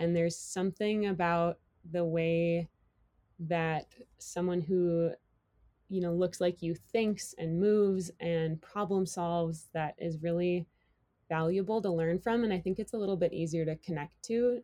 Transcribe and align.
And 0.00 0.16
there's 0.16 0.36
something 0.36 1.06
about 1.06 1.58
the 1.92 2.04
way 2.04 2.68
that 3.38 3.86
someone 4.18 4.60
who 4.60 5.10
you 5.88 6.00
know 6.00 6.12
looks 6.12 6.40
like 6.40 6.62
you 6.62 6.74
thinks 6.74 7.34
and 7.38 7.60
moves 7.60 8.10
and 8.20 8.60
problem 8.60 9.06
solves 9.06 9.68
that 9.72 9.94
is 9.98 10.22
really 10.22 10.66
valuable 11.28 11.80
to 11.80 11.90
learn 11.90 12.18
from 12.18 12.44
and 12.44 12.52
i 12.52 12.58
think 12.58 12.78
it's 12.78 12.92
a 12.92 12.98
little 12.98 13.16
bit 13.16 13.32
easier 13.32 13.64
to 13.64 13.76
connect 13.76 14.22
to. 14.22 14.62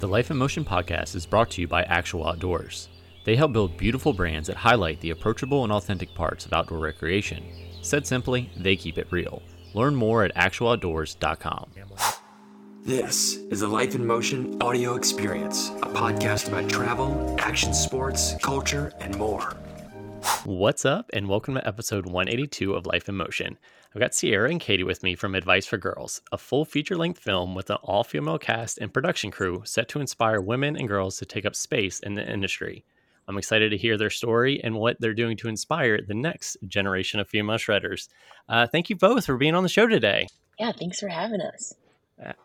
The 0.00 0.08
life 0.08 0.30
in 0.30 0.36
motion 0.36 0.64
podcast 0.64 1.14
is 1.14 1.26
brought 1.26 1.50
to 1.52 1.60
you 1.60 1.68
by 1.68 1.84
actual 1.84 2.26
outdoors. 2.26 2.88
They 3.24 3.36
help 3.36 3.52
build 3.52 3.76
beautiful 3.76 4.12
brands 4.12 4.48
that 4.48 4.56
highlight 4.56 5.00
the 5.00 5.10
approachable 5.10 5.64
and 5.64 5.72
authentic 5.72 6.14
parts 6.14 6.44
of 6.44 6.52
outdoor 6.52 6.78
recreation. 6.78 7.44
Said 7.82 8.06
simply 8.06 8.50
they 8.56 8.76
keep 8.76 8.98
it 8.98 9.06
real. 9.10 9.42
Learn 9.74 9.94
more 9.94 10.24
at 10.24 10.34
actualoutdoors.com 10.34 11.70
this 12.86 13.38
is 13.50 13.62
a 13.62 13.66
Life 13.68 13.96
in 13.96 14.06
Motion 14.06 14.62
audio 14.62 14.94
experience, 14.94 15.70
a 15.82 15.88
podcast 15.88 16.46
about 16.46 16.70
travel, 16.70 17.34
action 17.40 17.74
sports, 17.74 18.36
culture, 18.44 18.92
and 19.00 19.18
more. 19.18 19.56
What's 20.44 20.84
up, 20.84 21.10
and 21.12 21.28
welcome 21.28 21.54
to 21.54 21.66
episode 21.66 22.06
182 22.06 22.74
of 22.74 22.86
Life 22.86 23.08
in 23.08 23.16
Motion. 23.16 23.58
I've 23.92 24.00
got 24.00 24.14
Sierra 24.14 24.50
and 24.50 24.60
Katie 24.60 24.84
with 24.84 25.02
me 25.02 25.16
from 25.16 25.34
Advice 25.34 25.66
for 25.66 25.78
Girls, 25.78 26.20
a 26.30 26.38
full 26.38 26.64
feature 26.64 26.96
length 26.96 27.18
film 27.18 27.56
with 27.56 27.70
an 27.70 27.78
all 27.82 28.04
female 28.04 28.38
cast 28.38 28.78
and 28.78 28.94
production 28.94 29.32
crew 29.32 29.62
set 29.64 29.88
to 29.88 30.00
inspire 30.00 30.40
women 30.40 30.76
and 30.76 30.86
girls 30.86 31.16
to 31.16 31.26
take 31.26 31.44
up 31.44 31.56
space 31.56 31.98
in 31.98 32.14
the 32.14 32.32
industry. 32.32 32.84
I'm 33.26 33.36
excited 33.36 33.70
to 33.70 33.76
hear 33.76 33.98
their 33.98 34.10
story 34.10 34.60
and 34.62 34.76
what 34.76 35.00
they're 35.00 35.12
doing 35.12 35.36
to 35.38 35.48
inspire 35.48 36.02
the 36.06 36.14
next 36.14 36.56
generation 36.68 37.18
of 37.18 37.28
female 37.28 37.56
shredders. 37.56 38.06
Uh, 38.48 38.68
thank 38.68 38.90
you 38.90 38.94
both 38.94 39.26
for 39.26 39.36
being 39.36 39.56
on 39.56 39.64
the 39.64 39.68
show 39.68 39.88
today. 39.88 40.28
Yeah, 40.60 40.70
thanks 40.70 41.00
for 41.00 41.08
having 41.08 41.40
us. 41.40 41.74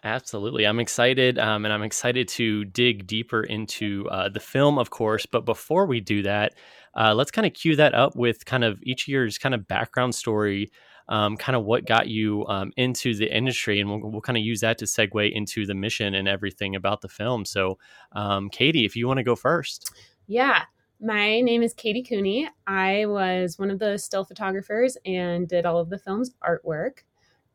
Absolutely. 0.03 0.65
I'm 0.67 0.79
excited, 0.79 1.39
um, 1.39 1.63
and 1.63 1.73
I'm 1.73 1.83
excited 1.83 2.27
to 2.29 2.65
dig 2.65 3.07
deeper 3.07 3.41
into 3.41 4.05
uh, 4.09 4.27
the 4.27 4.39
film, 4.39 4.77
of 4.77 4.89
course. 4.89 5.25
But 5.25 5.45
before 5.45 5.85
we 5.85 6.01
do 6.01 6.23
that, 6.23 6.55
uh, 6.93 7.13
let's 7.13 7.31
kind 7.31 7.47
of 7.47 7.53
cue 7.53 7.77
that 7.77 7.93
up 7.93 8.15
with 8.15 8.45
kind 8.45 8.65
of 8.65 8.79
each 8.83 9.07
year's 9.07 9.37
kind 9.37 9.55
of 9.55 9.69
background 9.69 10.13
story, 10.13 10.71
um, 11.07 11.37
kind 11.37 11.55
of 11.55 11.63
what 11.63 11.85
got 11.85 12.09
you 12.09 12.45
um, 12.47 12.73
into 12.75 13.15
the 13.15 13.33
industry, 13.33 13.79
and 13.79 13.89
we'll, 13.89 14.11
we'll 14.11 14.21
kind 14.21 14.37
of 14.37 14.43
use 14.43 14.59
that 14.59 14.77
to 14.79 14.85
segue 14.85 15.31
into 15.31 15.65
the 15.65 15.75
mission 15.75 16.15
and 16.15 16.27
everything 16.27 16.75
about 16.75 16.99
the 16.99 17.09
film. 17.09 17.45
So, 17.45 17.77
um, 18.11 18.49
Katie, 18.49 18.83
if 18.83 18.97
you 18.97 19.07
want 19.07 19.19
to 19.19 19.23
go 19.23 19.37
first. 19.37 19.89
Yeah. 20.27 20.63
My 20.99 21.41
name 21.41 21.63
is 21.63 21.73
Katie 21.73 22.03
Cooney. 22.03 22.47
I 22.67 23.05
was 23.07 23.57
one 23.57 23.71
of 23.71 23.79
the 23.79 23.97
still 23.97 24.23
photographers 24.23 24.97
and 25.05 25.47
did 25.47 25.65
all 25.65 25.79
of 25.79 25.89
the 25.89 25.97
film's 25.97 26.31
artwork. 26.47 26.99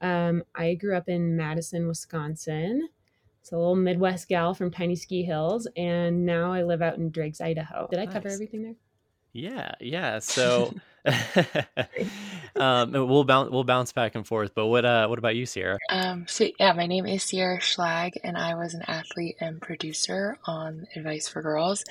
Um, 0.01 0.45
I 0.55 0.75
grew 0.75 0.97
up 0.97 1.09
in 1.09 1.37
Madison, 1.37 1.89
Wisconsin. 1.89 2.89
It's 3.41 3.53
a 3.53 3.57
little 3.57 3.77
Midwest 3.77 4.29
gal 4.29 4.55
from 4.55 4.71
tiny 4.71 4.97
ski 4.97 5.23
hills, 5.23 5.69
and 5.77 6.27
now 6.27 6.53
I 6.53 6.65
live 6.65 6.83
out 6.83 6.99
in 6.99 7.11
Driggs, 7.11 7.41
Idaho. 7.41 7.87
Did 7.89 8.01
I 8.01 8.05
nice. 8.07 8.15
cover 8.15 8.29
everything 8.29 8.63
there? 8.63 8.75
Yeah, 9.33 9.75
yeah. 9.81 10.19
So 10.19 10.75
um, 12.57 12.93
we'll 12.93 13.25
bounce 13.25 13.51
we'll 13.51 13.65
bounce 13.65 13.93
back 13.93 14.15
and 14.15 14.27
forth. 14.27 14.53
But 14.55 14.67
what 14.67 14.85
uh, 14.85 15.07
what 15.07 15.19
about 15.19 15.37
you, 15.37 15.47
Sierra? 15.47 15.79
Um, 15.91 16.27
so 16.27 16.49
yeah, 16.59 16.73
my 16.73 16.87
name 16.87 17.07
is 17.07 17.23
Sierra 17.23 17.59
Schlag, 17.59 18.15
and 18.25 18.37
I 18.37 18.55
was 18.55 18.75
an 18.75 18.83
athlete 18.83 19.37
and 19.41 19.61
producer 19.61 20.39
on 20.47 20.87
Advice 20.97 21.29
for 21.29 21.43
Girls. 21.43 21.85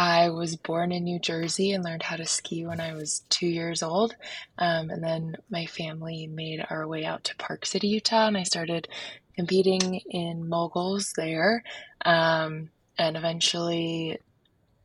I 0.00 0.30
was 0.30 0.56
born 0.56 0.92
in 0.92 1.04
New 1.04 1.18
Jersey 1.18 1.72
and 1.72 1.84
learned 1.84 2.04
how 2.04 2.16
to 2.16 2.24
ski 2.24 2.64
when 2.64 2.80
I 2.80 2.94
was 2.94 3.20
two 3.28 3.46
years 3.46 3.82
old. 3.82 4.16
Um, 4.56 4.88
and 4.88 5.04
then 5.04 5.36
my 5.50 5.66
family 5.66 6.26
made 6.26 6.64
our 6.70 6.88
way 6.88 7.04
out 7.04 7.24
to 7.24 7.36
Park 7.36 7.66
City, 7.66 7.88
Utah, 7.88 8.26
and 8.26 8.34
I 8.38 8.44
started 8.44 8.88
competing 9.36 10.00
in 10.08 10.48
moguls 10.48 11.12
there. 11.18 11.64
Um, 12.02 12.70
and 12.96 13.14
eventually 13.14 14.18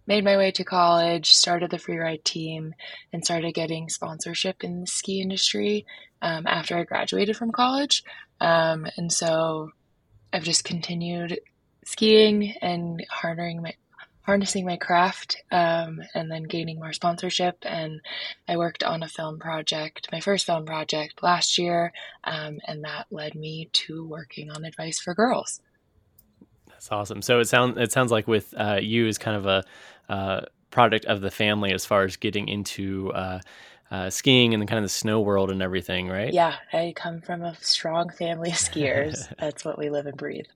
made 0.06 0.26
my 0.26 0.36
way 0.36 0.52
to 0.52 0.66
college, 0.66 1.32
started 1.32 1.72
the 1.72 1.78
freeride 1.78 2.26
team, 2.26 2.76
and 3.14 3.24
started 3.24 3.54
getting 3.54 3.88
sponsorship 3.88 4.66
in 4.66 4.82
the 4.82 4.88
ski 4.88 5.22
industry 5.22 5.86
um, 6.22 6.46
after 6.46 6.76
I 6.76 6.84
graduated 6.84 7.38
from 7.38 7.54
college. 7.54 8.04
Um, 8.42 8.86
and 8.98 9.14
so 9.14 9.72
I've 10.34 10.44
just 10.44 10.66
continued 10.66 11.40
skiing 11.86 12.54
and 12.62 13.06
harnessing 13.10 13.62
my 13.62 13.76
harnessing 14.26 14.66
my 14.66 14.78
craft 14.78 15.38
um, 15.52 16.02
and 16.14 16.32
then 16.32 16.44
gaining 16.44 16.80
more 16.80 16.94
sponsorship. 16.94 17.58
And 17.64 18.02
I 18.48 18.58
worked 18.58 18.84
on 18.84 19.04
a 19.04 19.08
film 19.08 19.40
project, 19.40 20.10
my 20.12 20.20
first 20.20 20.46
film 20.46 20.66
project 20.66 21.22
last 21.22 21.58
year, 21.58 21.94
um, 22.24 22.60
and 22.68 22.84
that 22.84 23.06
led 23.12 23.36
me 23.36 23.70
to 23.74 24.06
working 24.06 24.50
on 24.50 24.66
Advice 24.66 25.00
for 25.00 25.14
Girls. 25.14 25.62
That's 26.68 26.92
awesome. 26.92 27.22
So 27.22 27.40
it 27.40 27.46
sounds 27.46 27.78
it 27.78 27.92
sounds 27.92 28.12
like 28.12 28.28
with 28.28 28.54
uh, 28.58 28.80
you 28.82 29.08
as 29.08 29.18
kind 29.18 29.38
of 29.38 29.46
a 29.46 29.64
uh, 30.12 30.42
product 30.72 31.06
of 31.06 31.22
the 31.22 31.32
family 31.32 31.72
as 31.74 31.86
far 31.86 32.04
as 32.04 32.18
getting 32.18 32.48
into. 32.48 33.12
Uh, 33.14 33.40
uh, 33.92 34.10
skiing 34.10 34.56
and 34.56 34.68
kind 34.68 34.80
of 34.80 34.84
the 34.84 34.90
snow 34.90 35.22
world 35.22 35.52
and 35.52 35.62
everything, 35.62 36.08
right? 36.08 36.34
Yeah, 36.34 36.56
I 36.74 36.92
come 36.96 37.22
from 37.22 37.44
a 37.44 37.56
strong 37.62 38.10
family 38.10 38.50
of 38.50 38.56
skiers. 38.56 39.32
That's 39.40 39.64
what 39.64 39.78
we 39.78 39.92
live 39.92 40.08
and 40.08 40.18
breathe. 40.18 40.48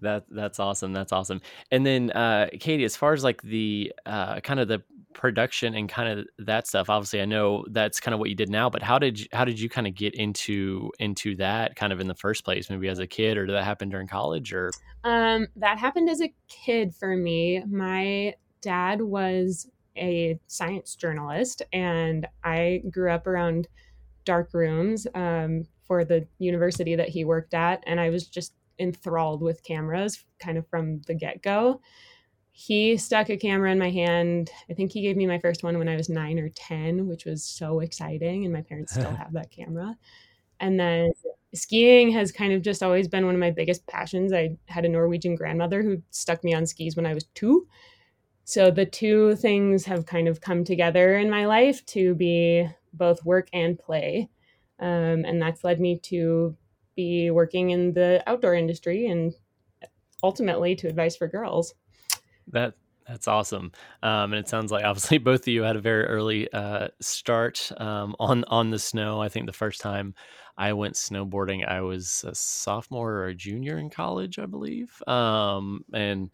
That 0.00 0.24
that's 0.30 0.58
awesome. 0.58 0.92
That's 0.92 1.12
awesome. 1.12 1.40
And 1.70 1.84
then 1.84 2.10
uh, 2.10 2.48
Katie, 2.58 2.84
as 2.84 2.96
far 2.96 3.12
as 3.12 3.24
like 3.24 3.42
the 3.42 3.92
uh, 4.06 4.40
kind 4.40 4.60
of 4.60 4.68
the 4.68 4.82
production 5.12 5.74
and 5.74 5.88
kind 5.88 6.20
of 6.20 6.26
that 6.46 6.66
stuff, 6.66 6.88
obviously 6.88 7.20
I 7.20 7.24
know 7.24 7.64
that's 7.70 8.00
kind 8.00 8.14
of 8.14 8.20
what 8.20 8.28
you 8.28 8.36
did 8.36 8.48
now. 8.48 8.70
But 8.70 8.82
how 8.82 8.98
did 8.98 9.20
you, 9.20 9.26
how 9.32 9.44
did 9.44 9.60
you 9.60 9.68
kind 9.68 9.86
of 9.86 9.94
get 9.94 10.14
into 10.14 10.90
into 10.98 11.36
that 11.36 11.76
kind 11.76 11.92
of 11.92 12.00
in 12.00 12.08
the 12.08 12.14
first 12.14 12.44
place? 12.44 12.70
Maybe 12.70 12.88
as 12.88 12.98
a 12.98 13.06
kid, 13.06 13.36
or 13.36 13.46
did 13.46 13.54
that 13.54 13.64
happen 13.64 13.88
during 13.88 14.08
college? 14.08 14.52
Or 14.52 14.70
um, 15.04 15.48
that 15.56 15.78
happened 15.78 16.08
as 16.08 16.20
a 16.20 16.32
kid 16.48 16.94
for 16.94 17.16
me. 17.16 17.62
My 17.68 18.34
dad 18.62 19.00
was 19.00 19.68
a 19.96 20.38
science 20.46 20.94
journalist, 20.94 21.62
and 21.72 22.26
I 22.44 22.82
grew 22.90 23.10
up 23.10 23.26
around 23.26 23.68
dark 24.24 24.50
rooms 24.52 25.06
um, 25.14 25.64
for 25.86 26.04
the 26.04 26.26
university 26.38 26.94
that 26.94 27.08
he 27.08 27.24
worked 27.24 27.54
at, 27.54 27.82
and 27.86 28.00
I 28.00 28.10
was 28.10 28.26
just 28.26 28.54
enthralled 28.80 29.42
with 29.42 29.62
cameras 29.62 30.24
kind 30.40 30.58
of 30.58 30.66
from 30.68 31.00
the 31.02 31.14
get 31.14 31.42
go. 31.42 31.80
He 32.52 32.96
stuck 32.96 33.30
a 33.30 33.36
camera 33.36 33.70
in 33.70 33.78
my 33.78 33.90
hand. 33.90 34.50
I 34.68 34.74
think 34.74 34.90
he 34.92 35.02
gave 35.02 35.16
me 35.16 35.26
my 35.26 35.38
first 35.38 35.62
one 35.62 35.78
when 35.78 35.88
I 35.88 35.96
was 35.96 36.08
nine 36.08 36.38
or 36.38 36.48
10, 36.48 37.06
which 37.06 37.24
was 37.24 37.44
so 37.44 37.80
exciting. 37.80 38.44
And 38.44 38.52
my 38.52 38.62
parents 38.62 38.92
still 38.92 39.10
have 39.16 39.32
that 39.34 39.50
camera. 39.50 39.96
And 40.58 40.78
then 40.78 41.12
skiing 41.54 42.10
has 42.12 42.32
kind 42.32 42.52
of 42.52 42.62
just 42.62 42.82
always 42.82 43.08
been 43.08 43.24
one 43.24 43.34
of 43.34 43.40
my 43.40 43.50
biggest 43.50 43.86
passions. 43.86 44.32
I 44.32 44.56
had 44.66 44.84
a 44.84 44.88
Norwegian 44.88 45.36
grandmother 45.36 45.82
who 45.82 46.02
stuck 46.10 46.44
me 46.44 46.54
on 46.54 46.66
skis 46.66 46.96
when 46.96 47.06
I 47.06 47.14
was 47.14 47.24
two. 47.34 47.66
So 48.44 48.70
the 48.70 48.86
two 48.86 49.36
things 49.36 49.84
have 49.84 50.06
kind 50.06 50.28
of 50.28 50.40
come 50.40 50.64
together 50.64 51.16
in 51.16 51.30
my 51.30 51.46
life 51.46 51.86
to 51.86 52.14
be 52.14 52.68
both 52.92 53.24
work 53.24 53.48
and 53.52 53.78
play. 53.78 54.28
Um, 54.80 55.24
and 55.24 55.40
that's 55.40 55.62
led 55.62 55.80
me 55.80 55.98
to 56.04 56.56
be 56.96 57.30
working 57.30 57.70
in 57.70 57.92
the 57.92 58.22
outdoor 58.26 58.54
industry 58.54 59.06
and 59.06 59.34
ultimately 60.22 60.74
to 60.76 60.88
advice 60.88 61.16
for 61.16 61.28
girls. 61.28 61.74
That 62.48 62.74
that's 63.06 63.26
awesome, 63.26 63.72
um, 64.02 64.32
and 64.32 64.34
it 64.34 64.48
sounds 64.48 64.70
like 64.70 64.84
obviously 64.86 65.18
both 65.18 65.42
of 65.42 65.48
you 65.48 65.62
had 65.62 65.76
a 65.76 65.80
very 65.80 66.04
early 66.04 66.52
uh, 66.52 66.88
start 67.00 67.72
um, 67.78 68.14
on 68.18 68.44
on 68.44 68.70
the 68.70 68.78
snow. 68.78 69.20
I 69.20 69.28
think 69.28 69.46
the 69.46 69.52
first 69.52 69.80
time 69.80 70.14
I 70.56 70.72
went 70.74 70.94
snowboarding, 70.94 71.66
I 71.66 71.80
was 71.80 72.24
a 72.26 72.34
sophomore 72.34 73.12
or 73.12 73.26
a 73.26 73.34
junior 73.34 73.78
in 73.78 73.90
college, 73.90 74.38
I 74.38 74.46
believe, 74.46 75.02
um, 75.06 75.84
and 75.92 76.30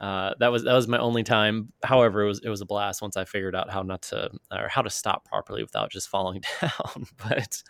uh, 0.00 0.34
that 0.38 0.52
was 0.52 0.64
that 0.64 0.74
was 0.74 0.86
my 0.86 0.98
only 0.98 1.24
time. 1.24 1.72
However, 1.82 2.22
it 2.22 2.28
was 2.28 2.40
it 2.44 2.48
was 2.48 2.60
a 2.60 2.66
blast 2.66 3.02
once 3.02 3.16
I 3.16 3.24
figured 3.24 3.56
out 3.56 3.70
how 3.70 3.82
not 3.82 4.02
to 4.02 4.30
or 4.52 4.68
how 4.68 4.82
to 4.82 4.90
stop 4.90 5.24
properly 5.24 5.62
without 5.62 5.90
just 5.90 6.08
falling 6.08 6.42
down. 6.60 7.06
but 7.28 7.62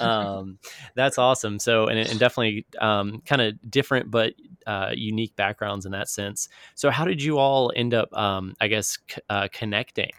um, 0.00 0.58
that's 0.94 1.18
awesome. 1.18 1.58
So 1.58 1.86
and, 1.86 1.98
and 1.98 2.18
definitely 2.18 2.66
um, 2.80 3.22
kind 3.26 3.42
of 3.42 3.54
different 3.70 4.10
but 4.10 4.34
uh, 4.66 4.92
unique 4.94 5.34
backgrounds 5.36 5.86
in 5.86 5.92
that 5.92 6.08
sense. 6.08 6.48
So 6.74 6.90
how 6.90 7.04
did 7.04 7.22
you 7.22 7.38
all 7.38 7.72
end 7.74 7.94
up? 7.94 8.16
Um, 8.16 8.54
I 8.60 8.68
guess 8.68 8.98
c- 9.08 9.20
uh, 9.28 9.48
connecting. 9.52 10.10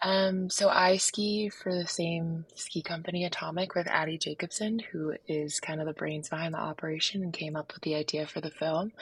Um, 0.00 0.48
so 0.48 0.68
I 0.68 0.96
ski 0.96 1.48
for 1.48 1.74
the 1.74 1.86
same 1.86 2.44
ski 2.54 2.82
company, 2.82 3.24
Atomic, 3.24 3.74
with 3.74 3.88
Addie 3.88 4.18
Jacobson, 4.18 4.78
who 4.78 5.14
is 5.26 5.58
kind 5.58 5.80
of 5.80 5.86
the 5.86 5.92
brains 5.92 6.28
behind 6.28 6.54
the 6.54 6.60
operation 6.60 7.22
and 7.22 7.32
came 7.32 7.56
up 7.56 7.72
with 7.74 7.82
the 7.82 7.96
idea 7.96 8.26
for 8.26 8.40
the 8.40 8.50
film. 8.50 8.92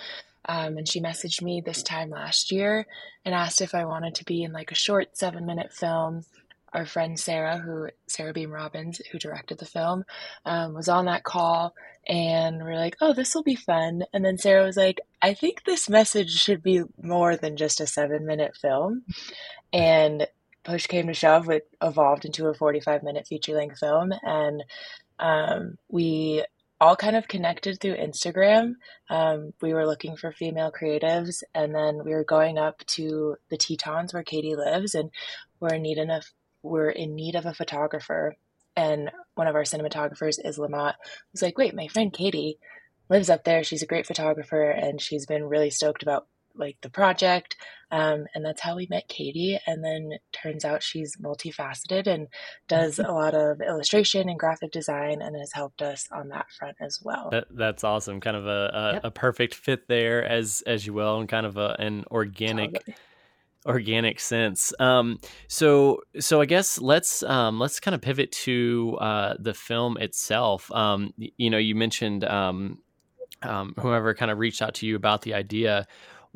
Um, 0.48 0.78
and 0.78 0.88
she 0.88 1.00
messaged 1.00 1.43
me 1.43 1.60
this 1.60 1.82
time 1.82 2.08
last 2.10 2.50
year 2.52 2.87
and 3.25 3.34
asked 3.34 3.60
if 3.60 3.75
I 3.75 3.84
wanted 3.84 4.14
to 4.16 4.25
be 4.25 4.43
in 4.43 4.52
like 4.52 4.70
a 4.70 4.76
short 4.76 5.16
seven 5.16 5.44
minute 5.44 5.72
film. 5.72 6.25
Our 6.72 6.87
friend 6.87 7.19
Sarah, 7.19 7.56
who 7.58 7.88
Sarah 8.06 8.34
Beam 8.34 8.50
Robbins, 8.50 9.00
who 9.10 9.19
directed 9.19 9.58
the 9.58 9.64
film, 9.64 10.04
um, 10.44 10.75
was 10.75 10.88
on 10.88 11.06
that 11.06 11.25
call, 11.25 11.75
and 12.06 12.62
we're 12.62 12.76
like, 12.76 12.96
"Oh, 13.00 13.14
this 13.14 13.34
will 13.34 13.42
be 13.42 13.54
fun." 13.54 14.02
And 14.12 14.22
then 14.25 14.37
Sarah 14.37 14.64
was 14.64 14.76
like, 14.76 15.00
"I 15.22 15.32
think 15.32 15.64
this 15.64 15.88
message 15.88 16.32
should 16.32 16.62
be 16.62 16.82
more 17.00 17.34
than 17.34 17.56
just 17.56 17.81
a 17.81 17.87
seven 17.87 18.26
minute 18.26 18.56
film," 18.56 19.04
and 19.72 20.26
push 20.66 20.86
came 20.86 21.06
to 21.06 21.14
shove, 21.14 21.48
it 21.48 21.68
evolved 21.80 22.24
into 22.24 22.48
a 22.48 22.54
forty 22.54 22.80
five 22.80 23.02
minute 23.02 23.26
feature 23.26 23.54
length 23.54 23.78
film, 23.78 24.12
and 24.22 24.64
um, 25.18 25.76
we 25.88 26.44
all 26.78 26.96
kind 26.96 27.16
of 27.16 27.28
connected 27.28 27.80
through 27.80 27.96
Instagram. 27.96 28.74
Um, 29.08 29.54
we 29.62 29.72
were 29.72 29.86
looking 29.86 30.16
for 30.16 30.32
female 30.32 30.70
creatives, 30.70 31.42
and 31.54 31.74
then 31.74 32.04
we 32.04 32.12
were 32.12 32.24
going 32.24 32.58
up 32.58 32.84
to 32.88 33.36
the 33.48 33.56
Tetons 33.56 34.12
where 34.12 34.22
Katie 34.22 34.56
lives, 34.56 34.94
and 34.94 35.10
we're 35.60 35.74
in 35.74 35.82
need 35.82 35.98
of 35.98 36.24
we're 36.62 36.90
in 36.90 37.14
need 37.14 37.36
of 37.36 37.46
a 37.46 37.54
photographer. 37.54 38.36
And 38.76 39.10
one 39.36 39.46
of 39.46 39.54
our 39.54 39.62
cinematographers 39.62 40.38
Iz 40.44 40.58
Lamont. 40.58 40.96
Was 41.32 41.40
like, 41.40 41.56
wait, 41.56 41.74
my 41.74 41.88
friend 41.88 42.12
Katie 42.12 42.58
lives 43.08 43.30
up 43.30 43.44
there. 43.44 43.64
She's 43.64 43.82
a 43.82 43.86
great 43.86 44.06
photographer, 44.06 44.68
and 44.70 45.00
she's 45.00 45.24
been 45.24 45.44
really 45.44 45.70
stoked 45.70 46.02
about 46.02 46.26
like 46.58 46.79
the 46.82 46.91
project. 46.91 47.56
Um, 47.91 48.26
and 48.35 48.44
that's 48.44 48.61
how 48.61 48.76
we 48.76 48.88
met 48.91 49.08
Katie. 49.08 49.58
And 49.67 49.85
then 49.85 50.19
turns 50.32 50.64
out 50.64 50.82
she's 50.82 51.17
multifaceted 51.17 52.06
and 52.06 52.26
does 52.67 52.99
a 52.99 53.12
lot 53.12 53.35
of 53.35 53.61
illustration 53.61 54.29
and 54.29 54.38
graphic 54.38 54.73
design 54.73 55.23
and 55.23 55.37
has 55.37 55.53
helped 55.53 55.82
us 55.82 56.08
on 56.11 56.29
that 56.31 56.47
front 56.58 56.76
as 56.81 56.99
well. 57.03 57.29
That, 57.31 57.47
that's 57.50 57.85
awesome. 57.85 58.20
Kind 58.20 58.37
of 58.37 58.47
a, 58.47 58.70
a, 58.75 58.93
yep. 58.94 59.05
a, 59.05 59.11
perfect 59.11 59.55
fit 59.55 59.87
there 59.88 60.25
as, 60.25 60.62
as 60.67 60.87
you 60.87 60.94
will, 60.94 61.20
and 61.20 61.29
kind 61.29 61.47
of 61.47 61.56
a, 61.56 61.76
an 61.79 62.05
organic, 62.11 62.75
totally. 62.75 62.97
organic 63.67 64.19
sense. 64.19 64.73
Um, 64.81 65.20
so, 65.47 66.00
so 66.19 66.41
I 66.41 66.47
guess 66.47 66.81
let's, 66.81 67.23
um, 67.23 67.61
let's 67.61 67.79
kind 67.79 67.94
of 67.94 68.00
pivot 68.00 68.32
to, 68.32 68.99
uh, 69.00 69.35
the 69.38 69.55
film 69.55 69.97
itself. 69.99 70.73
Um, 70.73 71.14
you 71.17 71.50
know, 71.50 71.59
you 71.59 71.76
mentioned, 71.76 72.25
um, 72.25 72.81
um, 73.43 73.75
whoever 73.79 74.14
kind 74.14 74.31
of 74.31 74.38
reached 74.38 74.62
out 74.62 74.75
to 74.75 74.87
you 74.87 74.97
about 74.97 75.23
the 75.23 75.35
idea 75.35 75.87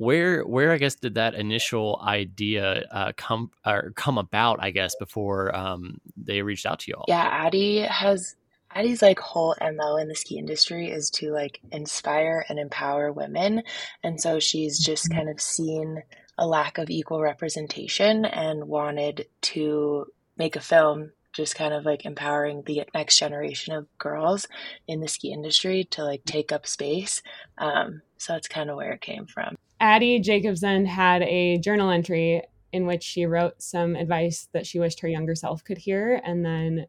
where 0.00 0.44
where 0.44 0.72
I 0.72 0.78
guess 0.78 0.94
did 0.94 1.16
that 1.16 1.34
initial 1.34 2.00
idea 2.02 2.86
uh, 2.90 3.12
come 3.18 3.50
or 3.66 3.92
come 3.96 4.16
about? 4.16 4.58
I 4.58 4.70
guess 4.70 4.94
before 4.98 5.54
um, 5.54 6.00
they 6.16 6.40
reached 6.40 6.64
out 6.64 6.78
to 6.80 6.90
you 6.90 6.94
all. 6.94 7.04
Yeah, 7.06 7.28
Addie 7.30 7.80
has 7.82 8.34
Addie's 8.74 9.02
like 9.02 9.18
whole 9.18 9.54
mo 9.60 9.96
in 9.96 10.08
the 10.08 10.14
ski 10.14 10.38
industry 10.38 10.90
is 10.90 11.10
to 11.10 11.32
like 11.32 11.60
inspire 11.70 12.46
and 12.48 12.58
empower 12.58 13.12
women, 13.12 13.62
and 14.02 14.18
so 14.18 14.40
she's 14.40 14.78
just 14.78 15.04
mm-hmm. 15.04 15.18
kind 15.18 15.28
of 15.28 15.38
seen 15.38 16.02
a 16.38 16.46
lack 16.46 16.78
of 16.78 16.88
equal 16.88 17.20
representation 17.20 18.24
and 18.24 18.68
wanted 18.68 19.26
to 19.42 20.06
make 20.38 20.56
a 20.56 20.60
film 20.60 21.12
just 21.34 21.54
kind 21.54 21.74
of 21.74 21.84
like 21.84 22.06
empowering 22.06 22.62
the 22.64 22.84
next 22.94 23.18
generation 23.18 23.74
of 23.74 23.86
girls 23.98 24.48
in 24.88 25.00
the 25.00 25.08
ski 25.08 25.30
industry 25.30 25.84
to 25.84 26.02
like 26.02 26.24
take 26.24 26.52
up 26.52 26.66
space. 26.66 27.22
Um, 27.58 28.00
so 28.16 28.32
that's 28.32 28.48
kind 28.48 28.70
of 28.70 28.76
where 28.76 28.92
it 28.92 29.02
came 29.02 29.26
from. 29.26 29.56
Addie 29.80 30.20
Jacobson 30.20 30.84
had 30.84 31.22
a 31.22 31.58
journal 31.58 31.90
entry 31.90 32.42
in 32.72 32.86
which 32.86 33.02
she 33.02 33.26
wrote 33.26 33.60
some 33.60 33.96
advice 33.96 34.48
that 34.52 34.66
she 34.66 34.78
wished 34.78 35.00
her 35.00 35.08
younger 35.08 35.34
self 35.34 35.64
could 35.64 35.78
hear. 35.78 36.20
And 36.24 36.44
then 36.44 36.86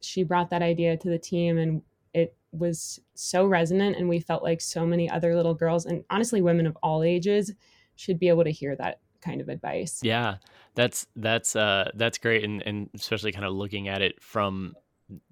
she 0.00 0.22
brought 0.22 0.50
that 0.50 0.62
idea 0.62 0.96
to 0.96 1.08
the 1.08 1.18
team, 1.18 1.58
and 1.58 1.82
it 2.14 2.36
was 2.52 3.00
so 3.14 3.46
resonant. 3.46 3.96
And 3.96 4.08
we 4.08 4.20
felt 4.20 4.42
like 4.42 4.60
so 4.60 4.86
many 4.86 5.10
other 5.10 5.34
little 5.34 5.54
girls, 5.54 5.86
and 5.86 6.04
honestly, 6.10 6.42
women 6.42 6.66
of 6.66 6.76
all 6.82 7.02
ages, 7.02 7.52
should 7.96 8.18
be 8.18 8.28
able 8.28 8.44
to 8.44 8.50
hear 8.50 8.76
that 8.76 9.00
kind 9.20 9.40
of 9.40 9.48
advice. 9.48 10.00
Yeah, 10.02 10.36
that's 10.74 11.06
that's 11.16 11.56
uh, 11.56 11.90
that's 11.94 12.18
great, 12.18 12.44
and 12.44 12.62
and 12.62 12.88
especially 12.94 13.32
kind 13.32 13.44
of 13.44 13.52
looking 13.52 13.88
at 13.88 14.02
it 14.02 14.22
from 14.22 14.74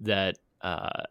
that 0.01 0.37
uh, 0.61 1.03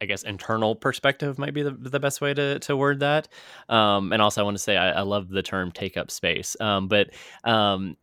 I 0.00 0.04
guess 0.04 0.22
internal 0.22 0.74
perspective 0.74 1.38
might 1.38 1.54
be 1.54 1.62
the, 1.62 1.70
the 1.70 2.00
best 2.00 2.20
way 2.20 2.34
to, 2.34 2.58
to 2.60 2.76
word 2.76 3.00
that. 3.00 3.28
Um, 3.68 4.12
and 4.12 4.20
also, 4.20 4.40
I 4.40 4.44
want 4.44 4.56
to 4.56 4.62
say 4.62 4.76
I, 4.76 4.90
I, 4.90 5.00
love 5.02 5.28
the 5.28 5.42
term 5.42 5.72
take 5.72 5.96
up 5.96 6.10
space. 6.10 6.56
Um, 6.60 6.88
but, 6.88 7.10
um, 7.44 7.96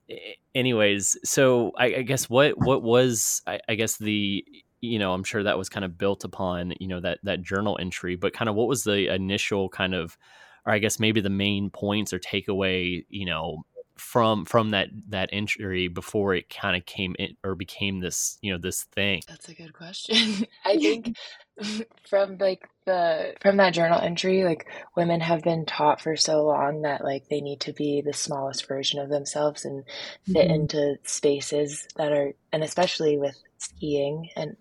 anyways, 0.55 1.17
so 1.23 1.71
I, 1.77 1.85
I, 1.85 2.01
guess 2.01 2.29
what 2.29 2.57
what 2.57 2.81
was 2.83 3.41
I, 3.45 3.59
I, 3.69 3.75
guess 3.75 3.97
the 3.97 4.43
you 4.81 4.99
know 4.99 5.13
I'm 5.13 5.23
sure 5.23 5.43
that 5.43 5.57
was 5.57 5.69
kind 5.69 5.85
of 5.85 5.97
built 5.97 6.23
upon 6.23 6.73
you 6.79 6.87
know 6.87 6.99
that 7.01 7.19
that 7.23 7.41
journal 7.41 7.77
entry, 7.79 8.15
but 8.15 8.33
kind 8.33 8.49
of 8.49 8.55
what 8.55 8.67
was 8.67 8.83
the 8.83 9.13
initial 9.13 9.69
kind 9.69 9.93
of, 9.93 10.17
or 10.65 10.73
I 10.73 10.79
guess 10.79 10.99
maybe 10.99 11.21
the 11.21 11.29
main 11.29 11.69
points 11.69 12.11
or 12.11 12.19
takeaway 12.19 13.05
you 13.09 13.25
know 13.25 13.63
from 13.97 14.45
from 14.45 14.69
that 14.71 14.89
that 15.09 15.29
entry 15.31 15.87
before 15.87 16.33
it 16.33 16.49
kind 16.49 16.75
of 16.75 16.85
came 16.85 17.15
in 17.17 17.35
or 17.43 17.55
became 17.55 17.99
this 17.99 18.37
you 18.41 18.51
know 18.51 18.57
this 18.57 18.83
thing 18.83 19.21
that's 19.27 19.49
a 19.49 19.53
good 19.53 19.73
question 19.73 20.45
i 20.65 20.77
think 20.77 21.15
from 22.09 22.37
like 22.37 22.69
the 22.85 23.33
from 23.41 23.57
that 23.57 23.73
journal 23.73 23.99
entry 23.99 24.43
like 24.43 24.67
women 24.95 25.19
have 25.19 25.41
been 25.41 25.65
taught 25.65 26.01
for 26.01 26.15
so 26.15 26.45
long 26.45 26.83
that 26.83 27.03
like 27.03 27.27
they 27.29 27.41
need 27.41 27.59
to 27.59 27.73
be 27.73 28.01
the 28.01 28.13
smallest 28.13 28.67
version 28.67 28.99
of 28.99 29.09
themselves 29.09 29.65
and 29.65 29.83
fit 30.25 30.45
mm-hmm. 30.45 30.53
into 30.53 30.97
spaces 31.03 31.87
that 31.95 32.11
are 32.11 32.33
and 32.53 32.63
especially 32.63 33.17
with 33.17 33.35
skiing 33.57 34.29
and 34.35 34.55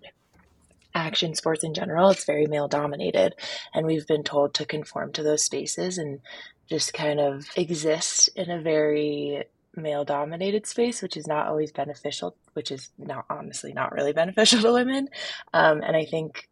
action 0.94 1.34
sports 1.34 1.62
in 1.62 1.74
general 1.74 2.08
it's 2.08 2.24
very 2.24 2.46
male 2.46 2.68
dominated 2.68 3.34
and 3.74 3.86
we've 3.86 4.06
been 4.06 4.24
told 4.24 4.54
to 4.54 4.64
conform 4.64 5.12
to 5.12 5.22
those 5.22 5.42
spaces 5.42 5.98
and 5.98 6.20
just 6.68 6.94
kind 6.94 7.20
of 7.20 7.46
exist 7.56 8.30
in 8.36 8.50
a 8.50 8.60
very 8.60 9.44
male 9.76 10.04
dominated 10.04 10.66
space, 10.66 11.02
which 11.02 11.16
is 11.16 11.26
not 11.26 11.46
always 11.46 11.72
beneficial, 11.72 12.36
which 12.54 12.70
is 12.70 12.90
not 12.98 13.26
honestly 13.30 13.72
not 13.72 13.92
really 13.92 14.12
beneficial 14.14 14.62
to 14.62 14.72
women. 14.72 15.08
Um, 15.52 15.82
and 15.82 15.96
I 15.96 16.04
think 16.04 16.48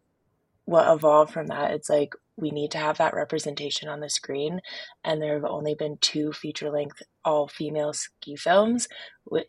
what 0.66 0.90
evolved 0.90 1.32
from 1.32 1.49
that, 1.49 1.72
it's 1.72 1.90
like 1.90 2.14
we 2.37 2.50
need 2.50 2.70
to 2.72 2.78
have 2.78 2.99
that 2.99 3.14
representation 3.14 3.88
on 3.88 4.00
the 4.00 4.08
screen. 4.11 4.61
And 5.05 5.20
there 5.20 5.34
have 5.34 5.44
only 5.44 5.75
been 5.75 5.99
two 6.00 6.32
feature 6.32 6.70
length 6.70 7.02
all 7.25 7.49
female 7.49 7.93
ski 7.93 8.37
films 8.37 8.88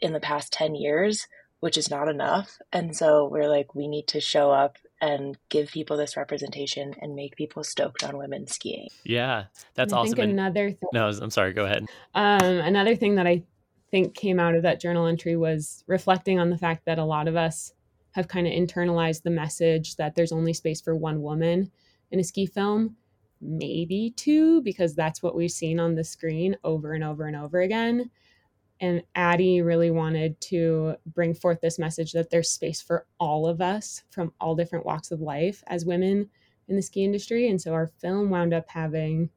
in 0.01 0.13
the 0.13 0.19
past 0.19 0.53
10 0.53 0.75
years, 0.75 1.27
which 1.59 1.77
is 1.77 1.89
not 1.89 2.07
enough. 2.07 2.57
And 2.71 2.95
so 2.95 3.27
we're 3.27 3.49
like, 3.49 3.73
we 3.75 3.87
need 3.87 4.07
to 4.07 4.19
show 4.19 4.51
up 4.51 4.77
and 5.05 5.37
give 5.49 5.69
people 5.69 5.97
this 5.97 6.17
representation 6.17 6.93
and 7.01 7.15
make 7.15 7.35
people 7.35 7.63
stoked 7.63 8.03
on 8.03 8.17
women 8.17 8.47
skiing. 8.47 8.89
Yeah, 9.03 9.45
that's 9.75 9.93
I 9.93 9.97
awesome. 9.97 10.19
another 10.19 10.71
thing. 10.71 10.89
No, 10.93 11.07
I'm 11.07 11.29
sorry. 11.29 11.53
Go 11.53 11.65
ahead. 11.65 11.85
Um, 12.13 12.41
another 12.41 12.95
thing 12.95 13.15
that 13.15 13.27
I 13.27 13.43
think 13.91 14.15
came 14.15 14.39
out 14.39 14.55
of 14.55 14.63
that 14.63 14.81
journal 14.81 15.05
entry 15.05 15.35
was 15.37 15.83
reflecting 15.87 16.39
on 16.39 16.49
the 16.49 16.57
fact 16.57 16.85
that 16.85 16.97
a 16.97 17.05
lot 17.05 17.27
of 17.27 17.35
us 17.35 17.73
have 18.11 18.27
kind 18.27 18.47
of 18.47 18.53
internalized 18.53 19.23
the 19.23 19.29
message 19.29 19.95
that 19.97 20.15
there's 20.15 20.31
only 20.31 20.53
space 20.53 20.81
for 20.81 20.95
one 20.95 21.21
woman 21.21 21.71
in 22.11 22.19
a 22.19 22.23
ski 22.23 22.45
film, 22.45 22.95
maybe 23.41 24.13
two, 24.15 24.61
because 24.61 24.95
that's 24.95 25.21
what 25.21 25.35
we've 25.35 25.51
seen 25.51 25.79
on 25.79 25.95
the 25.95 26.03
screen 26.03 26.55
over 26.63 26.93
and 26.93 27.03
over 27.03 27.25
and 27.25 27.35
over 27.35 27.61
again 27.61 28.09
and 28.81 29.01
Addie 29.15 29.61
really 29.61 29.91
wanted 29.91 30.39
to 30.41 30.95
bring 31.05 31.33
forth 31.33 31.61
this 31.61 31.79
message 31.79 32.11
that 32.11 32.29
there's 32.29 32.49
space 32.49 32.81
for 32.81 33.05
all 33.19 33.47
of 33.47 33.61
us 33.61 34.03
from 34.09 34.33
all 34.41 34.55
different 34.55 34.85
walks 34.85 35.11
of 35.11 35.21
life 35.21 35.63
as 35.67 35.85
women 35.85 36.29
in 36.67 36.75
the 36.75 36.81
ski 36.81 37.03
industry. 37.03 37.49
And 37.49 37.61
so 37.61 37.73
our 37.73 37.87
film 37.87 38.29
wound 38.29 38.53
up 38.53 38.65
having 38.67 39.29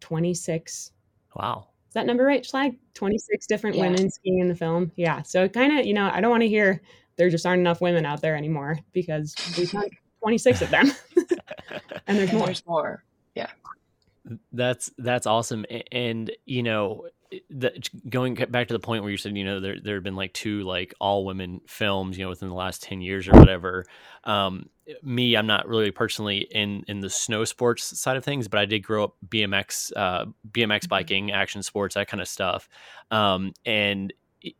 26. 0.00 0.92
Wow. 1.34 1.68
Is 1.88 1.94
that 1.94 2.06
number 2.06 2.24
right, 2.24 2.42
Schlag? 2.42 2.76
26 2.94 3.46
different 3.46 3.76
yeah. 3.76 3.82
women 3.82 4.10
skiing 4.10 4.38
in 4.40 4.48
the 4.48 4.54
film. 4.54 4.92
Yeah. 4.96 5.22
So 5.22 5.44
it 5.44 5.52
kind 5.52 5.78
of, 5.78 5.86
you 5.86 5.94
know, 5.94 6.10
I 6.12 6.20
don't 6.20 6.30
want 6.30 6.42
to 6.42 6.48
hear 6.48 6.80
there 7.16 7.30
just 7.30 7.46
aren't 7.46 7.60
enough 7.60 7.80
women 7.80 8.06
out 8.06 8.20
there 8.20 8.36
anymore 8.36 8.78
because 8.92 9.34
we've 9.56 9.72
got 9.72 9.86
26 10.22 10.62
of 10.62 10.70
them. 10.70 10.92
and 12.06 12.18
there's 12.18 12.32
more. 12.32 12.46
There's 12.46 12.66
more. 12.66 13.04
Yeah. 13.34 13.50
That's 14.52 14.90
that's 14.98 15.26
awesome. 15.26 15.64
And 15.90 16.30
you 16.44 16.62
know, 16.62 17.08
the, 17.50 17.72
going 18.08 18.34
back 18.34 18.68
to 18.68 18.74
the 18.74 18.80
point 18.80 19.02
where 19.02 19.10
you 19.10 19.16
said 19.16 19.36
you 19.36 19.44
know 19.44 19.60
there 19.60 19.78
there 19.80 19.96
have 19.96 20.04
been 20.04 20.16
like 20.16 20.32
two 20.32 20.62
like 20.62 20.94
all 20.98 21.24
women 21.24 21.60
films 21.66 22.16
you 22.16 22.24
know 22.24 22.30
within 22.30 22.48
the 22.48 22.54
last 22.54 22.82
10 22.82 23.00
years 23.00 23.28
or 23.28 23.32
whatever 23.32 23.84
um, 24.24 24.68
me 25.02 25.36
i'm 25.36 25.46
not 25.46 25.68
really 25.68 25.90
personally 25.90 26.48
in 26.50 26.84
in 26.88 27.00
the 27.00 27.10
snow 27.10 27.44
sports 27.44 27.98
side 27.98 28.16
of 28.16 28.24
things 28.24 28.48
but 28.48 28.58
i 28.58 28.64
did 28.64 28.80
grow 28.80 29.04
up 29.04 29.16
bmx 29.28 29.92
uh, 29.96 30.24
bmx 30.50 30.66
mm-hmm. 30.66 30.88
biking 30.88 31.32
action 31.32 31.62
sports 31.62 31.94
that 31.94 32.08
kind 32.08 32.20
of 32.20 32.28
stuff 32.28 32.68
um, 33.10 33.52
and 33.66 34.12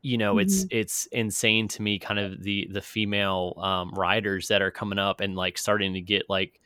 you 0.03 0.19
know 0.19 0.33
mm-hmm. 0.35 0.41
it's 0.41 0.67
it's 0.71 1.07
insane 1.07 1.69
to 1.69 1.83
me 1.83 1.99
kind 1.99 2.21
of 2.21 2.43
the 2.43 2.69
the 2.71 2.83
female 2.83 3.55
um, 3.59 3.93
riders 3.95 4.49
that 4.49 4.61
are 4.61 4.71
coming 4.71 4.99
up 4.99 5.21
and 5.21 5.37
like 5.37 5.57
starting 5.57 5.95
to 5.95 6.01
get 6.01 6.29
like 6.29 6.61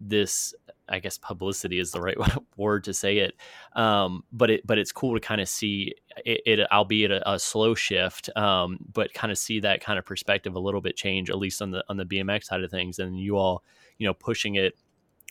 this 0.00 0.54
I 0.92 0.98
guess 0.98 1.18
publicity 1.18 1.78
is 1.78 1.90
the 1.90 2.00
right 2.00 2.16
word 2.56 2.84
to 2.84 2.94
say 2.94 3.18
it. 3.18 3.34
Um, 3.74 4.24
but 4.32 4.50
it 4.50 4.66
but 4.66 4.78
it's 4.78 4.92
cool 4.92 5.14
to 5.14 5.20
kind 5.20 5.40
of 5.40 5.48
see 5.48 5.94
it, 6.24 6.42
it 6.46 6.72
albeit 6.72 7.10
a, 7.10 7.32
a, 7.32 7.38
slow 7.38 7.74
shift, 7.74 8.28
um, 8.36 8.78
but 8.92 9.14
kind 9.14 9.32
of 9.32 9.38
see 9.38 9.60
that 9.60 9.82
kind 9.82 9.98
of 9.98 10.04
perspective 10.04 10.54
a 10.54 10.60
little 10.60 10.80
bit 10.80 10.96
change, 10.96 11.30
at 11.30 11.38
least 11.38 11.62
on 11.62 11.70
the 11.70 11.82
on 11.88 11.96
the 11.96 12.04
BMX 12.04 12.44
side 12.44 12.62
of 12.62 12.70
things, 12.70 12.98
and 12.98 13.18
you 13.18 13.36
all 13.36 13.64
you 13.98 14.06
know 14.06 14.14
pushing 14.14 14.56
it 14.56 14.76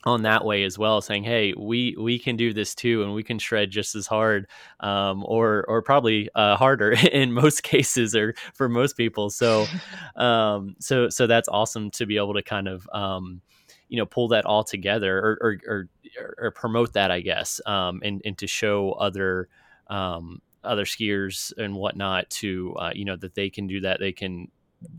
on 0.04 0.24
that 0.24 0.44
way 0.44 0.64
as 0.64 0.80
well 0.80 1.00
saying 1.00 1.24
hey 1.24 1.54
we 1.56 1.96
we 2.00 2.18
can 2.18 2.36
do 2.36 2.54
this 2.54 2.74
too 2.74 3.04
and 3.04 3.14
we 3.14 3.22
can 3.22 3.38
shred 3.38 3.70
just 3.70 3.94
as 3.94 4.08
hard 4.08 4.48
um, 4.80 5.24
or 5.28 5.64
or 5.68 5.82
probably 5.82 6.28
uh, 6.34 6.56
harder 6.56 6.92
in 7.12 7.32
most 7.32 7.62
cases 7.62 8.16
or 8.16 8.34
for 8.54 8.68
most 8.68 8.98
people 8.98 9.30
so 9.30 9.68
um, 10.16 10.76
so 10.80 11.10
so 11.10 11.28
that's 11.28 11.48
awesome 11.50 11.92
to 11.92 12.06
be 12.06 12.18
able 12.18 12.34
to 12.34 12.42
kind 12.42 12.68
of 12.68 12.90
um, 12.94 13.42
you 13.92 13.98
know 13.98 14.06
pull 14.06 14.30
that 14.30 14.46
all 14.46 14.64
together 14.64 15.20
or 15.20 15.38
or, 15.42 15.58
or, 15.68 16.36
or 16.38 16.52
promote 16.52 16.94
that 16.94 17.12
I 17.12 17.20
guess 17.20 17.60
um, 17.66 18.00
and 18.04 18.22
and 18.24 18.38
to 18.38 18.48
show 18.48 18.94
other 18.94 19.50
um, 19.88 20.42
other 20.64 20.86
skiers 20.86 21.52
and 21.58 21.76
whatnot 21.76 22.30
to 22.30 22.74
uh, 22.80 22.92
you 22.96 23.04
know 23.04 23.18
that 23.18 23.36
they 23.36 23.50
can 23.50 23.68
do 23.68 23.82
that 23.82 24.00
they 24.00 24.14
can 24.14 24.48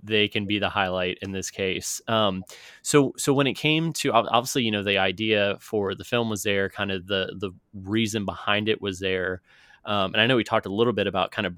they 0.05 0.29
can 0.29 0.47
be 0.47 0.59
the 0.59 0.69
highlight 0.69 1.19
in 1.23 1.33
this 1.33 1.51
case. 1.51 2.01
Um, 2.07 2.45
so 2.83 3.15
so 3.17 3.33
when 3.33 3.47
it 3.47 3.55
came 3.55 3.95
to 3.95 4.13
obviously 4.13 4.63
you 4.63 4.71
know 4.71 4.83
the 4.83 4.99
idea 4.99 5.57
for 5.59 5.95
the 5.95 6.05
film 6.05 6.29
was 6.29 6.43
there, 6.43 6.69
kind 6.69 6.93
of 6.93 7.07
the 7.07 7.35
the 7.39 7.51
reason 7.73 8.27
behind 8.27 8.69
it 8.69 8.83
was 8.83 9.01
there, 9.01 9.41
um, 9.87 10.13
and 10.13 10.21
I 10.21 10.27
know 10.27 10.37
we 10.37 10.45
talked 10.45 10.67
a 10.67 10.73
little 10.73 10.93
bit 10.93 11.07
about 11.07 11.33
kind 11.33 11.47
of 11.47 11.55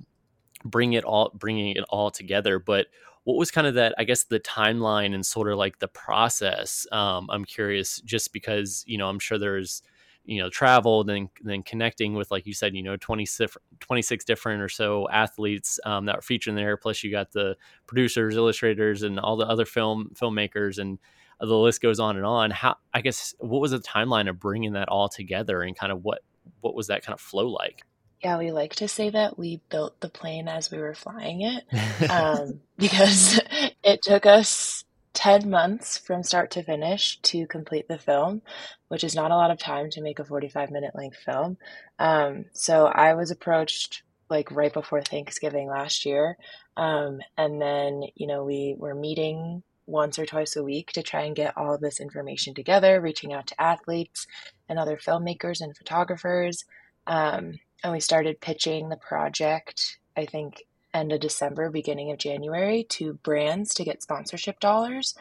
bring 0.64 0.92
it 0.92 1.02
all 1.02 1.32
bringing 1.34 1.74
it 1.74 1.84
all 1.88 2.12
together, 2.12 2.60
but 2.60 2.86
what 3.24 3.36
was 3.36 3.50
kind 3.50 3.66
of 3.66 3.74
that 3.74 3.94
i 3.98 4.04
guess 4.04 4.24
the 4.24 4.40
timeline 4.40 5.14
and 5.14 5.24
sort 5.24 5.50
of 5.50 5.58
like 5.58 5.78
the 5.78 5.88
process 5.88 6.86
um, 6.92 7.28
i'm 7.30 7.44
curious 7.44 8.00
just 8.02 8.32
because 8.32 8.84
you 8.86 8.96
know 8.96 9.08
i'm 9.08 9.18
sure 9.18 9.38
there's 9.38 9.82
you 10.24 10.40
know 10.40 10.48
travel 10.48 11.04
then 11.04 11.28
then 11.42 11.62
connecting 11.62 12.14
with 12.14 12.30
like 12.30 12.46
you 12.46 12.54
said 12.54 12.74
you 12.74 12.82
know 12.82 12.96
26, 12.96 13.56
26 13.80 14.24
different 14.24 14.62
or 14.62 14.68
so 14.68 15.08
athletes 15.10 15.78
um, 15.84 16.06
that 16.06 16.16
were 16.16 16.22
featured 16.22 16.52
in 16.52 16.56
there 16.56 16.76
plus 16.76 17.02
you 17.02 17.10
got 17.10 17.32
the 17.32 17.56
producers 17.86 18.36
illustrators 18.36 19.02
and 19.02 19.20
all 19.20 19.36
the 19.36 19.46
other 19.46 19.64
film 19.64 20.10
filmmakers 20.14 20.78
and 20.78 20.98
the 21.40 21.58
list 21.58 21.82
goes 21.82 22.00
on 22.00 22.16
and 22.16 22.24
on. 22.24 22.50
How 22.50 22.76
i 22.94 23.00
guess 23.00 23.34
what 23.38 23.60
was 23.60 23.72
the 23.72 23.80
timeline 23.80 24.28
of 24.28 24.40
bringing 24.40 24.72
that 24.72 24.88
all 24.88 25.08
together 25.08 25.62
and 25.62 25.76
kind 25.76 25.92
of 25.92 26.02
what 26.02 26.22
what 26.60 26.74
was 26.74 26.86
that 26.86 27.04
kind 27.04 27.14
of 27.14 27.20
flow 27.20 27.48
like 27.48 27.82
yeah, 28.24 28.38
we 28.38 28.50
like 28.50 28.74
to 28.76 28.88
say 28.88 29.10
that 29.10 29.38
we 29.38 29.60
built 29.68 30.00
the 30.00 30.08
plane 30.08 30.48
as 30.48 30.70
we 30.70 30.78
were 30.78 30.94
flying 30.94 31.42
it 31.42 31.64
um, 32.10 32.60
because 32.78 33.38
it 33.84 34.02
took 34.02 34.24
us 34.24 34.84
10 35.12 35.48
months 35.48 35.98
from 35.98 36.22
start 36.22 36.50
to 36.52 36.62
finish 36.62 37.18
to 37.20 37.46
complete 37.46 37.86
the 37.86 37.98
film, 37.98 38.42
which 38.88 39.04
is 39.04 39.14
not 39.14 39.30
a 39.30 39.36
lot 39.36 39.50
of 39.50 39.58
time 39.58 39.90
to 39.90 40.02
make 40.02 40.18
a 40.18 40.24
45 40.24 40.70
minute 40.70 40.94
length 40.94 41.18
film. 41.18 41.56
Um, 41.98 42.46
so 42.52 42.86
I 42.86 43.14
was 43.14 43.30
approached 43.30 44.02
like 44.30 44.50
right 44.50 44.72
before 44.72 45.02
Thanksgiving 45.02 45.68
last 45.68 46.06
year. 46.06 46.36
Um, 46.76 47.20
and 47.36 47.60
then, 47.60 48.04
you 48.14 48.26
know, 48.26 48.42
we 48.42 48.74
were 48.78 48.94
meeting 48.94 49.62
once 49.86 50.18
or 50.18 50.24
twice 50.24 50.56
a 50.56 50.62
week 50.62 50.92
to 50.92 51.02
try 51.02 51.22
and 51.24 51.36
get 51.36 51.56
all 51.56 51.76
this 51.78 52.00
information 52.00 52.54
together, 52.54 53.00
reaching 53.00 53.32
out 53.32 53.46
to 53.48 53.60
athletes 53.60 54.26
and 54.68 54.78
other 54.78 54.96
filmmakers 54.96 55.60
and 55.60 55.76
photographers. 55.76 56.64
Um, 57.06 57.58
and 57.84 57.92
we 57.92 58.00
started 58.00 58.40
pitching 58.40 58.88
the 58.88 58.96
project, 58.96 59.98
I 60.16 60.24
think, 60.24 60.64
end 60.94 61.12
of 61.12 61.20
December, 61.20 61.70
beginning 61.70 62.10
of 62.10 62.18
January 62.18 62.84
to 62.88 63.12
brands 63.12 63.74
to 63.74 63.84
get 63.84 64.02
sponsorship 64.02 64.58
dollars. 64.58 65.14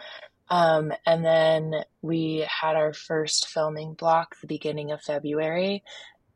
Um, 0.50 0.94
and 1.06 1.26
then 1.26 1.84
we 2.02 2.48
had 2.48 2.78
our 2.78 2.94
first 2.94 3.50
filming 3.50 3.96
block 3.96 4.40
the 4.40 4.48
beginning 4.48 4.92
of 4.92 5.02
February. 5.02 5.84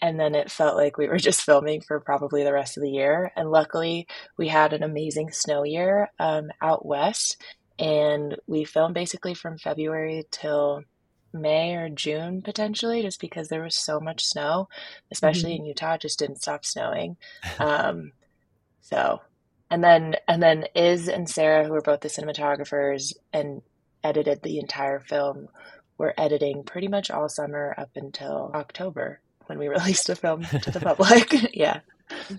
And 0.01 0.19
then 0.19 0.35
it 0.35 0.51
felt 0.51 0.75
like 0.75 0.97
we 0.97 1.07
were 1.07 1.17
just 1.17 1.43
filming 1.43 1.79
for 1.79 2.01
probably 2.01 2.43
the 2.43 2.53
rest 2.53 2.75
of 2.75 2.83
the 2.83 2.91
year. 2.91 3.31
And 3.37 3.49
luckily, 3.49 4.05
we 4.35 4.49
had 4.49 4.73
an 4.73 4.83
amazing 4.83 5.31
snow 5.31 5.63
year 5.63 6.09
um, 6.19 6.51
out 6.61 6.85
west. 6.85 7.37
And 7.79 8.35
we 8.47 8.65
filmed 8.65 8.95
basically 8.95 9.33
from 9.33 9.57
February 9.57 10.25
till 10.29 10.83
May 11.33 11.75
or 11.75 11.89
June 11.89 12.41
potentially, 12.41 13.01
just 13.01 13.19
because 13.19 13.49
there 13.49 13.63
was 13.63 13.75
so 13.75 13.99
much 13.99 14.25
snow, 14.25 14.69
especially 15.11 15.53
mm-hmm. 15.53 15.63
in 15.63 15.67
Utah. 15.67 15.93
It 15.93 16.01
just 16.01 16.19
didn't 16.19 16.41
stop 16.41 16.65
snowing. 16.65 17.17
Um, 17.59 18.11
so, 18.81 19.21
and 19.69 19.83
then 19.83 20.15
and 20.27 20.41
then 20.41 20.65
Iz 20.75 21.07
and 21.07 21.29
Sarah, 21.29 21.65
who 21.65 21.71
were 21.71 21.81
both 21.81 22.01
the 22.01 22.07
cinematographers 22.07 23.13
and 23.33 23.61
edited 24.03 24.41
the 24.41 24.59
entire 24.59 24.99
film, 24.99 25.47
were 25.97 26.13
editing 26.17 26.63
pretty 26.63 26.87
much 26.87 27.11
all 27.11 27.29
summer 27.29 27.73
up 27.77 27.89
until 27.95 28.51
October 28.53 29.19
when 29.47 29.59
we 29.59 29.67
released 29.67 30.07
the 30.07 30.15
film 30.15 30.43
to 30.43 30.71
the 30.71 30.79
public. 30.79 31.33
yeah. 31.55 31.81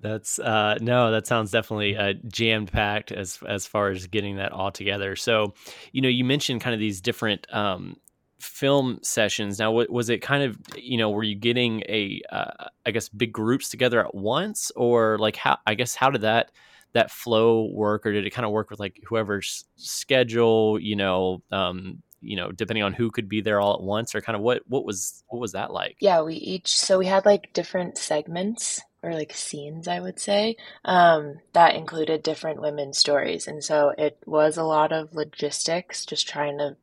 That's 0.00 0.38
uh 0.38 0.78
no, 0.80 1.10
that 1.10 1.26
sounds 1.26 1.50
definitely 1.50 1.96
uh, 1.96 2.14
jammed 2.26 2.72
packed 2.72 3.12
as 3.12 3.38
as 3.46 3.66
far 3.66 3.90
as 3.90 4.06
getting 4.06 4.36
that 4.36 4.52
all 4.52 4.70
together. 4.70 5.16
So, 5.16 5.54
you 5.92 6.00
know, 6.00 6.08
you 6.08 6.24
mentioned 6.24 6.60
kind 6.60 6.74
of 6.74 6.80
these 6.80 7.00
different 7.00 7.46
um 7.52 7.96
film 8.40 8.98
sessions. 9.02 9.58
Now, 9.58 9.72
was 9.72 10.08
it 10.08 10.18
kind 10.18 10.42
of, 10.42 10.58
you 10.76 10.98
know, 10.98 11.10
were 11.10 11.22
you 11.22 11.34
getting 11.34 11.80
a, 11.82 12.22
uh, 12.30 12.68
I 12.86 12.90
guess, 12.90 13.08
big 13.08 13.32
groups 13.32 13.68
together 13.68 14.04
at 14.04 14.14
once, 14.14 14.72
or 14.74 15.18
like 15.18 15.36
how? 15.36 15.58
I 15.66 15.74
guess 15.74 15.94
how 15.94 16.10
did 16.10 16.22
that 16.22 16.50
that 16.92 17.10
flow 17.10 17.70
work, 17.72 18.06
or 18.06 18.12
did 18.12 18.26
it 18.26 18.30
kind 18.30 18.46
of 18.46 18.52
work 18.52 18.70
with 18.70 18.80
like 18.80 19.00
whoever's 19.06 19.64
schedule? 19.76 20.78
You 20.80 20.96
know, 20.96 21.42
um, 21.52 22.02
you 22.20 22.36
know, 22.36 22.50
depending 22.50 22.82
on 22.82 22.92
who 22.92 23.10
could 23.10 23.28
be 23.28 23.40
there 23.40 23.60
all 23.60 23.74
at 23.74 23.82
once, 23.82 24.14
or 24.14 24.20
kind 24.20 24.36
of 24.36 24.42
what 24.42 24.62
what 24.66 24.84
was 24.84 25.22
what 25.28 25.40
was 25.40 25.52
that 25.52 25.72
like? 25.72 25.96
Yeah, 26.00 26.22
we 26.22 26.34
each 26.34 26.76
so 26.76 26.98
we 26.98 27.06
had 27.06 27.26
like 27.26 27.52
different 27.52 27.98
segments 27.98 28.80
or 29.02 29.14
like 29.14 29.32
scenes, 29.34 29.88
I 29.88 30.00
would 30.00 30.18
say, 30.20 30.56
um, 30.84 31.40
that 31.52 31.74
included 31.74 32.22
different 32.22 32.60
women's 32.60 32.98
stories, 32.98 33.46
and 33.46 33.64
so 33.64 33.92
it 33.96 34.18
was 34.26 34.56
a 34.56 34.64
lot 34.64 34.92
of 34.92 35.14
logistics, 35.14 36.04
just 36.04 36.28
trying 36.28 36.58
to 36.58 36.76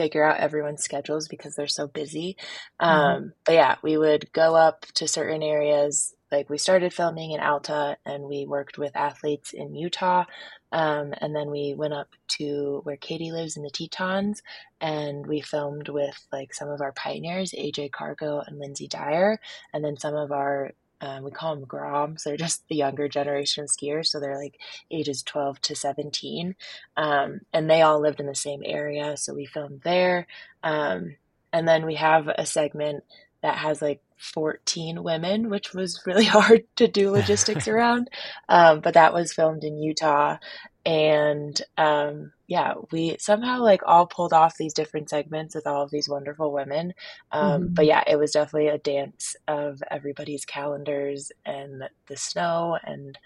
figure 0.00 0.24
out 0.24 0.40
everyone's 0.40 0.82
schedules 0.82 1.28
because 1.28 1.54
they're 1.54 1.66
so 1.66 1.86
busy. 1.86 2.36
Mm-hmm. 2.80 2.86
Um, 2.86 3.32
but 3.44 3.52
yeah, 3.52 3.76
we 3.82 3.98
would 3.98 4.32
go 4.32 4.56
up 4.56 4.86
to 4.94 5.06
certain 5.06 5.42
areas. 5.42 6.14
Like 6.32 6.48
we 6.48 6.56
started 6.56 6.94
filming 6.94 7.32
in 7.32 7.40
Alta 7.40 7.98
and 8.06 8.24
we 8.24 8.46
worked 8.46 8.78
with 8.78 8.96
athletes 8.96 9.52
in 9.52 9.74
Utah. 9.74 10.24
Um, 10.72 11.12
and 11.20 11.36
then 11.36 11.50
we 11.50 11.74
went 11.76 11.92
up 11.92 12.08
to 12.38 12.80
where 12.84 12.96
Katie 12.96 13.32
lives 13.32 13.58
in 13.58 13.62
the 13.62 13.70
Tetons 13.70 14.40
and 14.80 15.26
we 15.26 15.42
filmed 15.42 15.90
with 15.90 16.18
like 16.32 16.54
some 16.54 16.70
of 16.70 16.80
our 16.80 16.92
pioneers, 16.92 17.52
AJ 17.52 17.92
Cargill 17.92 18.40
and 18.40 18.58
Lindsay 18.58 18.88
Dyer, 18.88 19.38
and 19.74 19.84
then 19.84 19.98
some 19.98 20.14
of 20.14 20.32
our 20.32 20.70
um, 21.00 21.24
we 21.24 21.30
call 21.30 21.56
them 21.56 21.66
Groms. 21.66 22.22
They're 22.22 22.36
just 22.36 22.66
the 22.68 22.76
younger 22.76 23.08
generation 23.08 23.64
of 23.64 23.70
skiers. 23.70 24.06
So 24.06 24.20
they're 24.20 24.38
like 24.38 24.58
ages 24.90 25.22
12 25.22 25.60
to 25.62 25.74
17. 25.76 26.54
Um, 26.96 27.40
and 27.52 27.70
they 27.70 27.82
all 27.82 28.00
lived 28.00 28.20
in 28.20 28.26
the 28.26 28.34
same 28.34 28.62
area. 28.64 29.16
So 29.16 29.34
we 29.34 29.46
filmed 29.46 29.80
there. 29.82 30.26
Um, 30.62 31.16
and 31.52 31.66
then 31.66 31.86
we 31.86 31.96
have 31.96 32.28
a 32.28 32.44
segment 32.46 33.04
that 33.42 33.56
has 33.56 33.80
like 33.80 34.02
14 34.18 35.02
women, 35.02 35.48
which 35.48 35.72
was 35.72 36.02
really 36.04 36.24
hard 36.26 36.64
to 36.76 36.86
do 36.86 37.10
logistics 37.10 37.66
around. 37.68 38.10
Um, 38.48 38.80
but 38.80 38.94
that 38.94 39.14
was 39.14 39.32
filmed 39.32 39.64
in 39.64 39.78
Utah 39.78 40.36
and 40.84 41.60
um, 41.76 42.32
yeah, 42.46 42.74
we 42.90 43.16
somehow 43.18 43.60
like 43.60 43.82
all 43.86 44.06
pulled 44.06 44.32
off 44.32 44.56
these 44.56 44.72
different 44.72 45.10
segments 45.10 45.54
with 45.54 45.66
all 45.66 45.82
of 45.82 45.90
these 45.90 46.08
wonderful 46.08 46.52
women. 46.52 46.94
Um, 47.32 47.62
mm-hmm. 47.62 47.74
But 47.74 47.86
yeah, 47.86 48.02
it 48.06 48.18
was 48.18 48.32
definitely 48.32 48.68
a 48.68 48.78
dance 48.78 49.36
of 49.46 49.82
everybody's 49.90 50.44
calendars 50.44 51.32
and 51.44 51.82
the 52.06 52.16
snow 52.16 52.78
and 52.82 53.18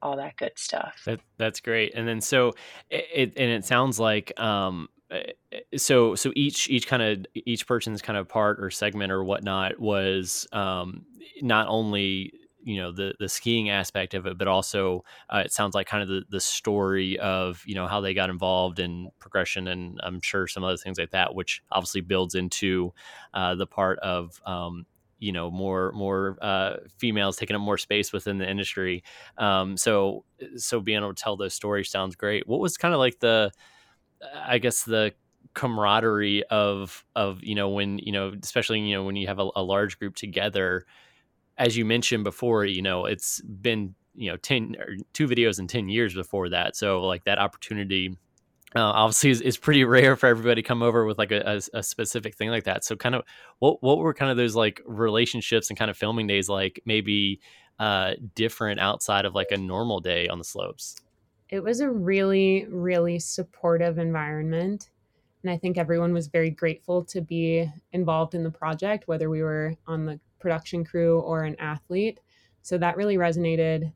all 0.00 0.16
that 0.16 0.36
good 0.36 0.52
stuff. 0.56 1.02
That, 1.06 1.20
that's 1.36 1.60
great. 1.60 1.94
And 1.94 2.08
then 2.08 2.20
so 2.20 2.52
it, 2.90 3.34
and 3.36 3.50
it 3.50 3.64
sounds 3.64 4.00
like 4.00 4.38
um, 4.40 4.88
eh, 5.10 5.32
so 5.76 6.14
so 6.14 6.32
each 6.34 6.68
each 6.68 6.86
kind 6.86 7.02
of 7.02 7.26
each 7.34 7.66
person's 7.66 8.02
kind 8.02 8.18
of 8.18 8.28
part 8.28 8.58
or 8.58 8.70
segment 8.70 9.12
or 9.12 9.22
whatnot 9.22 9.78
was 9.78 10.46
um, 10.52 11.04
not 11.40 11.68
only 11.68 12.32
you 12.64 12.76
know 12.76 12.92
the 12.92 13.14
the 13.18 13.28
skiing 13.28 13.70
aspect 13.70 14.14
of 14.14 14.26
it, 14.26 14.38
but 14.38 14.48
also 14.48 15.04
uh, 15.30 15.42
it 15.44 15.52
sounds 15.52 15.74
like 15.74 15.86
kind 15.86 16.02
of 16.02 16.08
the 16.08 16.22
the 16.30 16.40
story 16.40 17.18
of 17.18 17.62
you 17.66 17.74
know 17.74 17.86
how 17.86 18.00
they 18.00 18.14
got 18.14 18.30
involved 18.30 18.78
in 18.78 19.10
progression, 19.18 19.68
and 19.68 19.98
I'm 20.02 20.20
sure 20.20 20.46
some 20.46 20.64
other 20.64 20.76
things 20.76 20.98
like 20.98 21.10
that, 21.10 21.34
which 21.34 21.62
obviously 21.70 22.00
builds 22.00 22.34
into 22.34 22.92
uh, 23.34 23.54
the 23.54 23.66
part 23.66 23.98
of 24.00 24.40
um, 24.46 24.86
you 25.18 25.32
know 25.32 25.50
more 25.50 25.92
more 25.92 26.36
uh, 26.40 26.76
females 26.98 27.36
taking 27.36 27.56
up 27.56 27.62
more 27.62 27.78
space 27.78 28.12
within 28.12 28.38
the 28.38 28.48
industry. 28.48 29.02
Um, 29.38 29.76
so 29.76 30.24
so 30.56 30.80
being 30.80 30.98
able 30.98 31.14
to 31.14 31.22
tell 31.22 31.36
those 31.36 31.54
stories 31.54 31.90
sounds 31.90 32.16
great. 32.16 32.46
What 32.46 32.60
was 32.60 32.76
kind 32.76 32.94
of 32.94 32.98
like 33.00 33.20
the 33.20 33.52
I 34.34 34.58
guess 34.58 34.84
the 34.84 35.14
camaraderie 35.54 36.44
of 36.44 37.04
of 37.14 37.42
you 37.42 37.54
know 37.54 37.68
when 37.70 37.98
you 37.98 38.12
know 38.12 38.32
especially 38.42 38.80
you 38.80 38.94
know 38.94 39.04
when 39.04 39.16
you 39.16 39.26
have 39.26 39.38
a, 39.38 39.48
a 39.56 39.62
large 39.62 39.98
group 39.98 40.14
together 40.14 40.86
as 41.58 41.76
you 41.76 41.84
mentioned 41.84 42.24
before, 42.24 42.64
you 42.64 42.82
know, 42.82 43.06
it's 43.06 43.40
been, 43.42 43.94
you 44.14 44.30
know, 44.30 44.36
10 44.36 44.76
or 44.78 44.96
two 45.12 45.26
videos 45.26 45.58
in 45.58 45.66
10 45.66 45.88
years 45.88 46.14
before 46.14 46.48
that. 46.50 46.76
So 46.76 47.02
like 47.02 47.24
that 47.24 47.38
opportunity 47.38 48.16
uh, 48.74 48.80
obviously 48.80 49.30
is, 49.30 49.40
is 49.40 49.56
pretty 49.56 49.84
rare 49.84 50.16
for 50.16 50.26
everybody 50.26 50.62
to 50.62 50.66
come 50.66 50.82
over 50.82 51.04
with 51.04 51.18
like 51.18 51.32
a, 51.32 51.60
a, 51.74 51.78
a, 51.78 51.82
specific 51.82 52.36
thing 52.36 52.48
like 52.48 52.64
that. 52.64 52.84
So 52.84 52.96
kind 52.96 53.14
of 53.14 53.22
what, 53.58 53.82
what 53.82 53.98
were 53.98 54.14
kind 54.14 54.30
of 54.30 54.36
those 54.36 54.56
like 54.56 54.80
relationships 54.86 55.68
and 55.68 55.78
kind 55.78 55.90
of 55.90 55.96
filming 55.96 56.26
days 56.26 56.48
like 56.48 56.80
maybe 56.86 57.40
uh, 57.78 58.12
different 58.34 58.80
outside 58.80 59.24
of 59.24 59.34
like 59.34 59.50
a 59.50 59.56
normal 59.56 60.00
day 60.00 60.28
on 60.28 60.38
the 60.38 60.44
slopes? 60.44 60.96
It 61.48 61.62
was 61.62 61.80
a 61.80 61.90
really, 61.90 62.66
really 62.70 63.18
supportive 63.18 63.98
environment. 63.98 64.90
And 65.42 65.50
I 65.50 65.58
think 65.58 65.76
everyone 65.76 66.14
was 66.14 66.28
very 66.28 66.50
grateful 66.50 67.04
to 67.06 67.20
be 67.20 67.70
involved 67.92 68.34
in 68.34 68.42
the 68.42 68.50
project, 68.50 69.08
whether 69.08 69.28
we 69.28 69.42
were 69.42 69.74
on 69.86 70.06
the 70.06 70.20
production 70.42 70.84
crew 70.84 71.20
or 71.20 71.44
an 71.44 71.56
athlete. 71.58 72.20
So 72.60 72.76
that 72.78 72.96
really 72.96 73.16
resonated 73.16 73.92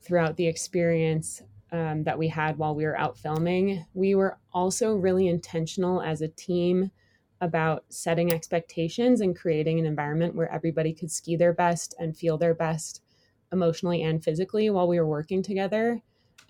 throughout 0.00 0.36
the 0.36 0.46
experience 0.46 1.42
um, 1.72 2.04
that 2.04 2.18
we 2.18 2.28
had 2.28 2.56
while 2.56 2.74
we 2.74 2.84
were 2.84 2.98
out 2.98 3.18
filming. 3.18 3.84
We 3.92 4.14
were 4.14 4.38
also 4.52 4.94
really 4.94 5.28
intentional 5.28 6.00
as 6.00 6.22
a 6.22 6.28
team 6.28 6.90
about 7.40 7.84
setting 7.88 8.32
expectations 8.32 9.20
and 9.20 9.36
creating 9.36 9.78
an 9.78 9.86
environment 9.86 10.34
where 10.34 10.52
everybody 10.52 10.92
could 10.92 11.10
ski 11.10 11.36
their 11.36 11.52
best 11.52 11.94
and 11.98 12.16
feel 12.16 12.38
their 12.38 12.54
best 12.54 13.02
emotionally 13.52 14.02
and 14.02 14.22
physically 14.22 14.70
while 14.70 14.88
we 14.88 14.98
were 14.98 15.06
working 15.06 15.42
together. 15.42 16.00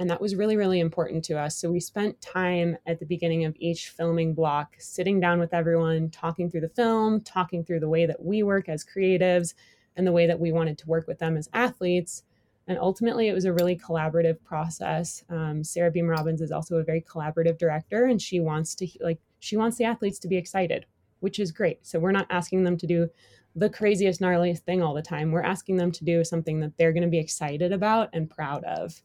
And 0.00 0.09
that 0.09 0.21
was 0.23 0.35
really, 0.35 0.57
really 0.57 0.80
important 0.80 1.23
to 1.26 1.38
us. 1.38 1.59
So 1.59 1.71
we 1.71 1.78
spent 1.78 2.23
time 2.23 2.78
at 2.87 2.99
the 2.99 3.04
beginning 3.04 3.45
of 3.45 3.54
each 3.59 3.90
filming 3.90 4.33
block 4.33 4.75
sitting 4.78 5.21
down 5.21 5.38
with 5.38 5.52
everyone, 5.52 6.09
talking 6.09 6.50
through 6.50 6.62
the 6.62 6.71
film, 6.71 7.21
talking 7.21 7.62
through 7.62 7.80
the 7.80 7.88
way 7.88 8.07
that 8.07 8.25
we 8.25 8.42
work 8.42 8.71
as 8.71 8.83
creatives 8.83 9.52
and 9.97 10.07
the 10.07 10.12
way 10.12 10.26
that 10.26 10.40
we 10.40 10.52
wanted 10.52 10.78
to 10.78 10.88
work 10.88 11.07
with 11.07 11.19
them 11.19 11.37
as 11.37 11.50
athletes. 11.52 12.23
And 12.66 12.78
ultimately, 12.78 13.28
it 13.28 13.35
was 13.35 13.45
a 13.45 13.52
really 13.52 13.76
collaborative 13.76 14.42
process. 14.42 15.23
Um, 15.28 15.62
Sarah 15.62 15.90
Beam 15.90 16.09
Robbins 16.09 16.40
is 16.40 16.50
also 16.50 16.76
a 16.76 16.83
very 16.83 17.02
collaborative 17.02 17.59
director, 17.59 18.07
and 18.07 18.23
she 18.23 18.40
wants 18.40 18.75
to 18.76 18.88
like 19.00 19.19
she 19.38 19.59
wants 19.59 19.76
the 19.76 19.85
athletes 19.85 20.19
to 20.21 20.28
be 20.28 20.38
excited, 20.38 20.87
which 21.19 21.38
is 21.38 21.52
great. 21.52 21.87
So 21.87 21.99
we're 21.99 22.11
not 22.11 22.26
asking 22.30 22.64
them 22.64 22.78
to 22.78 22.87
do 22.87 23.11
the 23.54 23.69
craziest, 23.69 24.23
gnarliest 24.23 24.61
thing 24.61 24.80
all 24.80 24.95
the 24.95 25.02
time. 25.02 25.30
We're 25.30 25.42
asking 25.42 25.76
them 25.76 25.92
to 25.92 26.04
do 26.04 26.25
something 26.25 26.61
that 26.61 26.78
they're 26.78 26.95
going 26.95 27.02
to 27.02 27.09
be 27.09 27.19
excited 27.19 27.71
about 27.71 28.09
and 28.14 28.30
proud 28.30 28.64
of 28.64 29.02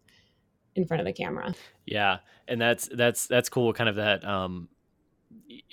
in 0.75 0.85
front 0.85 1.01
of 1.01 1.05
the 1.05 1.13
camera. 1.13 1.53
Yeah, 1.85 2.19
and 2.47 2.61
that's 2.61 2.87
that's 2.91 3.27
that's 3.27 3.49
cool. 3.49 3.73
Kind 3.73 3.89
of 3.89 3.95
that. 3.95 4.25
Um, 4.25 4.69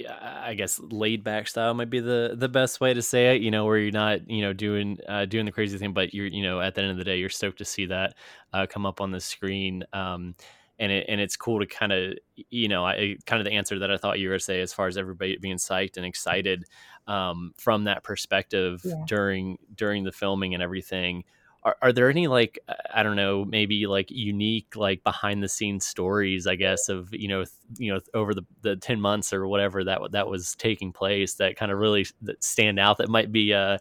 I 0.09 0.55
guess 0.55 0.81
laid 0.81 1.23
back 1.23 1.49
style 1.49 1.75
might 1.75 1.91
be 1.91 2.01
the 2.01 2.35
the 2.37 2.49
best 2.49 2.81
way 2.81 2.95
to 2.95 3.03
say 3.03 3.37
it. 3.37 3.43
You 3.43 3.51
know, 3.51 3.65
where 3.65 3.79
you're 3.79 3.93
not 3.93 4.29
you 4.29 4.43
know 4.43 4.53
doing 4.53 4.99
uh, 5.09 5.27
doing 5.27 5.45
the 5.45 5.53
crazy 5.53 5.79
thing, 5.79 5.93
but 5.93 6.15
you're 6.15 6.27
you 6.27 6.43
know 6.43 6.61
at 6.61 6.75
the 6.75 6.83
end 6.83 6.91
of 6.91 6.97
the 6.97 7.05
day, 7.05 7.19
you're 7.19 7.29
stoked 7.29 7.59
to 7.59 7.65
see 7.65 7.87
that 7.87 8.15
uh, 8.53 8.67
come 8.67 8.87
up 8.87 9.01
on 9.01 9.11
the 9.11 9.21
screen. 9.21 9.85
Um, 9.93 10.35
and 10.79 10.91
it, 10.91 11.07
and 11.09 11.21
it's 11.21 11.37
cool 11.37 11.61
to 11.61 11.67
kind 11.67 11.93
of 11.93 12.15
you 12.51 12.69
know 12.69 12.85
I 12.85 13.17
kind 13.27 13.41
of 13.41 13.45
the 13.45 13.53
answer 13.53 13.79
that 13.79 13.91
I 13.91 13.97
thought 13.97 14.19
you 14.19 14.31
were 14.31 14.39
say 14.39 14.61
as 14.61 14.73
far 14.73 14.87
as 14.87 14.97
everybody 14.97 15.37
being 15.37 15.57
psyched 15.57 15.97
and 15.97 16.07
excited 16.07 16.65
um, 17.07 17.53
from 17.57 17.85
that 17.85 18.05
perspective 18.05 18.81
yeah. 18.85 18.95
during 19.07 19.59
during 19.75 20.05
the 20.05 20.13
filming 20.13 20.55
and 20.55 20.63
everything 20.63 21.25
are, 21.64 21.76
are 21.83 21.92
there 21.92 22.11
any 22.11 22.26
like 22.26 22.59
i 22.92 23.02
don't 23.02 23.16
know 23.16 23.45
maybe 23.45 23.87
like 23.87 24.11
unique 24.11 24.75
like 24.76 25.02
behind 25.04 25.42
the 25.42 25.49
scenes 25.49 25.87
stories 25.87 26.47
i 26.47 26.54
guess 26.54 26.88
of 26.88 27.09
you 27.12 27.28
know 27.28 27.45
th- 27.45 27.54
you 27.78 27.92
know 27.92 28.00
over 28.14 28.35
the, 28.35 28.42
the 28.62 28.76
10 28.76 29.00
months 29.00 29.33
or 29.33 29.47
whatever 29.47 29.85
that 29.85 30.00
that 30.12 30.28
was 30.28 30.54
taking 30.57 30.92
place 30.92 31.35
that 31.35 31.57
kind 31.57 31.73
of 31.73 31.78
really 31.78 32.07
that 32.23 32.42
stand 32.42 32.78
out 32.78 32.99
that 32.99 33.09
might 33.09 33.33
be 33.33 33.52
uh 33.54 33.78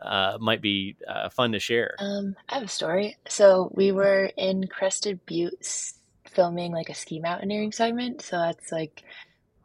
uh, 0.00 0.36
might 0.40 0.60
be 0.60 0.96
uh, 1.06 1.28
fun 1.28 1.52
to 1.52 1.60
share. 1.60 1.94
Um, 2.00 2.34
I 2.48 2.54
have 2.54 2.64
a 2.64 2.68
story. 2.68 3.16
So 3.28 3.70
we 3.72 3.92
were 3.92 4.30
in 4.36 4.66
Crested 4.66 5.24
Butte 5.26 5.92
filming 6.26 6.72
like 6.72 6.88
a 6.88 6.94
ski 6.94 7.20
mountaineering 7.20 7.72
segment. 7.72 8.22
So 8.22 8.36
that's 8.36 8.72
like 8.72 9.04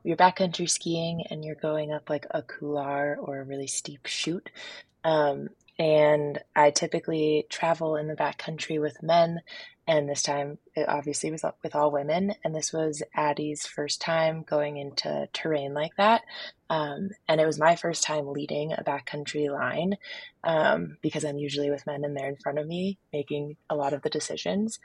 you're 0.03 0.17
backcountry 0.17 0.69
skiing 0.69 1.23
and 1.29 1.43
you're 1.43 1.55
going 1.55 1.91
up 1.91 2.09
like 2.09 2.27
a 2.31 2.41
couloir 2.41 3.17
or 3.19 3.39
a 3.39 3.43
really 3.43 3.67
steep 3.67 4.05
chute. 4.05 4.49
Um, 5.03 5.49
and 5.79 6.39
I 6.55 6.71
typically 6.71 7.45
travel 7.49 7.95
in 7.95 8.07
the 8.07 8.15
backcountry 8.15 8.81
with 8.81 9.03
men. 9.03 9.41
And 9.89 10.09
this 10.09 10.23
time, 10.23 10.57
it 10.75 10.89
obviously 10.89 11.31
was 11.31 11.45
with 11.63 11.75
all 11.75 11.91
women. 11.91 12.33
And 12.43 12.53
this 12.53 12.73
was 12.73 13.03
Addie's 13.15 13.65
first 13.65 14.01
time 14.01 14.43
going 14.43 14.77
into 14.77 15.29
terrain 15.33 15.73
like 15.73 15.95
that. 15.97 16.23
Um, 16.69 17.11
and 17.29 17.39
it 17.39 17.45
was 17.45 17.59
my 17.59 17.77
first 17.77 18.03
time 18.03 18.27
leading 18.27 18.73
a 18.73 18.83
backcountry 18.83 19.49
line 19.49 19.95
um, 20.43 20.97
because 21.01 21.23
I'm 21.23 21.37
usually 21.37 21.69
with 21.69 21.85
men 21.85 22.03
and 22.03 22.17
they're 22.17 22.27
in 22.27 22.35
front 22.35 22.59
of 22.59 22.67
me 22.67 22.97
making 23.13 23.55
a 23.69 23.75
lot 23.75 23.93
of 23.93 24.01
the 24.01 24.09
decisions. 24.09 24.79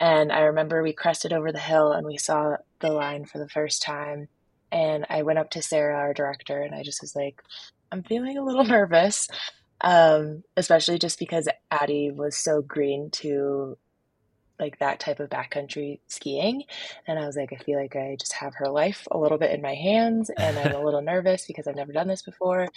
And 0.00 0.32
I 0.32 0.40
remember 0.40 0.82
we 0.82 0.92
crested 0.92 1.32
over 1.32 1.52
the 1.52 1.58
hill 1.58 1.92
and 1.92 2.06
we 2.06 2.16
saw 2.16 2.56
the 2.80 2.90
line 2.90 3.26
for 3.26 3.38
the 3.38 3.48
first 3.48 3.82
time. 3.82 4.28
And 4.72 5.06
I 5.08 5.22
went 5.22 5.38
up 5.38 5.50
to 5.50 5.62
Sarah, 5.62 5.96
our 5.96 6.14
director, 6.14 6.60
and 6.60 6.74
I 6.74 6.82
just 6.82 7.00
was 7.00 7.14
like, 7.14 7.42
I'm 7.92 8.02
feeling 8.02 8.38
a 8.38 8.44
little 8.44 8.64
nervous 8.64 9.28
um, 9.80 10.42
especially 10.56 10.98
just 10.98 11.18
because 11.18 11.48
Addie 11.70 12.10
was 12.10 12.36
so 12.36 12.62
green 12.62 13.10
to 13.10 13.76
like 14.58 14.78
that 14.80 14.98
type 14.98 15.20
of 15.20 15.30
backcountry 15.30 16.00
skiing. 16.08 16.64
And 17.06 17.18
I 17.18 17.26
was 17.26 17.36
like, 17.36 17.52
I 17.52 17.62
feel 17.62 17.78
like 17.78 17.94
I 17.94 18.16
just 18.18 18.32
have 18.34 18.54
her 18.56 18.68
life 18.68 19.06
a 19.10 19.18
little 19.18 19.38
bit 19.38 19.52
in 19.52 19.62
my 19.62 19.74
hands 19.74 20.30
and 20.36 20.58
I'm 20.58 20.74
a 20.74 20.84
little 20.84 21.00
nervous 21.00 21.46
because 21.46 21.66
I've 21.66 21.76
never 21.76 21.92
done 21.92 22.08
this 22.08 22.22
before. 22.22 22.68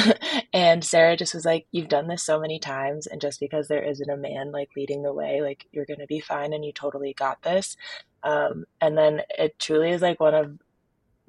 and 0.52 0.84
Sarah 0.84 1.16
just 1.16 1.34
was 1.34 1.44
like, 1.44 1.66
You've 1.72 1.88
done 1.88 2.08
this 2.08 2.22
so 2.22 2.38
many 2.38 2.58
times. 2.58 3.06
And 3.06 3.20
just 3.20 3.40
because 3.40 3.68
there 3.68 3.82
isn't 3.82 4.10
a 4.10 4.16
man 4.16 4.52
like 4.52 4.70
leading 4.76 5.02
the 5.02 5.12
way, 5.12 5.40
like 5.40 5.66
you're 5.72 5.86
going 5.86 6.00
to 6.00 6.06
be 6.06 6.20
fine 6.20 6.52
and 6.52 6.64
you 6.64 6.72
totally 6.72 7.14
got 7.14 7.42
this. 7.42 7.76
Um, 8.22 8.66
and 8.80 8.96
then 8.96 9.22
it 9.38 9.58
truly 9.58 9.90
is 9.90 10.02
like 10.02 10.20
one 10.20 10.34
of 10.34 10.58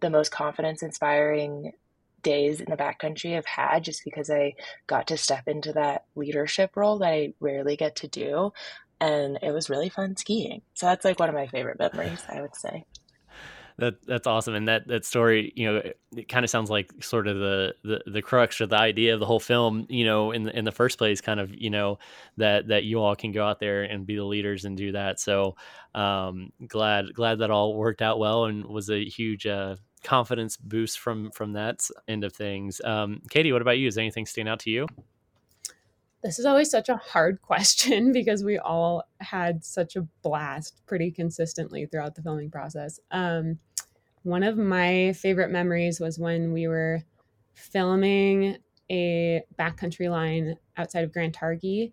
the 0.02 0.10
most 0.10 0.32
confidence 0.32 0.84
inspiring 0.84 1.72
days 2.24 2.60
in 2.62 2.70
the 2.70 2.78
backcountry 2.78 3.38
I've 3.38 3.46
had 3.46 3.84
just 3.84 4.04
because 4.04 4.30
I 4.30 4.56
got 4.88 5.08
to 5.08 5.18
step 5.18 5.48
into 5.48 5.74
that 5.74 6.06
leadership 6.16 6.76
role 6.76 6.98
that 7.00 7.08
I 7.08 7.34
rarely 7.40 7.76
get 7.76 7.98
to 7.98 8.08
do. 8.08 8.52
And 9.00 9.38
it 9.42 9.52
was 9.52 9.70
really 9.70 9.90
fun 9.90 10.16
skiing. 10.16 10.62
So 10.74 10.86
that's 10.86 11.06
like 11.06 11.20
one 11.20 11.30
of 11.30 11.36
my 11.36 11.48
favorite 11.48 11.80
memories, 11.80 12.24
I 12.30 12.42
would 12.42 12.56
say. 12.56 12.86
That 13.80 14.06
that's 14.06 14.28
awesome, 14.28 14.54
and 14.54 14.68
that 14.68 14.88
that 14.88 15.04
story, 15.04 15.52
you 15.56 15.66
know, 15.66 15.78
it, 15.78 16.00
it 16.16 16.30
kind 16.30 16.44
of 16.44 16.52
sounds 16.52 16.70
like 16.70 16.92
sort 17.04 17.28
of 17.28 17.38
the, 17.38 17.74
the 17.84 18.02
the 18.06 18.22
crux 18.22 18.62
or 18.62 18.68
the 18.68 18.78
idea 18.78 19.16
of 19.16 19.20
the 19.20 19.26
whole 19.26 19.40
film, 19.40 19.88
you 19.90 20.06
know, 20.06 20.32
in 20.32 20.44
the, 20.44 20.56
in 20.56 20.64
the 20.64 20.72
first 20.72 21.00
place, 21.00 21.22
kind 21.22 21.40
of, 21.40 21.50
you 21.52 21.72
know, 21.72 21.98
that 22.38 22.68
that 22.68 22.84
you 22.84 23.02
all 23.02 23.16
can 23.16 23.32
go 23.32 23.44
out 23.44 23.60
there 23.60 23.82
and 23.82 24.06
be 24.06 24.16
the 24.16 24.24
leaders 24.24 24.66
and 24.66 24.78
do 24.78 24.92
that. 24.92 25.20
So, 25.20 25.56
um, 25.96 26.52
glad 26.68 27.16
glad 27.16 27.40
that 27.40 27.50
all 27.50 27.76
worked 27.76 28.04
out 28.04 28.20
well 28.20 28.46
and 28.46 28.64
was 28.66 28.92
a 28.92 29.04
huge 29.04 29.48
uh, 29.48 29.78
confidence 30.04 30.58
boost 30.58 31.00
from 31.00 31.32
from 31.32 31.54
that 31.54 31.88
end 32.08 32.24
of 32.24 32.34
things. 32.34 32.82
Um, 32.84 33.22
Katie, 33.30 33.52
what 33.52 33.62
about 33.62 33.78
you? 33.78 33.88
Is 33.88 33.98
anything 33.98 34.26
stand 34.26 34.50
out 34.50 34.60
to 34.62 34.70
you? 34.70 34.88
This 36.24 36.40
is 36.40 36.46
always 36.46 36.70
such 36.70 36.90
a 36.90 36.96
hard 36.96 37.42
question 37.42 38.12
because 38.12 38.44
we 38.44 38.58
all 38.58 39.04
had 39.20 39.64
such 39.64 39.96
a 39.96 40.08
blast 40.22 40.82
pretty 40.86 41.12
consistently 41.12 41.86
throughout 41.86 42.16
the 42.16 42.22
filming 42.22 42.50
process. 42.50 43.00
Um, 43.12 43.60
one 44.24 44.44
of 44.44 44.58
my 44.58 45.14
favorite 45.14 45.52
memories 45.52 46.00
was 46.00 46.18
when 46.18 46.54
we 46.54 46.68
were 46.68 47.02
filming 47.54 48.58
a 48.90 49.42
backcountry 49.60 50.10
line 50.10 50.56
outside 50.78 51.04
of 51.04 51.12
Grand 51.12 51.34
Targhee. 51.34 51.92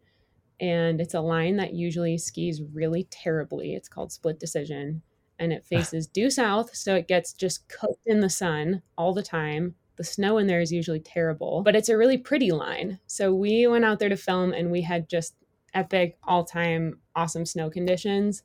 And 0.61 1.01
it's 1.01 1.15
a 1.15 1.21
line 1.21 1.57
that 1.57 1.73
usually 1.73 2.19
skis 2.19 2.63
really 2.73 3.05
terribly. 3.11 3.75
It's 3.75 3.89
called 3.89 4.13
split 4.13 4.39
decision 4.39 5.03
and 5.41 5.53
it 5.53 5.65
faces 5.65 6.07
due 6.07 6.31
south. 6.31 6.77
So 6.77 6.95
it 6.95 7.09
gets 7.09 7.33
just 7.33 7.67
cooked 7.69 8.07
in 8.07 8.21
the 8.21 8.31
sun 8.31 8.83
all 8.97 9.15
the 9.15 9.23
time. 9.23 9.75
The 9.97 10.05
snow 10.05 10.39
in 10.39 10.47
there 10.47 10.61
is 10.61 10.71
usually 10.71 11.01
terrible, 11.01 11.63
but 11.63 11.75
it's 11.75 11.89
a 11.89 11.97
really 11.97 12.19
pretty 12.19 12.53
line. 12.53 13.01
So 13.07 13.35
we 13.35 13.67
went 13.67 13.85
out 13.85 13.99
there 13.99 14.11
to 14.11 14.17
film 14.17 14.53
and 14.53 14.71
we 14.71 14.83
had 14.83 15.09
just 15.09 15.35
epic, 15.75 16.19
all 16.23 16.45
time, 16.45 17.01
awesome 17.17 17.47
snow 17.47 17.71
conditions. 17.71 18.43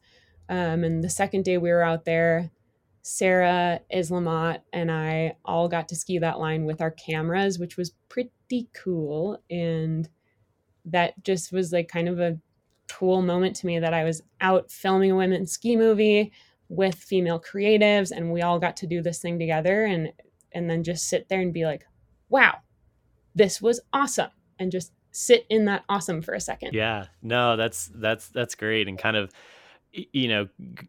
Um, 0.48 0.84
and 0.84 1.04
the 1.04 1.10
second 1.10 1.44
day 1.44 1.58
we 1.58 1.70
were 1.70 1.84
out 1.84 2.06
there, 2.06 2.52
Sarah, 3.02 3.82
Iz 3.90 4.10
Lamont, 4.10 4.62
and 4.74 4.92
I 4.92 5.36
all 5.44 5.68
got 5.68 5.90
to 5.90 5.96
ski 5.96 6.18
that 6.20 6.40
line 6.40 6.66
with 6.66 6.82
our 6.82 6.92
cameras, 6.92 7.60
which 7.60 7.78
was 7.78 7.94
pretty 8.10 8.70
cool. 8.74 9.42
And 9.50 10.08
that 10.86 11.22
just 11.24 11.52
was 11.52 11.74
like 11.74 11.88
kind 11.88 12.08
of 12.08 12.20
a 12.20 12.40
cool 12.88 13.22
moment 13.22 13.56
to 13.58 13.66
me 13.66 13.80
that 13.80 13.94
I 13.94 14.04
was 14.04 14.22
out 14.40 14.72
filming 14.72 15.12
a 15.12 15.16
women's 15.16 15.52
ski 15.52 15.76
movie 15.76 16.32
with 16.70 16.96
female 16.96 17.40
creatives 17.40 18.12
and 18.12 18.32
we 18.32 18.42
all 18.42 18.60
got 18.60 18.78
to 18.78 18.88
do 18.88 19.02
this 19.02 19.20
thing 19.20 19.38
together 19.38 19.86
and 19.86 20.12
and 20.52 20.70
then 20.70 20.84
just 20.84 21.08
sit 21.08 21.28
there 21.30 21.42
and 21.42 21.54
be 21.54 21.66
like 21.66 21.86
wow 22.30 22.56
this 23.36 23.62
was 23.62 23.80
awesome 23.94 24.32
and 24.58 24.72
just 24.72 24.92
sit 25.12 25.46
in 25.50 25.66
that 25.66 25.84
awesome 25.88 26.22
for 26.22 26.34
a 26.34 26.42
second. 26.42 26.74
Yeah. 26.74 27.06
No 27.22 27.56
that's 27.56 27.92
that's 27.96 28.30
that's 28.30 28.56
great 28.56 28.88
and 28.88 28.98
kind 28.98 29.16
of 29.18 29.32
you 29.94 30.28
know 30.28 30.48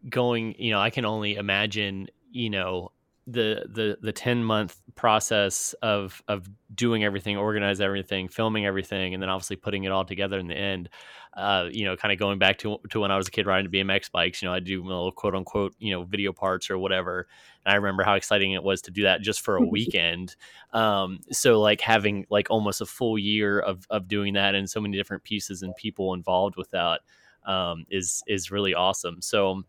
going 0.09 0.53
you 0.57 0.71
know 0.71 0.81
i 0.81 0.89
can 0.89 1.05
only 1.05 1.35
imagine 1.35 2.09
you 2.29 2.49
know 2.49 2.91
the 3.25 3.65
the 3.73 3.97
the 4.01 4.11
10 4.11 4.43
month 4.43 4.81
process 4.95 5.73
of 5.81 6.21
of 6.27 6.49
doing 6.75 7.05
everything 7.05 7.37
organize 7.37 7.79
everything 7.79 8.27
filming 8.27 8.65
everything 8.65 9.13
and 9.13 9.23
then 9.23 9.29
obviously 9.29 9.55
putting 9.55 9.85
it 9.85 9.93
all 9.93 10.03
together 10.03 10.37
in 10.39 10.47
the 10.47 10.55
end 10.57 10.89
uh, 11.37 11.69
you 11.71 11.85
know, 11.85 11.95
kind 11.95 12.11
of 12.11 12.17
going 12.17 12.39
back 12.39 12.57
to 12.57 12.79
to 12.89 12.99
when 12.99 13.11
I 13.11 13.15
was 13.15 13.27
a 13.27 13.31
kid 13.31 13.45
riding 13.45 13.71
BMX 13.71 14.11
bikes. 14.11 14.41
You 14.41 14.47
know, 14.47 14.53
I 14.53 14.59
do 14.59 14.83
little 14.83 15.11
quote 15.11 15.35
unquote, 15.35 15.75
you 15.77 15.91
know, 15.91 16.03
video 16.03 16.33
parts 16.33 16.71
or 16.71 16.79
whatever. 16.79 17.27
And 17.63 17.73
I 17.73 17.75
remember 17.75 18.03
how 18.03 18.15
exciting 18.15 18.53
it 18.53 18.63
was 18.63 18.81
to 18.83 18.91
do 18.91 19.03
that 19.03 19.21
just 19.21 19.41
for 19.41 19.55
a 19.55 19.61
weekend. 19.65 20.35
Um, 20.73 21.19
so 21.31 21.61
like 21.61 21.79
having 21.79 22.25
like 22.31 22.47
almost 22.49 22.81
a 22.81 22.87
full 22.87 23.19
year 23.19 23.59
of 23.59 23.85
of 23.91 24.07
doing 24.07 24.33
that 24.33 24.55
and 24.55 24.67
so 24.67 24.81
many 24.81 24.97
different 24.97 25.23
pieces 25.23 25.61
and 25.61 25.75
people 25.75 26.15
involved 26.15 26.55
with 26.57 26.71
that 26.71 27.01
um, 27.45 27.85
is 27.91 28.23
is 28.27 28.49
really 28.49 28.73
awesome. 28.73 29.21
So, 29.21 29.61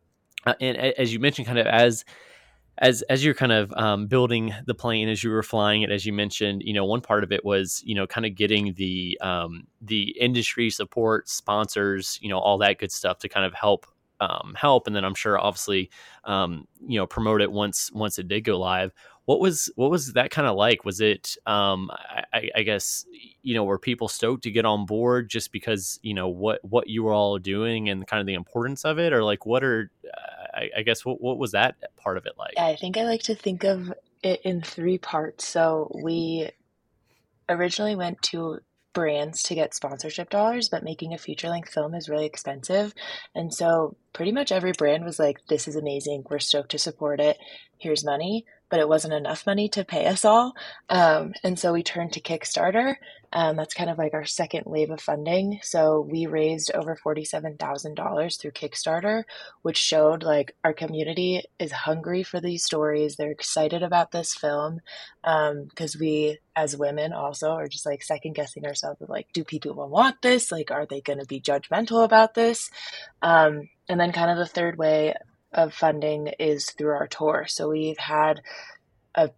uh, 0.47 0.55
and 0.63 0.79
as 0.79 1.13
you 1.13 1.21
mentioned, 1.21 1.47
kind 1.47 1.59
of 1.59 1.67
as 1.67 2.07
as 2.79 3.03
as 3.03 3.25
you're 3.25 3.35
kind 3.35 3.53
of 3.53 3.73
um, 3.73 4.07
building 4.07 4.55
the 4.67 4.75
plane 4.75 5.09
as 5.09 5.23
you 5.23 5.31
were 5.31 5.43
flying 5.43 5.83
it 5.83 5.91
as 5.91 6.07
you 6.07 6.13
mentioned 6.13 6.63
you 6.65 6.73
know 6.73 6.85
one 6.85 7.01
part 7.01 7.25
of 7.25 7.33
it 7.33 7.45
was 7.45 7.83
you 7.85 7.95
know 7.95 8.07
kind 8.07 8.27
of 8.27 8.35
getting 8.35 8.75
the 8.75 9.19
um, 9.21 9.67
the 9.81 10.17
industry 10.21 10.71
support 10.71 11.29
sponsors 11.29 12.19
you 12.23 12.29
know 12.29 12.39
all 12.39 12.59
that 12.59 12.79
good 12.79 12.93
stuff 12.93 13.19
to 13.19 13.29
kind 13.29 13.45
of 13.45 13.55
help 13.55 13.87
um, 14.21 14.55
help 14.57 14.87
and 14.87 14.97
then 14.97 15.05
i'm 15.05 15.15
sure 15.15 15.39
obviously 15.39 15.91
um, 16.29 16.69
you 16.87 16.99
know 16.99 17.07
promote 17.07 17.41
it 17.41 17.51
once 17.51 17.91
once 17.93 18.19
it 18.19 18.29
did 18.29 18.43
go 18.43 18.59
live. 18.59 18.93
What 19.25 19.41
was 19.41 19.71
what 19.77 19.91
was 19.91 20.13
that 20.13 20.31
kind 20.31 20.47
of 20.47 20.57
like? 20.57 20.85
Was 20.85 21.01
it 21.01 21.37
um, 21.47 21.91
I, 22.33 22.51
I, 22.55 22.63
guess 22.63 23.05
you 23.43 23.55
know 23.55 23.65
were 23.65 23.79
people 23.79 24.09
stoked 24.09 24.45
to 24.45 24.51
get 24.51 24.65
on 24.65 24.87
board 24.87 25.29
just 25.29 25.53
because 25.53 25.99
you 26.03 26.15
know 26.15 26.29
what 26.29 26.61
what 26.63 26.89
you 26.89 27.03
were 27.03 27.13
all 27.13 27.39
doing 27.39 27.89
and 27.89 28.07
kind 28.07 28.21
of 28.21 28.27
the 28.27 28.35
importance 28.35 28.85
of 28.85 28.99
it? 28.99 29.13
Or 29.13 29.25
like 29.25 29.45
what 29.45 29.65
are 29.65 29.91
uh, 30.07 30.38
I, 30.59 30.71
I 30.79 30.83
guess 30.83 31.05
what, 31.05 31.21
what 31.21 31.39
was 31.39 31.53
that 31.53 31.77
part 31.97 32.17
of 32.17 32.27
it 32.27 32.33
like? 32.39 32.55
I 32.59 32.77
think 32.77 32.97
I 32.97 33.05
like 33.05 33.23
to 33.25 33.35
think 33.35 33.65
of 33.65 33.93
it 34.23 34.41
in 34.43 34.63
three 34.63 34.99
parts. 34.99 35.47
So 35.47 35.91
we 36.03 36.51
originally 37.49 37.97
went 37.97 38.21
to 38.23 38.59
brands 38.93 39.43
to 39.45 39.55
get 39.55 39.75
sponsorship 39.75 40.31
dollars, 40.31 40.69
but 40.69 40.83
making 40.83 41.15
a 41.15 41.19
feature 41.19 41.49
length 41.49 41.71
film 41.71 41.95
is 41.95 42.09
really 42.09 42.27
expensive. 42.27 42.93
And 43.35 43.55
so 43.55 43.97
pretty 44.13 44.33
much 44.33 44.51
every 44.51 44.73
brand 44.73 45.05
was 45.05 45.19
like, 45.19 45.39
This 45.49 45.69
is 45.69 45.77
amazing. 45.77 46.25
We're 46.29 46.41
stoked 46.41 46.73
to 46.73 46.79
support 46.79 47.21
it. 47.21 47.39
Here's 47.79 48.05
money 48.05 48.45
but 48.71 48.81
it 48.81 48.89
wasn't 48.89 49.15
enough 49.15 49.47
money 49.47 49.69
to 49.71 49.85
pay 49.85 50.07
us 50.07 50.25
all. 50.25 50.55
Um, 50.89 51.33
and 51.43 51.59
so 51.59 51.73
we 51.73 51.83
turned 51.83 52.13
to 52.13 52.21
Kickstarter. 52.21 52.97
Um, 53.31 53.57
that's 53.57 53.75
kind 53.75 53.91
of 53.91 53.99
like 53.99 54.15
our 54.15 54.25
second 54.25 54.63
wave 54.67 54.91
of 54.91 55.01
funding. 55.03 55.61
So 55.63 56.01
we 56.01 56.27
raised 56.27 56.71
over 56.75 56.97
$47,000 56.97 58.41
through 58.41 58.51
Kickstarter, 58.53 59.25
which 59.63 59.77
showed 59.77 60.23
like 60.23 60.55
our 60.65 60.73
community 60.73 61.43
is 61.59 61.73
hungry 61.73 62.23
for 62.23 62.41
these 62.41 62.65
stories. 62.65 63.17
They're 63.17 63.31
excited 63.31 63.83
about 63.83 64.13
this 64.13 64.35
film 64.35 64.81
because 65.23 65.95
um, 65.95 66.01
we, 66.01 66.39
as 66.57 66.77
women, 66.77 67.13
also 67.13 67.51
are 67.51 67.69
just 67.69 67.85
like 67.85 68.03
second 68.03 68.35
guessing 68.35 68.65
ourselves 68.65 69.03
of 69.03 69.11
like, 69.11 69.27
do 69.35 69.45
people 69.45 69.75
want 69.89 70.23
this? 70.23 70.51
Like, 70.51 70.71
are 70.71 70.87
they 70.87 71.03
going 71.03 71.19
to 71.19 71.27
be 71.27 71.41
judgmental 71.41 72.05
about 72.05 72.33
this? 72.33 72.71
Um, 73.21 73.69
and 73.91 74.01
then, 74.01 74.13
kind 74.13 74.31
of 74.31 74.39
the 74.39 74.47
third 74.47 74.79
way 74.79 75.15
of 75.53 75.75
funding 75.75 76.29
is 76.39 76.71
through 76.71 76.95
our 76.95 77.07
tour. 77.07 77.47
So 77.49 77.71
we've 77.71 77.99
had 77.99 78.41
a 79.15 79.31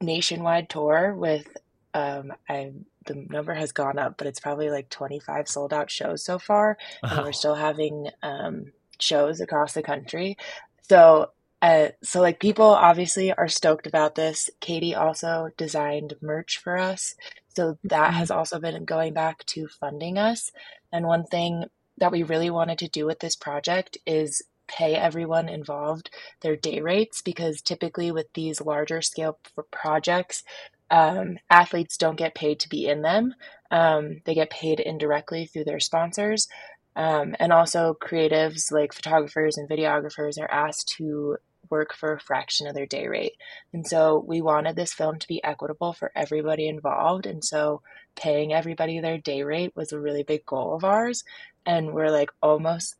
nationwide 0.00 0.68
tour 0.68 1.14
with 1.14 1.46
um, 1.94 2.32
I 2.48 2.72
the 3.06 3.26
number 3.28 3.54
has 3.54 3.72
gone 3.72 3.98
up, 3.98 4.16
but 4.18 4.26
it's 4.26 4.40
probably 4.40 4.70
like 4.70 4.90
25 4.90 5.48
sold 5.48 5.72
out 5.72 5.90
shows 5.90 6.22
so 6.22 6.38
far, 6.38 6.76
and 7.02 7.24
we're 7.24 7.32
still 7.32 7.54
having 7.54 8.08
um, 8.22 8.72
shows 9.00 9.40
across 9.40 9.72
the 9.72 9.82
country. 9.82 10.36
So, 10.82 11.30
uh, 11.62 11.88
so 12.02 12.20
like 12.20 12.38
people 12.38 12.66
obviously 12.66 13.32
are 13.32 13.48
stoked 13.48 13.86
about 13.86 14.14
this. 14.14 14.50
Katie 14.60 14.94
also 14.94 15.48
designed 15.56 16.14
merch 16.20 16.58
for 16.58 16.76
us, 16.76 17.14
so 17.56 17.78
that 17.84 18.12
has 18.12 18.28
mm-hmm. 18.28 18.38
also 18.38 18.60
been 18.60 18.84
going 18.84 19.14
back 19.14 19.44
to 19.46 19.68
funding 19.68 20.18
us. 20.18 20.52
And 20.92 21.06
one 21.06 21.24
thing 21.24 21.64
that 21.96 22.12
we 22.12 22.22
really 22.22 22.50
wanted 22.50 22.78
to 22.78 22.88
do 22.88 23.06
with 23.06 23.18
this 23.18 23.34
project 23.34 23.98
is 24.06 24.42
pay 24.68 24.94
everyone 24.94 25.48
involved 25.48 26.10
their 26.40 26.56
day 26.56 26.80
rates 26.80 27.22
because 27.22 27.60
typically 27.60 28.12
with 28.12 28.32
these 28.34 28.60
larger 28.60 29.02
scale 29.02 29.38
projects, 29.72 30.44
um, 30.90 31.38
athletes 31.50 31.96
don't 31.96 32.16
get 32.16 32.34
paid 32.34 32.60
to 32.60 32.68
be 32.68 32.86
in 32.86 33.02
them. 33.02 33.34
Um, 33.70 34.22
they 34.24 34.34
get 34.34 34.50
paid 34.50 34.80
indirectly 34.80 35.46
through 35.46 35.64
their 35.64 35.80
sponsors. 35.80 36.48
Um, 36.96 37.36
and 37.38 37.52
also, 37.52 37.96
creatives 38.00 38.72
like 38.72 38.92
photographers 38.92 39.56
and 39.56 39.68
videographers 39.68 40.40
are 40.40 40.50
asked 40.50 40.88
to 40.96 41.36
work 41.70 41.94
for 41.94 42.14
a 42.14 42.20
fraction 42.20 42.66
of 42.66 42.74
their 42.74 42.86
day 42.86 43.06
rate. 43.06 43.34
And 43.72 43.86
so, 43.86 44.24
we 44.26 44.40
wanted 44.40 44.74
this 44.74 44.92
film 44.92 45.18
to 45.18 45.28
be 45.28 45.44
equitable 45.44 45.92
for 45.92 46.10
everybody 46.16 46.66
involved. 46.66 47.26
And 47.26 47.44
so, 47.44 47.82
paying 48.16 48.52
everybody 48.52 48.98
their 48.98 49.18
day 49.18 49.42
rate 49.42 49.76
was 49.76 49.92
a 49.92 50.00
really 50.00 50.24
big 50.24 50.44
goal 50.44 50.74
of 50.74 50.84
ours. 50.84 51.22
And 51.64 51.92
we're 51.92 52.10
like 52.10 52.30
almost 52.42 52.96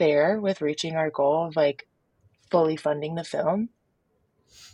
there 0.00 0.40
with 0.40 0.60
reaching 0.60 0.96
our 0.96 1.10
goal 1.10 1.46
of 1.46 1.54
like 1.54 1.86
fully 2.50 2.76
funding 2.76 3.14
the 3.14 3.22
film. 3.22 3.68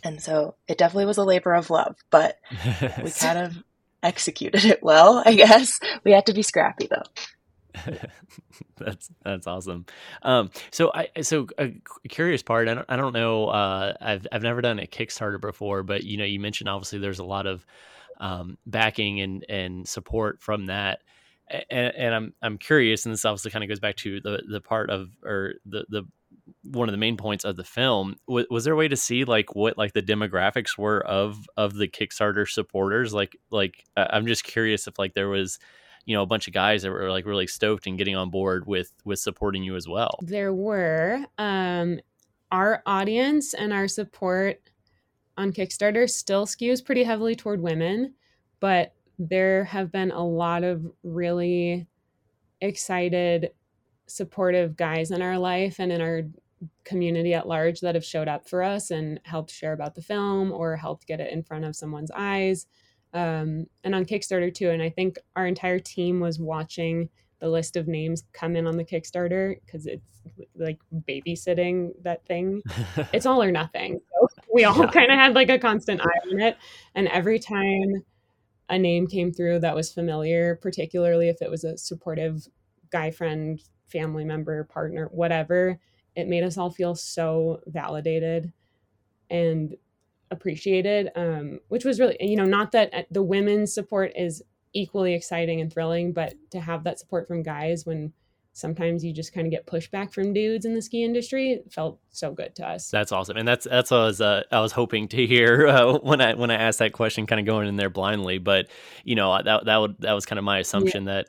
And 0.03 0.19
so 0.21 0.55
it 0.67 0.79
definitely 0.79 1.05
was 1.05 1.17
a 1.17 1.23
labor 1.23 1.53
of 1.53 1.69
love, 1.69 1.95
but 2.09 2.39
we 3.03 3.11
kind 3.11 3.37
of 3.37 3.63
executed 4.01 4.65
it 4.65 4.81
well, 4.81 5.21
I 5.23 5.35
guess. 5.35 5.79
We 6.03 6.11
had 6.13 6.25
to 6.25 6.33
be 6.33 6.41
scrappy 6.41 6.87
though. 6.89 7.03
that's 8.77 9.09
that's 9.23 9.45
awesome. 9.45 9.85
Um, 10.23 10.49
so 10.71 10.91
I 10.93 11.09
so 11.21 11.47
a 11.59 11.73
curious 12.09 12.41
part. 12.41 12.67
I 12.67 12.73
don't, 12.73 12.85
I 12.89 12.95
don't 12.95 13.13
know. 13.13 13.49
Uh, 13.49 13.93
I've 14.01 14.25
I've 14.31 14.41
never 14.41 14.61
done 14.61 14.79
a 14.79 14.87
Kickstarter 14.87 15.39
before, 15.39 15.83
but 15.83 16.03
you 16.03 16.17
know, 16.17 16.25
you 16.25 16.39
mentioned 16.39 16.69
obviously 16.69 16.97
there's 16.97 17.19
a 17.19 17.25
lot 17.25 17.45
of 17.45 17.65
um, 18.19 18.57
backing 18.65 19.21
and 19.21 19.45
and 19.47 19.87
support 19.87 20.41
from 20.41 20.67
that 20.67 21.01
and, 21.49 21.95
and, 21.95 22.15
I'm 22.15 22.33
I'm 22.41 22.57
curious, 22.57 23.05
and 23.05 23.13
this 23.13 23.25
obviously 23.25 23.51
kind 23.51 23.63
of 23.63 23.69
goes 23.69 23.79
back 23.79 23.95
to 23.97 24.19
the 24.21 24.41
the 24.49 24.61
part 24.61 24.89
of 24.89 25.09
or 25.23 25.55
the 25.65 25.85
the 25.89 26.03
one 26.63 26.89
of 26.89 26.93
the 26.93 26.97
main 26.97 27.17
points 27.17 27.45
of 27.45 27.55
the 27.55 27.63
film. 27.63 28.15
Was, 28.27 28.45
was 28.49 28.63
there 28.63 28.73
a 28.73 28.77
way 28.77 28.87
to 28.87 28.97
see 28.97 29.23
like 29.23 29.55
what 29.55 29.77
like 29.77 29.93
the 29.93 30.01
demographics 30.01 30.77
were 30.77 31.05
of 31.05 31.47
of 31.55 31.73
the 31.73 31.87
Kickstarter 31.87 32.47
supporters? 32.49 33.13
Like 33.13 33.37
like 33.51 33.83
I'm 33.95 34.27
just 34.27 34.43
curious 34.43 34.87
if 34.87 34.99
like 34.99 35.13
there 35.13 35.29
was 35.29 35.59
you 36.05 36.15
know 36.15 36.23
a 36.23 36.27
bunch 36.27 36.47
of 36.47 36.53
guys 36.53 36.83
that 36.83 36.91
were 36.91 37.09
like 37.09 37.25
really 37.25 37.47
stoked 37.47 37.87
and 37.87 37.97
getting 37.97 38.15
on 38.15 38.29
board 38.29 38.65
with 38.67 38.91
with 39.05 39.19
supporting 39.19 39.63
you 39.63 39.75
as 39.75 39.87
well. 39.87 40.19
There 40.21 40.53
were 40.53 41.25
um 41.37 41.99
our 42.51 42.81
audience 42.85 43.53
and 43.53 43.73
our 43.73 43.87
support 43.87 44.61
on 45.37 45.51
Kickstarter 45.51 46.09
still 46.09 46.45
skews 46.45 46.83
pretty 46.83 47.03
heavily 47.03 47.35
toward 47.35 47.61
women, 47.61 48.15
but 48.59 48.93
there 49.19 49.63
have 49.65 49.91
been 49.91 50.11
a 50.11 50.25
lot 50.25 50.63
of 50.63 50.85
really 51.03 51.87
excited, 52.61 53.51
supportive 54.07 54.75
guys 54.75 55.11
in 55.11 55.21
our 55.21 55.37
life 55.37 55.79
and 55.79 55.91
in 55.91 56.01
our 56.01 56.23
community 56.83 57.33
at 57.33 57.47
large 57.47 57.81
that 57.81 57.95
have 57.95 58.05
showed 58.05 58.27
up 58.27 58.47
for 58.47 58.63
us 58.63 58.91
and 58.91 59.19
helped 59.23 59.51
share 59.51 59.73
about 59.73 59.95
the 59.95 60.01
film 60.01 60.51
or 60.51 60.75
helped 60.75 61.07
get 61.07 61.19
it 61.19 61.31
in 61.31 61.43
front 61.43 61.65
of 61.65 61.75
someone's 61.75 62.11
eyes. 62.15 62.67
Um, 63.13 63.67
and 63.83 63.95
on 63.95 64.05
Kickstarter 64.05 64.53
too. 64.53 64.69
And 64.69 64.81
I 64.81 64.89
think 64.89 65.17
our 65.35 65.47
entire 65.47 65.79
team 65.79 66.19
was 66.19 66.39
watching 66.39 67.09
the 67.39 67.49
list 67.49 67.75
of 67.75 67.87
names 67.87 68.23
come 68.33 68.55
in 68.55 68.65
on 68.65 68.77
the 68.77 68.83
Kickstarter 68.83 69.55
because 69.65 69.85
it's 69.85 70.21
like 70.55 70.79
babysitting 71.07 71.91
that 72.03 72.25
thing. 72.25 72.61
it's 73.13 73.25
all 73.25 73.41
or 73.41 73.51
nothing. 73.51 73.99
So 74.11 74.27
we 74.53 74.63
all 74.65 74.77
yeah. 74.77 74.91
kind 74.91 75.11
of 75.11 75.17
had 75.17 75.35
like 75.35 75.49
a 75.49 75.59
constant 75.59 76.01
eye 76.01 76.29
on 76.31 76.39
it. 76.39 76.57
And 76.95 77.07
every 77.07 77.39
time 77.39 78.03
a 78.69 78.77
name 78.77 79.07
came 79.07 79.31
through 79.31 79.59
that 79.59 79.75
was 79.75 79.91
familiar, 79.91 80.55
particularly 80.55 81.29
if 81.29 81.41
it 81.41 81.49
was 81.49 81.63
a 81.63 81.77
supportive 81.77 82.47
guy 82.91 83.11
friend, 83.11 83.61
family 83.87 84.25
member, 84.25 84.63
partner, 84.65 85.09
whatever, 85.11 85.79
it 86.15 86.27
made 86.27 86.43
us 86.43 86.57
all 86.57 86.69
feel 86.69 86.95
so 86.95 87.61
validated 87.67 88.51
and 89.29 89.75
appreciated, 90.31 91.09
um, 91.15 91.59
which 91.69 91.85
was 91.85 91.99
really, 91.99 92.17
you 92.19 92.35
know, 92.35 92.45
not 92.45 92.71
that 92.71 92.93
uh, 92.93 93.03
the 93.11 93.23
women's 93.23 93.73
support 93.73 94.11
is 94.15 94.43
equally 94.73 95.13
exciting 95.13 95.61
and 95.61 95.71
thrilling, 95.71 96.11
but 96.11 96.33
to 96.51 96.59
have 96.59 96.83
that 96.83 96.99
support 96.99 97.27
from 97.27 97.43
guys 97.43 97.85
when 97.85 98.11
sometimes 98.57 99.05
you 99.05 99.13
just 99.13 99.33
kind 99.33 99.45
of 99.45 99.51
get 99.51 99.67
pushback 99.67 100.11
from 100.11 100.33
dudes 100.33 100.65
in 100.65 100.73
the 100.73 100.81
ski 100.81 101.03
industry. 101.03 101.51
It 101.51 101.71
felt 101.71 101.99
so 102.09 102.31
good 102.31 102.55
to 102.55 102.67
us. 102.67 102.89
That's 102.89 103.11
awesome, 103.11 103.37
and 103.37 103.47
that's 103.47 103.65
that's 103.69 103.91
what 103.91 103.99
I 103.99 104.05
was 104.05 104.21
uh, 104.21 104.43
I 104.51 104.59
was 104.61 104.71
hoping 104.71 105.07
to 105.09 105.27
hear 105.27 105.67
uh, 105.67 105.99
when 105.99 106.21
I 106.21 106.33
when 106.33 106.49
I 106.49 106.55
asked 106.55 106.79
that 106.79 106.93
question, 106.93 107.27
kind 107.27 107.39
of 107.39 107.45
going 107.45 107.67
in 107.67 107.75
there 107.75 107.89
blindly. 107.89 108.39
But 108.39 108.67
you 109.03 109.15
know 109.15 109.41
that 109.41 109.65
that 109.65 109.77
would 109.77 109.95
that 109.99 110.13
was 110.13 110.25
kind 110.25 110.39
of 110.39 110.45
my 110.45 110.59
assumption 110.59 111.05
yeah. 111.05 111.13
that 111.13 111.27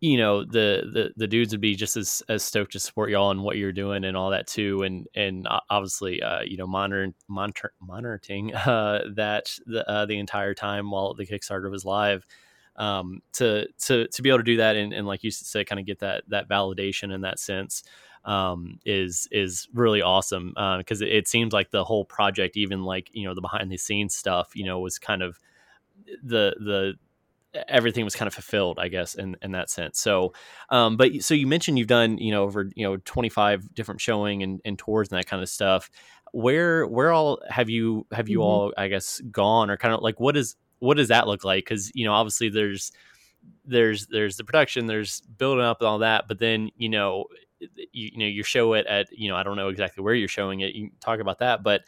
you 0.00 0.16
know 0.16 0.42
the, 0.44 0.82
the 0.92 1.12
the 1.16 1.26
dudes 1.26 1.52
would 1.52 1.60
be 1.60 1.74
just 1.74 1.96
as 1.96 2.22
as 2.28 2.42
stoked 2.42 2.72
to 2.72 2.80
support 2.80 3.10
y'all 3.10 3.30
and 3.30 3.42
what 3.42 3.56
you're 3.56 3.72
doing 3.72 4.04
and 4.04 4.16
all 4.16 4.30
that 4.30 4.46
too 4.46 4.82
and 4.82 5.06
and 5.14 5.46
obviously 5.70 6.22
uh, 6.22 6.42
you 6.42 6.56
know 6.56 6.66
monitoring 6.66 7.14
monitor, 7.28 7.72
monitoring 7.80 8.54
uh, 8.54 9.04
that 9.14 9.56
the 9.66 9.88
uh, 9.88 10.06
the 10.06 10.18
entire 10.18 10.54
time 10.54 10.90
while 10.90 11.14
the 11.14 11.26
Kickstarter 11.26 11.70
was 11.70 11.84
live 11.84 12.26
um, 12.76 13.20
to 13.34 13.66
to 13.86 14.08
to 14.08 14.22
be 14.22 14.28
able 14.28 14.38
to 14.38 14.44
do 14.44 14.56
that 14.58 14.76
and, 14.76 14.92
and 14.92 15.06
like 15.06 15.24
you 15.24 15.30
said, 15.30 15.66
kind 15.66 15.80
of 15.80 15.86
get 15.86 16.00
that 16.00 16.24
that 16.28 16.48
validation 16.48 17.14
in 17.14 17.22
that 17.22 17.38
sense 17.38 17.82
um, 18.24 18.78
is 18.84 19.28
is 19.30 19.68
really 19.74 20.02
awesome 20.02 20.54
because 20.78 21.02
uh, 21.02 21.06
it, 21.06 21.12
it 21.12 21.28
seems 21.28 21.52
like 21.52 21.70
the 21.70 21.84
whole 21.84 22.04
project, 22.04 22.56
even 22.56 22.82
like 22.82 23.10
you 23.12 23.26
know 23.26 23.34
the 23.34 23.40
behind 23.40 23.70
the 23.70 23.76
scenes 23.76 24.14
stuff, 24.14 24.54
you 24.54 24.64
know, 24.64 24.78
was 24.80 24.98
kind 24.98 25.22
of 25.22 25.38
the 26.22 26.54
the 26.58 26.94
everything 27.68 28.04
was 28.04 28.16
kind 28.16 28.26
of 28.26 28.34
fulfilled, 28.34 28.78
I 28.78 28.88
guess, 28.88 29.14
in, 29.14 29.36
in 29.42 29.52
that 29.52 29.70
sense. 29.70 30.00
So, 30.00 30.32
um, 30.70 30.96
but 30.96 31.22
so 31.22 31.34
you 31.34 31.46
mentioned 31.46 31.78
you've 31.78 31.88
done, 31.88 32.18
you 32.18 32.32
know, 32.32 32.42
over, 32.42 32.70
you 32.74 32.84
know, 32.84 32.96
25 33.04 33.74
different 33.74 34.00
showing 34.00 34.42
and, 34.42 34.60
and 34.64 34.78
tours 34.78 35.08
and 35.08 35.18
that 35.18 35.26
kind 35.26 35.42
of 35.42 35.48
stuff. 35.48 35.90
Where, 36.32 36.86
where 36.86 37.12
all 37.12 37.40
have 37.48 37.70
you, 37.70 38.06
have 38.10 38.28
you 38.28 38.38
mm-hmm. 38.38 38.46
all, 38.46 38.74
I 38.76 38.88
guess, 38.88 39.20
gone 39.30 39.70
or 39.70 39.76
kind 39.76 39.94
of 39.94 40.00
like, 40.00 40.18
what 40.18 40.36
is, 40.36 40.56
what 40.78 40.96
does 40.96 41.08
that 41.08 41.26
look 41.26 41.44
like? 41.44 41.64
Because 41.64 41.90
you 41.94 42.04
know, 42.04 42.12
obviously 42.12 42.48
there's 42.48 42.92
there's 43.64 44.06
there's 44.06 44.36
the 44.36 44.44
production, 44.44 44.86
there's 44.86 45.20
building 45.20 45.64
up 45.64 45.80
and 45.80 45.88
all 45.88 45.98
that, 45.98 46.28
but 46.28 46.38
then 46.38 46.70
you 46.76 46.88
know, 46.88 47.26
you, 47.60 47.70
you 47.92 48.18
know, 48.18 48.26
you 48.26 48.42
show 48.42 48.74
it 48.74 48.86
at 48.86 49.08
you 49.12 49.28
know, 49.28 49.36
I 49.36 49.42
don't 49.42 49.56
know 49.56 49.68
exactly 49.68 50.02
where 50.02 50.14
you're 50.14 50.28
showing 50.28 50.60
it. 50.60 50.74
You 50.74 50.90
talk 51.00 51.20
about 51.20 51.38
that, 51.38 51.62
but 51.62 51.82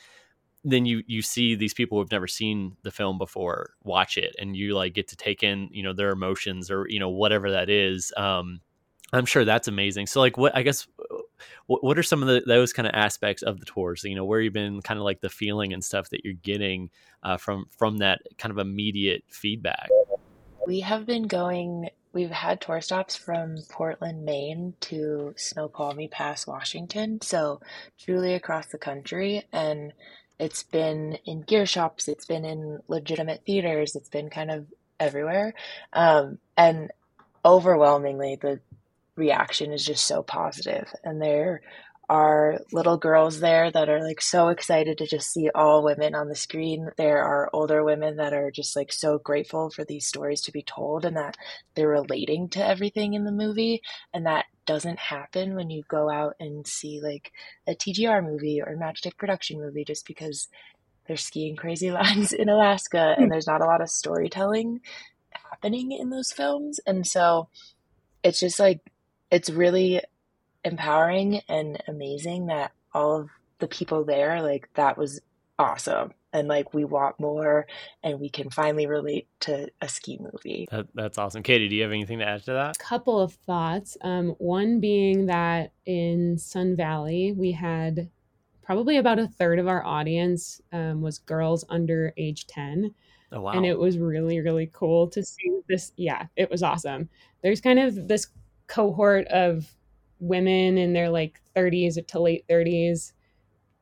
then 0.64 0.85
you 0.85 1.03
you 1.07 1.22
see 1.22 1.55
these 1.55 1.75
people 1.75 1.99
who've 1.99 2.11
never 2.11 2.27
seen 2.27 2.77
the 2.83 2.90
film 2.90 3.18
before 3.18 3.75
watch 3.85 4.18
it, 4.18 4.35
and 4.38 4.57
you 4.57 4.75
like 4.75 4.94
get 4.94 5.09
to 5.09 5.16
take 5.16 5.42
in 5.42 5.68
you 5.70 5.83
know 5.83 5.92
their 5.92 6.11
emotions 6.11 6.70
or 6.70 6.87
you 6.88 6.99
know 6.99 7.11
whatever 7.11 7.53
that 7.53 7.70
is. 7.70 8.12
Um, 8.16 8.61
I'm 9.12 9.27
sure 9.27 9.44
that's 9.44 9.68
amazing. 9.68 10.09
So 10.09 10.20
like, 10.20 10.37
what 10.37 10.57
I 10.57 10.62
guess 10.62 10.88
what, 11.66 11.83
what 11.83 11.99
are 11.99 12.03
some 12.03 12.22
of 12.22 12.29
the, 12.29 12.42
those 12.46 12.72
kind 12.72 12.87
of 12.87 12.94
aspects 12.94 13.42
of 13.42 13.61
the 13.61 13.66
tours 13.66 14.05
you 14.05 14.14
know 14.14 14.25
where 14.25 14.40
you've 14.40 14.53
been 14.53 14.83
kind 14.83 14.99
of 14.99 15.05
like 15.05 15.20
the 15.20 15.29
feeling 15.29 15.72
and 15.72 15.85
stuff 15.85 16.11
that 16.11 16.25
you're 16.25 16.35
getting 16.35 16.90
uh, 17.22 17.37
from 17.37 17.66
from 17.77 17.99
that 17.99 18.20
kind 18.38 18.53
of 18.53 18.59
immediate 18.59 19.25
feedback 19.29 19.88
we 20.66 20.81
have 20.81 21.07
been 21.07 21.27
going 21.27 21.88
we've 22.16 22.31
had 22.31 22.62
tour 22.62 22.81
stops 22.81 23.14
from 23.14 23.59
Portland, 23.68 24.25
Maine 24.25 24.72
to 24.81 25.35
Snoqualmie 25.37 26.09
Pass, 26.09 26.46
Washington. 26.46 27.20
So 27.20 27.61
truly 28.01 28.33
across 28.33 28.68
the 28.68 28.79
country. 28.79 29.44
And 29.53 29.92
it's 30.38 30.62
been 30.62 31.18
in 31.27 31.42
gear 31.42 31.66
shops, 31.66 32.09
it's 32.09 32.25
been 32.25 32.46
in 32.46 32.81
legitimate 32.88 33.44
theaters, 33.44 33.96
it's 33.96 34.09
been 34.09 34.31
kind 34.31 34.51
of 34.51 34.66
everywhere. 34.99 35.53
Um, 35.92 36.38
and 36.57 36.90
overwhelmingly, 37.44 38.37
the 38.40 38.61
reaction 39.16 39.72
is 39.72 39.85
just 39.85 40.07
so. 40.07 40.24
And 41.05 41.20
there 41.20 41.62
are 42.09 42.61
little 42.72 42.96
girls 42.96 43.40
there 43.40 43.70
that 43.70 43.88
are 43.88 44.00
like 44.02 44.20
so 44.20 44.48
excited 44.48 44.98
to 44.98 45.07
just 45.07 45.33
see 45.33 45.50
all 45.55 45.83
women 45.83 46.14
on 46.14 46.29
the 46.29 46.37
screen. 46.37 46.88
There 46.96 47.22
are 47.22 47.50
older 47.52 47.83
women 47.83 48.16
that 48.16 48.33
are 48.33 48.50
just 48.50 48.76
like 48.76 48.92
so 48.92 49.18
grateful 49.18 49.70
for 49.70 49.85
these 49.85 50.07
stories 50.07 50.40
to 50.42 50.52
be 50.52 50.62
told 50.62 51.05
and 51.05 51.16
that 51.16 51.37
they're 51.74 51.88
relating 51.88 52.48
to 52.50 52.64
everything 52.64 53.14
in 53.14 53.24
the 53.24 53.33
movie. 53.33 53.83
And 54.14 54.26
that 54.26 54.44
doesn't 54.66 54.98
happen 54.98 55.57
when 55.57 55.70
you 55.70 55.83
go 55.88 56.09
out 56.09 56.35
and 56.38 56.66
see 56.66 57.00
like 57.02 57.33
a 57.66 57.74
TGR 57.74 58.22
movie 58.24 58.62
or 58.64 58.76
Matchstick 58.76 59.16
production 59.16 59.61
movie 59.61 59.85
just 59.85 60.07
because 60.07 60.48
they're 61.09 61.16
skiing 61.16 61.57
crazy 61.57 61.90
lines 61.92 62.33
in 62.33 62.48
Alaska 62.48 63.14
and 63.16 63.26
hmm. 63.26 63.31
there's 63.31 63.48
not 63.48 63.62
a 63.62 63.66
lot 63.66 63.81
of 63.81 63.90
storytelling 63.90 64.81
happening 65.50 65.90
in 65.90 66.11
those 66.11 66.33
films. 66.33 66.79
And 66.87 67.05
so 67.05 67.48
it's 68.22 68.40
just 68.40 68.61
like, 68.61 68.81
it's 69.31 69.51
really 69.51 70.01
empowering 70.65 71.41
and 71.49 71.83
amazing 71.89 72.47
that 72.47 72.73
all 72.93 73.21
of 73.21 73.29
the 73.59 73.69
people 73.69 74.05
there, 74.05 74.43
like, 74.43 74.69
that 74.75 74.99
was 74.99 75.21
awesome. 75.59 76.12
And 76.33 76.49
like, 76.49 76.75
we 76.75 76.85
want 76.85 77.19
more 77.19 77.67
and 78.03 78.21
we 78.21 78.29
can 78.29 78.51
finally 78.51 78.87
relate 78.87 79.27
to 79.41 79.69
a 79.81 79.89
ski 79.89 80.19
movie. 80.21 80.69
That, 80.71 80.87
that's 80.95 81.17
awesome. 81.17 81.43
Katie, 81.43 81.69
do 81.69 81.77
you 81.77 81.83
have 81.83 81.93
anything 81.93 82.19
to 82.19 82.29
add 82.29 82.45
to 82.45 82.53
that? 82.53 82.77
A 82.77 82.79
couple 82.79 83.19
of 83.21 83.33
thoughts. 83.33 83.97
Um, 84.03 84.35
one 84.39 84.81
being 84.81 85.27
that 85.27 85.73
in 85.87 86.37
Sun 86.37 86.77
Valley, 86.77 87.33
we 87.33 87.53
had 87.53 88.11
probably 88.62 88.99
about 88.99 89.19
a 89.19 89.29
third 89.29 89.59
of 89.59 89.69
our 89.69 89.85
audience 89.87 90.61
um, 90.73 91.01
was 91.01 91.21
girls 91.21 91.65
under 91.71 92.12
age 92.19 92.47
10. 92.49 92.93
Oh, 93.33 93.41
wow. 93.41 93.53
And 93.53 93.65
it 93.65 93.79
was 93.79 93.97
really, 93.97 94.41
really 94.41 94.69
cool 94.73 95.09
to 95.09 95.25
see 95.25 95.61
this. 95.69 95.93
Yeah, 95.97 96.27
it 96.37 96.51
was 96.51 96.62
awesome. 96.62 97.09
There's 97.43 97.61
kind 97.61 97.79
of 97.79 98.09
this 98.09 98.27
cohort 98.66 99.26
of 99.29 99.74
women 100.18 100.79
in 100.79 100.92
their 100.92 101.11
like 101.11 101.40
30s 101.55 102.05
to 102.07 102.20
late 102.20 102.44
30s 102.48 103.12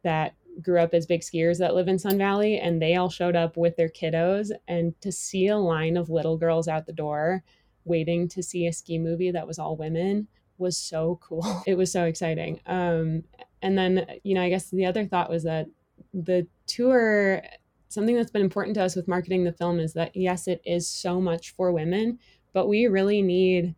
that 0.02 0.34
grew 0.62 0.80
up 0.80 0.94
as 0.94 1.06
big 1.06 1.20
skiers 1.20 1.58
that 1.58 1.74
live 1.74 1.88
in 1.88 1.98
Sun 1.98 2.18
Valley 2.18 2.58
and 2.58 2.80
they 2.80 2.96
all 2.96 3.10
showed 3.10 3.36
up 3.36 3.56
with 3.56 3.76
their 3.76 3.88
kiddos 3.88 4.50
and 4.68 4.98
to 5.00 5.10
see 5.10 5.48
a 5.48 5.56
line 5.56 5.96
of 5.96 6.10
little 6.10 6.36
girls 6.36 6.68
out 6.68 6.86
the 6.86 6.92
door 6.92 7.42
waiting 7.84 8.28
to 8.28 8.42
see 8.42 8.66
a 8.66 8.72
ski 8.72 8.98
movie 8.98 9.30
that 9.30 9.46
was 9.46 9.58
all 9.58 9.76
women 9.76 10.28
was 10.58 10.76
so 10.76 11.18
cool. 11.22 11.62
It 11.66 11.76
was 11.76 11.90
so 11.90 12.04
exciting. 12.04 12.60
Um 12.66 13.24
and 13.62 13.78
then 13.78 14.06
you 14.22 14.34
know 14.34 14.42
I 14.42 14.50
guess 14.50 14.70
the 14.70 14.86
other 14.86 15.06
thought 15.06 15.30
was 15.30 15.44
that 15.44 15.66
the 16.12 16.46
tour 16.66 17.42
something 17.88 18.16
that's 18.16 18.30
been 18.30 18.42
important 18.42 18.74
to 18.74 18.82
us 18.82 18.96
with 18.96 19.08
marketing 19.08 19.44
the 19.44 19.52
film 19.52 19.78
is 19.78 19.94
that 19.94 20.14
yes 20.14 20.48
it 20.48 20.60
is 20.64 20.88
so 20.88 21.20
much 21.20 21.54
for 21.54 21.72
women 21.72 22.18
but 22.52 22.68
we 22.68 22.86
really 22.86 23.22
need 23.22 23.74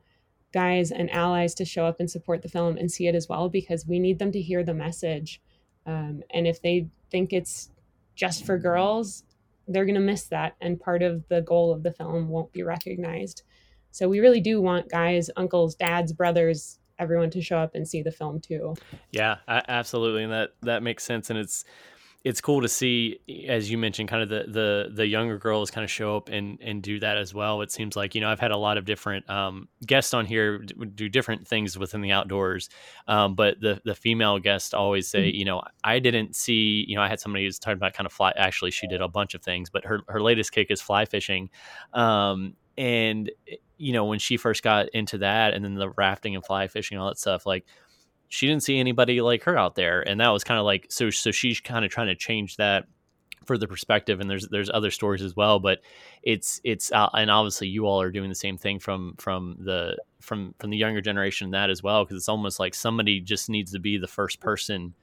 guys 0.52 0.90
and 0.90 1.10
allies 1.10 1.54
to 1.54 1.64
show 1.64 1.86
up 1.86 2.00
and 2.00 2.10
support 2.10 2.42
the 2.42 2.48
film 2.48 2.76
and 2.76 2.90
see 2.90 3.06
it 3.06 3.14
as 3.14 3.28
well 3.28 3.48
because 3.48 3.86
we 3.86 3.98
need 3.98 4.18
them 4.18 4.32
to 4.32 4.40
hear 4.40 4.62
the 4.64 4.74
message. 4.74 5.40
Um, 5.84 6.22
and 6.30 6.46
if 6.46 6.62
they 6.62 6.88
think 7.10 7.32
it's 7.32 7.70
just 8.14 8.44
for 8.46 8.58
girls, 8.58 9.24
they're 9.68 9.84
going 9.84 9.94
to 9.94 10.00
miss 10.00 10.24
that. 10.24 10.56
And 10.60 10.80
part 10.80 11.02
of 11.02 11.26
the 11.28 11.42
goal 11.42 11.72
of 11.72 11.82
the 11.82 11.92
film 11.92 12.28
won't 12.28 12.52
be 12.52 12.62
recognized. 12.62 13.42
So 13.90 14.08
we 14.08 14.20
really 14.20 14.40
do 14.40 14.60
want 14.60 14.88
guys, 14.90 15.30
uncles, 15.36 15.74
dads, 15.74 16.12
brothers, 16.12 16.78
everyone 16.98 17.30
to 17.30 17.42
show 17.42 17.58
up 17.58 17.74
and 17.74 17.86
see 17.86 18.02
the 18.02 18.10
film 18.10 18.40
too. 18.40 18.74
Yeah, 19.10 19.36
absolutely. 19.48 20.24
And 20.24 20.32
that, 20.32 20.50
that 20.62 20.82
makes 20.82 21.04
sense. 21.04 21.30
And 21.30 21.38
it's, 21.38 21.64
it's 22.26 22.40
cool 22.40 22.60
to 22.60 22.68
see, 22.68 23.20
as 23.46 23.70
you 23.70 23.78
mentioned, 23.78 24.08
kind 24.08 24.20
of 24.20 24.28
the 24.28 24.50
the 24.50 24.90
the 24.92 25.06
younger 25.06 25.38
girls 25.38 25.70
kind 25.70 25.84
of 25.84 25.90
show 25.92 26.16
up 26.16 26.28
and 26.28 26.58
and 26.60 26.82
do 26.82 26.98
that 26.98 27.16
as 27.16 27.32
well. 27.32 27.62
It 27.62 27.70
seems 27.70 27.94
like 27.94 28.16
you 28.16 28.20
know 28.20 28.28
I've 28.28 28.40
had 28.40 28.50
a 28.50 28.56
lot 28.56 28.78
of 28.78 28.84
different 28.84 29.30
um, 29.30 29.68
guests 29.86 30.12
on 30.12 30.26
here 30.26 30.58
do 30.58 31.08
different 31.08 31.46
things 31.46 31.78
within 31.78 32.00
the 32.00 32.10
outdoors, 32.10 32.68
um, 33.06 33.36
but 33.36 33.60
the 33.60 33.80
the 33.84 33.94
female 33.94 34.40
guests 34.40 34.74
always 34.74 35.06
say, 35.06 35.28
mm-hmm. 35.28 35.36
you 35.36 35.44
know, 35.44 35.62
I 35.84 36.00
didn't 36.00 36.34
see, 36.34 36.84
you 36.88 36.96
know, 36.96 37.02
I 37.02 37.06
had 37.06 37.20
somebody 37.20 37.44
who's 37.44 37.60
talking 37.60 37.76
about 37.76 37.94
kind 37.94 38.06
of 38.06 38.12
fly. 38.12 38.32
Actually, 38.36 38.72
she 38.72 38.88
did 38.88 39.00
a 39.00 39.06
bunch 39.06 39.34
of 39.34 39.42
things, 39.42 39.70
but 39.70 39.84
her 39.84 40.00
her 40.08 40.20
latest 40.20 40.50
kick 40.50 40.72
is 40.72 40.82
fly 40.82 41.04
fishing, 41.04 41.48
um, 41.92 42.54
and 42.76 43.30
you 43.78 43.92
know 43.92 44.04
when 44.04 44.18
she 44.18 44.36
first 44.36 44.64
got 44.64 44.88
into 44.88 45.18
that, 45.18 45.54
and 45.54 45.64
then 45.64 45.76
the 45.76 45.90
rafting 45.90 46.34
and 46.34 46.44
fly 46.44 46.66
fishing, 46.66 46.98
all 46.98 47.06
that 47.06 47.18
stuff, 47.18 47.46
like 47.46 47.64
she 48.28 48.46
didn't 48.46 48.62
see 48.62 48.78
anybody 48.78 49.20
like 49.20 49.42
her 49.44 49.56
out 49.56 49.74
there 49.74 50.00
and 50.00 50.20
that 50.20 50.30
was 50.30 50.44
kind 50.44 50.58
of 50.58 50.64
like 50.64 50.86
so 50.88 51.10
so 51.10 51.30
she's 51.30 51.60
kind 51.60 51.84
of 51.84 51.90
trying 51.90 52.08
to 52.08 52.14
change 52.14 52.56
that 52.56 52.84
for 53.44 53.56
the 53.56 53.68
perspective 53.68 54.20
and 54.20 54.28
there's 54.28 54.48
there's 54.48 54.70
other 54.70 54.90
stories 54.90 55.22
as 55.22 55.36
well 55.36 55.60
but 55.60 55.80
it's 56.22 56.60
it's 56.64 56.90
uh, 56.92 57.08
and 57.14 57.30
obviously 57.30 57.68
you 57.68 57.86
all 57.86 58.00
are 58.00 58.10
doing 58.10 58.28
the 58.28 58.34
same 58.34 58.58
thing 58.58 58.78
from 58.78 59.14
from 59.18 59.56
the 59.60 59.96
from 60.20 60.54
from 60.58 60.70
the 60.70 60.76
younger 60.76 61.00
generation 61.00 61.50
that 61.52 61.70
as 61.70 61.82
well 61.82 62.04
because 62.04 62.16
it's 62.16 62.28
almost 62.28 62.58
like 62.58 62.74
somebody 62.74 63.20
just 63.20 63.48
needs 63.48 63.72
to 63.72 63.78
be 63.78 63.96
the 63.96 64.08
first 64.08 64.40
person 64.40 64.94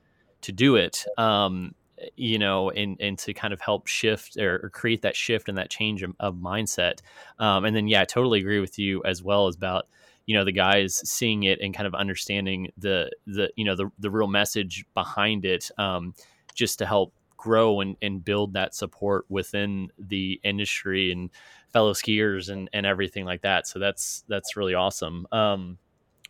to 0.42 0.52
do 0.52 0.76
it 0.76 1.06
um 1.18 1.74
you 2.18 2.38
know 2.38 2.70
and 2.70 2.98
and 3.00 3.18
to 3.18 3.34
kind 3.34 3.54
of 3.54 3.62
help 3.62 3.88
shift 3.88 4.36
or, 4.38 4.60
or 4.64 4.70
create 4.70 5.04
that 5.04 5.16
shift 5.16 5.48
and 5.48 5.58
that 5.58 5.70
change 5.70 6.04
of, 6.04 6.14
of 6.20 6.36
mindset 6.36 7.00
um 7.40 7.64
and 7.64 7.76
then 7.76 7.88
yeah 7.88 8.02
i 8.02 8.06
totally 8.06 8.40
agree 8.40 8.60
with 8.60 8.78
you 8.78 9.02
as 9.06 9.24
well 9.24 9.48
as 9.48 9.56
about 9.56 9.88
you 10.26 10.36
know 10.36 10.46
the 10.46 10.52
guys 10.52 11.02
seeing 11.10 11.44
it 11.44 11.60
and 11.62 11.76
kind 11.76 11.88
of 11.88 11.94
understanding 11.94 12.70
the 12.78 13.10
the 13.28 13.52
you 13.56 13.66
know 13.66 13.76
the 13.76 13.90
the 14.00 14.10
real 14.10 14.28
message 14.28 14.86
behind 14.94 15.46
it 15.46 15.70
um, 15.78 16.14
just 16.54 16.80
to 16.80 16.86
help 16.86 17.14
grow 17.44 17.82
and, 17.82 17.98
and 18.02 18.24
build 18.24 18.54
that 18.54 18.74
support 18.74 19.26
within 19.28 19.90
the 20.00 20.40
industry 20.46 21.12
and 21.12 21.30
fellow 21.74 21.92
skiers 21.92 22.50
and, 22.50 22.70
and 22.72 22.86
everything 22.86 23.26
like 23.26 23.42
that. 23.42 23.68
So 23.68 23.80
that's 23.80 24.24
that's 24.30 24.56
really 24.56 24.76
awesome. 24.76 25.28
Um, 25.30 25.78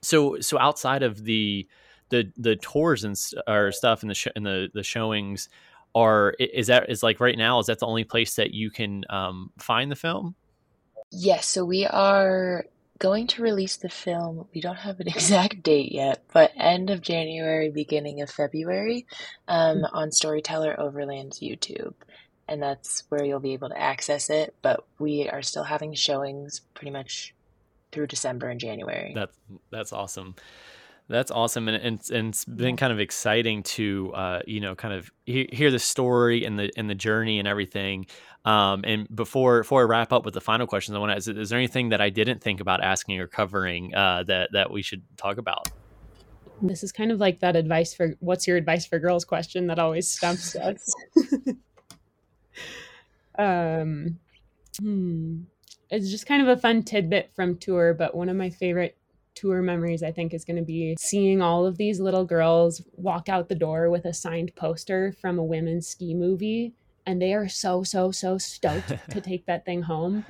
so 0.02 0.40
so 0.40 0.58
outside 0.58 1.04
of 1.04 1.24
the 1.24 1.68
the 2.10 2.32
the 2.36 2.56
tours 2.56 3.04
and 3.04 3.16
or 3.48 3.72
stuff 3.72 4.02
and 4.02 4.10
the 4.10 4.16
sh- 4.16 4.28
and 4.36 4.44
the 4.44 4.70
the 4.74 4.82
showings 4.82 5.50
are 5.94 6.34
is 6.40 6.66
that 6.68 6.90
is 6.90 7.04
like 7.04 7.20
right 7.20 7.38
now 7.38 7.60
is 7.60 7.68
that 7.68 7.78
the 7.78 7.86
only 7.86 8.04
place 8.04 8.36
that 8.38 8.52
you 8.56 8.72
can 8.72 9.04
um, 9.12 9.52
find 9.60 9.92
the 9.92 9.96
film? 9.96 10.34
Yes 11.12 11.46
so 11.46 11.64
we 11.64 11.86
are 11.86 12.66
going 13.04 13.28
to 13.28 13.42
release 13.42 13.76
the 13.76 13.90
film. 13.90 14.48
We 14.56 14.62
don't 14.62 14.78
have 14.78 15.02
an 15.02 15.08
exact 15.10 15.62
date 15.62 15.92
yet, 15.92 16.24
but 16.32 16.52
end 16.56 16.90
of 16.90 17.02
January, 17.02 17.70
beginning 17.70 18.22
of 18.22 18.30
February, 18.30 19.06
um, 19.50 19.80
hmm. 19.80 19.86
on 19.92 20.12
Storyteller 20.12 20.80
Overland's 20.80 21.42
YouTube. 21.42 21.94
And 22.48 22.64
that's 22.64 23.04
where 23.10 23.24
you'll 23.24 23.42
be 23.42 23.54
able 23.54 23.70
to 23.70 23.80
access 23.80 24.30
it. 24.30 24.56
But 24.62 24.86
we 25.00 25.30
are 25.30 25.42
still 25.42 25.64
having 25.64 25.94
showings 25.94 26.62
pretty 26.74 26.92
much 26.92 27.36
through 27.92 28.08
December 28.08 28.50
and 28.50 28.60
January. 28.60 29.12
That's 29.14 29.38
that's 29.70 29.94
awesome. 29.94 30.36
That's 31.10 31.32
awesome, 31.32 31.68
and, 31.68 31.78
and, 31.78 32.02
and 32.12 32.30
it's 32.30 32.46
been 32.46 32.78
kind 32.78 32.94
of 32.94 33.00
exciting 33.00 33.64
to 33.64 34.12
uh, 34.14 34.40
you 34.48 34.62
know 34.62 34.76
kind 34.76 34.94
of 34.94 35.12
he- 35.26 35.50
hear 35.52 35.72
the 35.72 35.80
story 35.80 36.46
and 36.46 36.58
the 36.58 36.72
and 36.76 36.90
the 36.90 36.96
journey 36.96 37.40
and 37.40 37.48
everything. 37.48 38.08
Um, 38.46 38.84
and 38.86 39.08
before 39.14 39.62
before 39.62 39.82
I 39.82 39.86
wrap 39.86 40.12
up 40.12 40.26
with 40.26 40.34
the 40.34 40.42
final 40.42 40.68
questions, 40.68 40.96
I 40.96 41.00
want 41.00 41.12
to 41.12 41.18
is, 41.18 41.28
is 41.28 41.50
there 41.50 41.60
anything 41.60 41.90
that 41.90 42.02
I 42.02 42.10
didn't 42.10 42.42
think 42.42 42.60
about 42.60 42.84
asking 42.84 43.20
or 43.20 43.28
covering 43.28 43.96
uh, 43.96 44.24
that 44.24 44.50
that 44.52 44.72
we 44.72 44.82
should 44.82 45.02
talk 45.18 45.38
about? 45.38 45.70
This 46.62 46.84
is 46.84 46.92
kind 46.92 47.12
of 47.12 47.20
like 47.20 47.40
that 47.40 47.56
advice 47.56 47.94
for 47.94 48.16
what's 48.20 48.48
your 48.48 48.58
advice 48.58 48.86
for 48.86 49.00
girls 49.00 49.26
question 49.26 49.68
that 49.68 49.80
always 49.80 50.10
stumps 50.10 50.56
us. 50.58 50.94
um, 53.38 54.20
hmm. 54.80 55.42
It's 55.90 56.10
just 56.10 56.26
kind 56.26 56.42
of 56.42 56.48
a 56.48 56.60
fun 56.60 56.84
tidbit 56.84 57.32
from 57.36 57.58
tour, 57.58 57.94
but 57.94 58.16
one 58.16 58.28
of 58.28 58.36
my 58.36 58.50
favorite 58.50 58.98
tour 59.36 59.62
memories, 59.62 60.04
I 60.04 60.12
think, 60.12 60.34
is 60.34 60.44
going 60.46 60.58
to 60.58 60.64
be 60.64 60.96
seeing 61.00 61.42
all 61.42 61.66
of 61.66 61.78
these 61.78 62.00
little 62.00 62.26
girls 62.26 62.82
walk 62.94 63.30
out 63.30 63.48
the 63.48 63.56
door 63.56 63.90
with 63.90 64.06
a 64.06 64.14
signed 64.14 64.56
poster 64.56 65.14
from 65.22 65.38
a 65.38 65.44
women's 65.44 65.88
ski 65.88 66.14
movie. 66.14 66.74
And 67.06 67.22
they 67.22 67.34
are 67.34 67.50
so, 67.50 67.84
so, 67.84 68.12
so 68.12 68.38
stoked 68.38 68.94
to 69.10 69.22
take 69.22 69.46
that 69.46 69.66
thing 69.66 69.82
home. 69.82 70.26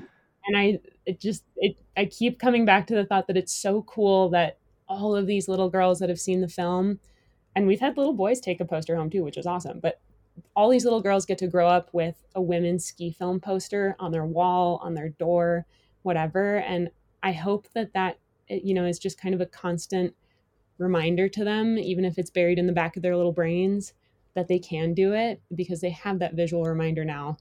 And 0.46 0.58
I, 0.58 0.80
it 1.06 1.20
just, 1.20 1.44
it, 1.58 1.78
I 1.96 2.06
keep 2.06 2.40
coming 2.40 2.66
back 2.66 2.88
to 2.88 2.96
the 2.96 3.06
thought 3.06 3.28
that 3.28 3.38
it's 3.38 3.54
so 3.54 3.84
cool 3.84 4.30
that 4.30 4.58
all 4.88 5.16
of 5.16 5.28
these 5.28 5.48
little 5.48 5.70
girls 5.70 6.00
that 6.00 6.10
have 6.10 6.20
seen 6.20 6.42
the 6.42 6.48
film, 6.48 7.00
and 7.56 7.68
we've 7.68 7.80
had 7.80 7.98
little 7.98 8.14
boys 8.14 8.40
take 8.40 8.60
a 8.60 8.66
poster 8.66 8.96
home 8.96 9.10
too, 9.10 9.24
which 9.24 9.38
is 9.38 9.46
awesome. 9.46 9.80
But 9.80 10.02
all 10.56 10.70
these 10.70 10.84
little 10.84 11.02
girls 11.02 11.26
get 11.26 11.38
to 11.40 11.48
grow 11.48 11.68
up 11.68 11.90
with 11.94 12.16
a 12.36 12.42
women's 12.42 12.86
ski 12.86 13.12
film 13.12 13.40
poster 13.40 13.96
on 14.00 14.12
their 14.12 14.26
wall, 14.26 14.80
on 14.84 14.96
their 14.96 15.10
door, 15.10 15.66
whatever. 16.02 16.58
And 16.58 16.90
I 17.22 17.32
hope 17.32 17.68
that 17.74 17.94
that 17.94 18.18
you 18.50 18.74
know 18.74 18.86
is 18.86 19.00
just 19.00 19.20
kind 19.20 19.34
of 19.34 19.42
a 19.42 19.46
constant 19.46 20.16
reminder 20.78 21.30
to 21.30 21.44
them 21.44 21.78
even 21.78 22.04
if 22.04 22.18
it's 22.18 22.30
buried 22.30 22.60
in 22.60 22.68
the 22.68 22.74
back 22.74 22.96
of 22.96 23.04
their 23.04 23.16
little 23.16 23.32
brains 23.32 23.94
that 24.36 24.48
they 24.48 24.60
can 24.60 24.93
do 24.93 25.13
it 25.13 25.41
because 25.56 25.82
they 25.82 25.89
have 25.89 26.19
that 26.19 26.34
visual 26.34 26.63
reminder 26.63 27.06
now 27.06 27.38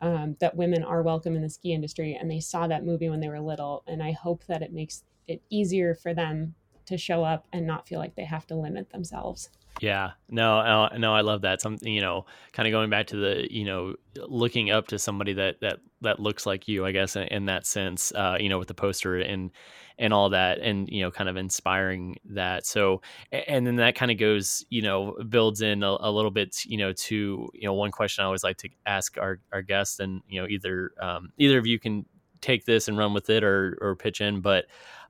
um, 0.00 0.36
that 0.40 0.56
women 0.56 0.84
are 0.84 1.02
welcome 1.02 1.36
in 1.36 1.42
the 1.42 1.50
ski 1.50 1.72
industry 1.72 2.14
and 2.14 2.30
they 2.30 2.40
saw 2.40 2.66
that 2.66 2.84
movie 2.84 3.08
when 3.08 3.20
they 3.20 3.28
were 3.28 3.40
little 3.40 3.82
and 3.86 4.02
i 4.02 4.12
hope 4.12 4.44
that 4.46 4.62
it 4.62 4.72
makes 4.72 5.04
it 5.26 5.42
easier 5.50 5.94
for 5.94 6.14
them 6.14 6.54
to 6.86 6.96
show 6.96 7.24
up 7.24 7.46
and 7.52 7.66
not 7.66 7.86
feel 7.86 7.98
like 7.98 8.14
they 8.14 8.24
have 8.24 8.46
to 8.46 8.54
limit 8.54 8.90
themselves 8.90 9.50
yeah, 9.80 10.12
no, 10.30 10.88
no, 10.96 11.14
I 11.14 11.20
love 11.20 11.42
that. 11.42 11.60
Something 11.60 11.92
you 11.92 12.00
know, 12.00 12.24
kind 12.52 12.66
of 12.66 12.72
going 12.72 12.88
back 12.88 13.08
to 13.08 13.16
the 13.16 13.46
you 13.50 13.64
know, 13.64 13.94
looking 14.16 14.70
up 14.70 14.88
to 14.88 14.98
somebody 14.98 15.34
that 15.34 15.60
that 15.60 15.80
that 16.00 16.18
looks 16.18 16.46
like 16.46 16.66
you, 16.66 16.86
I 16.86 16.92
guess, 16.92 17.16
in, 17.16 17.24
in 17.24 17.44
that 17.46 17.66
sense. 17.66 18.12
Uh, 18.12 18.38
you 18.40 18.48
know, 18.48 18.58
with 18.58 18.68
the 18.68 18.74
poster 18.74 19.16
and 19.16 19.50
and 19.98 20.14
all 20.14 20.30
that, 20.30 20.60
and 20.60 20.88
you 20.88 21.02
know, 21.02 21.10
kind 21.10 21.28
of 21.28 21.36
inspiring 21.36 22.16
that. 22.26 22.64
So, 22.64 23.02
and 23.30 23.66
then 23.66 23.76
that 23.76 23.94
kind 23.94 24.10
of 24.10 24.18
goes, 24.18 24.64
you 24.70 24.82
know, 24.82 25.16
builds 25.28 25.60
in 25.60 25.82
a, 25.82 25.96
a, 26.00 26.10
little 26.10 26.30
bit, 26.30 26.64
you 26.64 26.78
know, 26.78 26.92
to 26.92 27.48
you 27.52 27.64
know, 27.64 27.74
one 27.74 27.90
question 27.90 28.22
I 28.22 28.26
always 28.26 28.44
like 28.44 28.58
to 28.58 28.70
ask 28.86 29.18
our 29.18 29.40
our 29.52 29.62
guests, 29.62 30.00
and 30.00 30.22
you 30.26 30.40
know, 30.40 30.48
either 30.48 30.92
um, 31.00 31.32
either 31.36 31.58
of 31.58 31.66
you 31.66 31.78
can 31.78 32.06
take 32.40 32.64
this 32.64 32.88
and 32.88 32.96
run 32.96 33.12
with 33.12 33.28
it 33.28 33.44
or 33.44 33.76
or 33.82 33.94
pitch 33.94 34.22
in, 34.22 34.40
but 34.40 34.64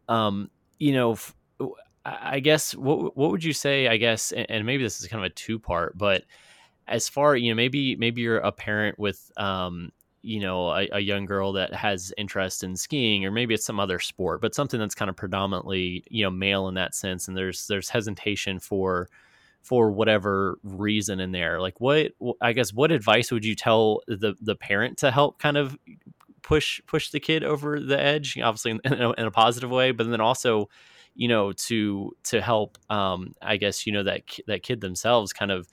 um, 0.09 0.51
you 0.81 0.93
know. 0.93 1.13
F- 1.13 1.36
I 2.07 2.41
guess 2.41 2.75
what 2.75 3.17
what 3.17 3.31
would 3.33 3.43
you 3.43 3.53
say? 3.53 3.89
I 3.89 3.97
guess, 3.97 4.33
and 4.33 4.65
maybe 4.65 4.83
this 4.83 5.01
is 5.01 5.09
kind 5.09 5.25
of 5.25 5.31
a 5.31 5.35
two 5.35 5.59
part, 5.59 5.99
but 5.99 6.25
as 6.87 7.09
far 7.09 7.35
you 7.35 7.51
know, 7.51 7.57
maybe 7.57 7.97
maybe 7.97 8.23
you're 8.23 8.39
a 8.39 8.53
parent 8.53 8.99
with 8.99 9.31
um, 9.37 9.91
you 10.23 10.41
know 10.41 10.71
a, 10.71 10.89
a, 10.93 11.01
young 11.01 11.27
girl 11.27 11.53
that 11.53 11.75
has 11.75 12.13
interest 12.17 12.63
in 12.63 12.77
skiing, 12.77 13.25
or 13.25 13.33
maybe 13.33 13.55
it's 13.55 13.65
some 13.65 13.81
other 13.81 13.99
sport, 13.99 14.41
but 14.41 14.55
something 14.55 14.79
that's 14.79 14.95
kind 14.95 15.09
of 15.09 15.17
predominantly 15.17 16.05
you 16.09 16.23
know 16.23 16.31
male 16.31 16.69
in 16.69 16.75
that 16.75 16.95
sense, 16.95 17.27
and 17.27 17.37
there's 17.37 17.67
there's 17.67 17.89
hesitation 17.89 18.61
for 18.61 19.09
for 19.63 19.91
whatever 19.91 20.61
reason 20.63 21.19
in 21.19 21.33
there. 21.33 21.61
Like 21.61 21.81
what 21.81 22.13
I 22.41 22.53
guess 22.53 22.73
what 22.73 22.93
advice 22.93 23.33
would 23.33 23.45
you 23.45 23.57
tell 23.57 24.03
the 24.07 24.37
the 24.41 24.55
parent 24.55 24.99
to 24.99 25.11
help 25.11 25.41
kind 25.41 25.57
of 25.57 25.77
push 26.43 26.81
push 26.87 27.11
the 27.11 27.21
kid 27.21 27.43
over 27.43 27.81
the 27.81 28.01
edge? 28.01 28.39
Obviously 28.39 28.79
in 28.85 28.93
a, 28.93 29.11
in 29.13 29.27
a 29.27 29.33
positive 29.33 29.71
way, 29.71 29.91
but 29.91 30.09
then 30.09 30.21
also 30.21 30.69
you 31.17 31.29
know 31.29 31.53
to 31.53 32.15
to 32.25 32.41
help 32.41 32.79
um 32.91 33.35
i 33.43 33.57
guess 33.57 33.87
you 33.87 33.93
know 33.93 34.03
that 34.03 34.23
that 34.47 34.63
kid 34.63 34.81
themselves 34.81 35.33
kind 35.33 35.51
of 35.51 35.69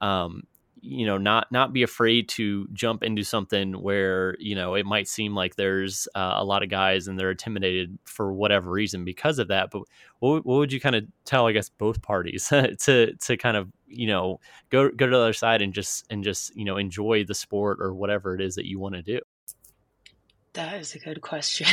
um 0.00 0.42
you 0.80 1.06
know 1.06 1.18
not 1.18 1.50
not 1.50 1.72
be 1.72 1.82
afraid 1.82 2.28
to 2.28 2.66
jump 2.72 3.02
into 3.02 3.22
something 3.22 3.72
where 3.74 4.36
you 4.38 4.54
know 4.54 4.74
it 4.74 4.86
might 4.86 5.08
seem 5.08 5.34
like 5.34 5.56
there's 5.56 6.06
uh, 6.14 6.34
a 6.36 6.44
lot 6.44 6.62
of 6.62 6.68
guys 6.68 7.08
and 7.08 7.18
they're 7.18 7.30
intimidated 7.30 7.98
for 8.04 8.32
whatever 8.32 8.70
reason 8.70 9.04
because 9.04 9.38
of 9.38 9.48
that 9.48 9.70
but 9.70 9.82
what, 10.20 10.44
what 10.44 10.58
would 10.58 10.72
you 10.72 10.80
kind 10.80 10.94
of 10.94 11.04
tell 11.24 11.46
i 11.46 11.52
guess 11.52 11.68
both 11.68 12.02
parties 12.02 12.48
to 12.78 13.14
to 13.16 13.36
kind 13.36 13.56
of 13.56 13.68
you 13.88 14.06
know 14.06 14.40
go 14.70 14.90
go 14.90 15.06
to 15.06 15.10
the 15.10 15.22
other 15.22 15.32
side 15.32 15.62
and 15.62 15.72
just 15.72 16.04
and 16.10 16.24
just 16.24 16.54
you 16.56 16.64
know 16.64 16.76
enjoy 16.76 17.24
the 17.24 17.34
sport 17.34 17.78
or 17.80 17.94
whatever 17.94 18.34
it 18.34 18.40
is 18.40 18.54
that 18.56 18.66
you 18.66 18.78
want 18.78 18.94
to 18.94 19.02
do? 19.02 19.20
That 20.54 20.80
is 20.80 20.94
a 20.94 20.98
good 20.98 21.20
question. 21.20 21.66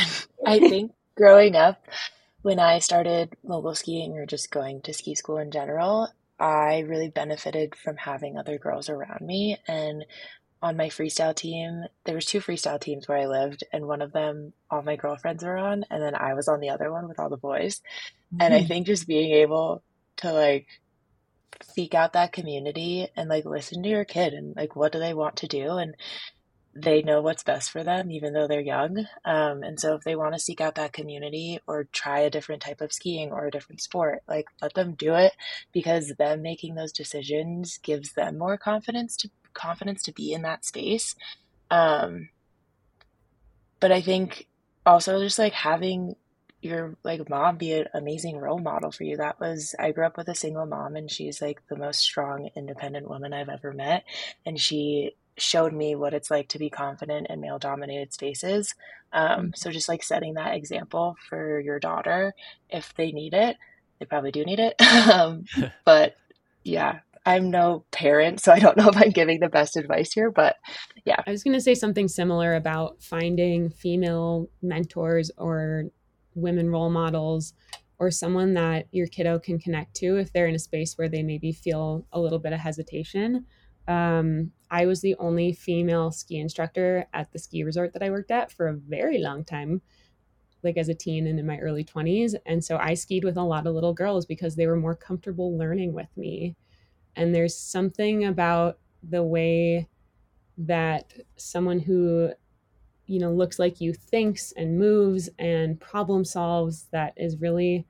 I 0.46 0.58
think 0.58 0.92
growing 1.16 1.56
up 1.56 1.84
when 2.44 2.58
I 2.58 2.78
started 2.78 3.34
mogul 3.42 3.74
skiing 3.74 4.18
or 4.18 4.26
just 4.26 4.50
going 4.50 4.82
to 4.82 4.92
ski 4.92 5.14
school 5.14 5.38
in 5.38 5.50
general, 5.50 6.10
I 6.38 6.80
really 6.80 7.08
benefited 7.08 7.74
from 7.74 7.96
having 7.96 8.36
other 8.36 8.58
girls 8.58 8.90
around 8.90 9.22
me. 9.22 9.56
And 9.66 10.04
on 10.60 10.76
my 10.76 10.90
freestyle 10.90 11.34
team, 11.34 11.84
there 12.04 12.14
was 12.14 12.26
two 12.26 12.40
freestyle 12.40 12.78
teams 12.78 13.08
where 13.08 13.16
I 13.16 13.26
lived, 13.28 13.64
and 13.72 13.86
one 13.86 14.02
of 14.02 14.12
them 14.12 14.52
all 14.70 14.82
my 14.82 14.96
girlfriends 14.96 15.42
were 15.42 15.56
on, 15.56 15.86
and 15.90 16.02
then 16.02 16.14
I 16.14 16.34
was 16.34 16.46
on 16.46 16.60
the 16.60 16.68
other 16.68 16.92
one 16.92 17.08
with 17.08 17.18
all 17.18 17.30
the 17.30 17.38
boys. 17.38 17.80
Mm-hmm. 18.34 18.42
And 18.42 18.52
I 18.52 18.58
mm-hmm. 18.58 18.68
think 18.68 18.86
just 18.88 19.08
being 19.08 19.32
able 19.32 19.82
to 20.18 20.30
like 20.30 20.66
seek 21.62 21.94
out 21.94 22.12
that 22.12 22.32
community 22.34 23.08
and 23.16 23.30
like 23.30 23.46
listen 23.46 23.82
to 23.82 23.88
your 23.88 24.04
kid 24.04 24.34
and 24.34 24.54
like 24.54 24.76
what 24.76 24.92
do 24.92 24.98
they 24.98 25.14
want 25.14 25.36
to 25.36 25.46
do 25.46 25.78
and 25.78 25.94
they 26.76 27.02
know 27.02 27.22
what's 27.22 27.42
best 27.42 27.70
for 27.70 27.84
them, 27.84 28.10
even 28.10 28.32
though 28.32 28.48
they're 28.48 28.60
young. 28.60 29.06
Um, 29.24 29.62
and 29.62 29.78
so, 29.78 29.94
if 29.94 30.02
they 30.02 30.16
want 30.16 30.34
to 30.34 30.40
seek 30.40 30.60
out 30.60 30.74
that 30.74 30.92
community 30.92 31.60
or 31.66 31.84
try 31.84 32.20
a 32.20 32.30
different 32.30 32.62
type 32.62 32.80
of 32.80 32.92
skiing 32.92 33.30
or 33.30 33.46
a 33.46 33.50
different 33.50 33.80
sport, 33.80 34.22
like 34.28 34.46
let 34.60 34.74
them 34.74 34.94
do 34.94 35.14
it 35.14 35.32
because 35.72 36.14
them 36.18 36.42
making 36.42 36.74
those 36.74 36.92
decisions 36.92 37.78
gives 37.82 38.12
them 38.14 38.38
more 38.38 38.58
confidence 38.58 39.16
to 39.18 39.30
confidence 39.52 40.02
to 40.02 40.12
be 40.12 40.32
in 40.32 40.42
that 40.42 40.64
space. 40.64 41.14
Um, 41.70 42.28
but 43.80 43.92
I 43.92 44.00
think 44.00 44.46
also 44.84 45.22
just 45.22 45.38
like 45.38 45.52
having 45.52 46.16
your 46.60 46.96
like 47.04 47.28
mom 47.28 47.56
be 47.56 47.72
an 47.72 47.86
amazing 47.94 48.38
role 48.38 48.58
model 48.58 48.90
for 48.90 49.04
you. 49.04 49.18
That 49.18 49.38
was 49.38 49.74
I 49.78 49.92
grew 49.92 50.06
up 50.06 50.16
with 50.16 50.28
a 50.28 50.34
single 50.34 50.66
mom 50.66 50.96
and 50.96 51.10
she's 51.10 51.42
like 51.42 51.60
the 51.68 51.76
most 51.76 52.00
strong 52.00 52.48
independent 52.56 53.08
woman 53.08 53.32
I've 53.32 53.50
ever 53.50 53.72
met 53.72 54.04
and 54.46 54.58
she 54.58 55.14
showed 55.36 55.72
me 55.72 55.94
what 55.94 56.14
it's 56.14 56.30
like 56.30 56.48
to 56.48 56.58
be 56.58 56.70
confident 56.70 57.26
in 57.28 57.40
male 57.40 57.58
dominated 57.58 58.12
spaces. 58.12 58.74
Um, 59.12 59.28
mm-hmm. 59.28 59.48
so 59.54 59.70
just 59.70 59.88
like 59.88 60.02
setting 60.02 60.34
that 60.34 60.54
example 60.54 61.16
for 61.28 61.60
your 61.60 61.78
daughter, 61.78 62.34
if 62.68 62.94
they 62.94 63.12
need 63.12 63.34
it, 63.34 63.56
they 63.98 64.06
probably 64.06 64.32
do 64.32 64.44
need 64.44 64.60
it. 64.60 64.80
um, 65.10 65.44
but 65.84 66.16
yeah, 66.62 67.00
I'm 67.26 67.50
no 67.50 67.84
parent, 67.90 68.40
so 68.40 68.52
I 68.52 68.58
don't 68.58 68.76
know 68.76 68.88
if 68.88 68.96
I'm 68.96 69.10
giving 69.10 69.40
the 69.40 69.48
best 69.48 69.76
advice 69.76 70.12
here, 70.12 70.30
but 70.30 70.56
yeah. 71.04 71.22
I 71.26 71.30
was 71.30 71.42
going 71.42 71.54
to 71.54 71.60
say 71.60 71.74
something 71.74 72.08
similar 72.08 72.54
about 72.54 73.02
finding 73.02 73.70
female 73.70 74.48
mentors 74.62 75.30
or 75.38 75.84
women 76.34 76.70
role 76.70 76.90
models 76.90 77.54
or 77.98 78.10
someone 78.10 78.54
that 78.54 78.86
your 78.90 79.06
kiddo 79.06 79.38
can 79.38 79.58
connect 79.58 79.94
to 79.94 80.16
if 80.16 80.32
they're 80.32 80.48
in 80.48 80.54
a 80.54 80.58
space 80.58 80.98
where 80.98 81.08
they 81.08 81.22
maybe 81.22 81.52
feel 81.52 82.04
a 82.12 82.20
little 82.20 82.38
bit 82.38 82.52
of 82.52 82.58
hesitation. 82.60 83.46
Um, 83.86 84.52
I 84.74 84.86
was 84.86 85.02
the 85.02 85.14
only 85.20 85.52
female 85.52 86.10
ski 86.10 86.36
instructor 86.40 87.06
at 87.14 87.30
the 87.30 87.38
ski 87.38 87.62
resort 87.62 87.92
that 87.92 88.02
I 88.02 88.10
worked 88.10 88.32
at 88.32 88.50
for 88.50 88.66
a 88.66 88.74
very 88.74 89.18
long 89.18 89.44
time, 89.44 89.82
like 90.64 90.76
as 90.76 90.88
a 90.88 90.94
teen 90.94 91.28
and 91.28 91.38
in 91.38 91.46
my 91.46 91.60
early 91.60 91.84
20s. 91.84 92.34
And 92.44 92.64
so 92.64 92.76
I 92.76 92.94
skied 92.94 93.22
with 93.22 93.36
a 93.36 93.44
lot 93.44 93.68
of 93.68 93.74
little 93.74 93.94
girls 93.94 94.26
because 94.26 94.56
they 94.56 94.66
were 94.66 94.74
more 94.74 94.96
comfortable 94.96 95.56
learning 95.56 95.92
with 95.92 96.08
me. 96.16 96.56
And 97.14 97.32
there's 97.32 97.56
something 97.56 98.24
about 98.24 98.80
the 99.00 99.22
way 99.22 99.88
that 100.58 101.14
someone 101.36 101.78
who 101.78 102.32
you 103.06 103.20
know 103.20 103.32
looks 103.32 103.60
like 103.60 103.80
you 103.80 103.92
thinks 103.92 104.50
and 104.52 104.76
moves 104.76 105.28
and 105.38 105.80
problem 105.80 106.24
solves 106.24 106.88
that 106.90 107.12
is 107.16 107.40
really 107.40 107.86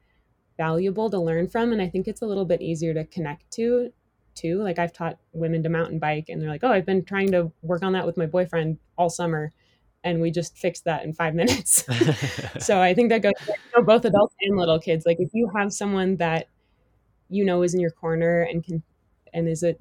valuable 0.56 1.08
to 1.10 1.18
learn 1.18 1.46
from 1.46 1.72
and 1.72 1.82
i 1.82 1.88
think 1.88 2.08
it's 2.08 2.22
a 2.22 2.26
little 2.26 2.46
bit 2.46 2.62
easier 2.62 2.94
to 2.94 3.04
connect 3.04 3.48
to 3.50 3.92
too. 4.34 4.62
Like 4.62 4.78
I've 4.78 4.92
taught 4.92 5.18
women 5.32 5.62
to 5.62 5.68
mountain 5.68 5.98
bike 5.98 6.26
and 6.28 6.40
they're 6.40 6.48
like, 6.48 6.64
"Oh, 6.64 6.70
I've 6.70 6.86
been 6.86 7.04
trying 7.04 7.30
to 7.32 7.50
work 7.62 7.82
on 7.82 7.92
that 7.92 8.06
with 8.06 8.16
my 8.16 8.26
boyfriend 8.26 8.78
all 8.96 9.10
summer." 9.10 9.52
And 10.02 10.20
we 10.20 10.30
just 10.30 10.58
fixed 10.58 10.84
that 10.84 11.04
in 11.04 11.12
five 11.12 11.34
minutes. 11.42 11.84
so 12.58 12.80
I 12.80 12.94
think 12.94 13.10
that 13.10 13.22
goes 13.22 13.32
you 13.46 13.54
know, 13.76 13.82
both 13.82 14.04
adults 14.04 14.34
and 14.40 14.56
little 14.56 14.78
kids. 14.78 15.06
Like 15.06 15.20
if 15.20 15.30
you 15.32 15.50
have 15.54 15.72
someone 15.72 16.16
that 16.16 16.48
you 17.28 17.44
know 17.44 17.62
is 17.62 17.74
in 17.74 17.80
your 17.80 17.90
corner 17.90 18.42
and 18.42 18.62
can 18.62 18.82
and 19.32 19.48
is 19.48 19.62
a 19.62 19.74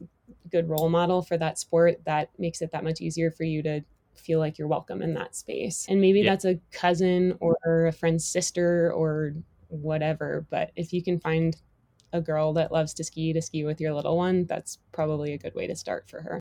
good 0.52 0.70
role 0.70 0.90
model 0.90 1.22
for 1.22 1.38
that 1.38 1.60
sport, 1.60 2.02
that 2.06 2.30
makes 2.38 2.62
it 2.62 2.72
that 2.72 2.84
much 2.84 3.02
easier 3.02 3.32
for 3.32 3.44
you 3.44 3.62
to 3.64 3.82
feel 4.16 4.40
like 4.40 4.58
you're 4.58 4.68
welcome 4.68 5.02
in 5.02 5.14
that 5.16 5.36
space. 5.36 5.86
And 5.90 6.00
maybe 6.00 6.22
yeah. 6.22 6.32
that's 6.32 6.46
a 6.46 6.60
cousin 6.72 7.38
or 7.40 7.88
a 7.88 7.92
friend's 7.92 8.26
sister 8.26 8.92
or 8.94 9.34
whatever. 9.68 10.46
But 10.50 10.72
if 10.76 10.94
you 10.94 11.04
can 11.04 11.20
find 11.20 11.56
a 12.14 12.22
girl 12.22 12.54
that 12.54 12.72
loves 12.72 12.94
to 12.96 13.04
ski 13.04 13.34
to 13.34 13.42
ski 13.42 13.66
with 13.66 13.82
your 13.82 13.94
little 13.94 14.16
one, 14.16 14.46
that's 14.46 14.78
probably 14.92 15.34
a 15.34 15.38
good 15.38 15.56
way 15.56 15.68
to 15.68 15.76
start 15.76 16.08
for 16.08 16.22
her. 16.22 16.40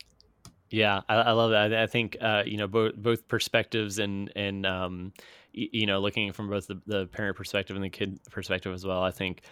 Yeah, 0.69 1.01
I, 1.09 1.15
I 1.15 1.31
love 1.31 1.51
that. 1.51 1.73
I 1.73 1.87
think 1.87 2.17
uh, 2.21 2.43
you 2.45 2.57
know 2.57 2.67
both 2.67 2.95
both 2.95 3.27
perspectives 3.27 3.99
and 3.99 4.31
and 4.35 4.65
um, 4.65 5.13
y- 5.55 5.69
you 5.71 5.85
know 5.85 5.99
looking 5.99 6.31
from 6.31 6.49
both 6.49 6.67
the, 6.67 6.81
the 6.87 7.07
parent 7.07 7.35
perspective 7.35 7.75
and 7.75 7.83
the 7.83 7.89
kid 7.89 8.19
perspective 8.31 8.73
as 8.73 8.85
well. 8.85 9.03
I 9.03 9.11
think 9.11 9.43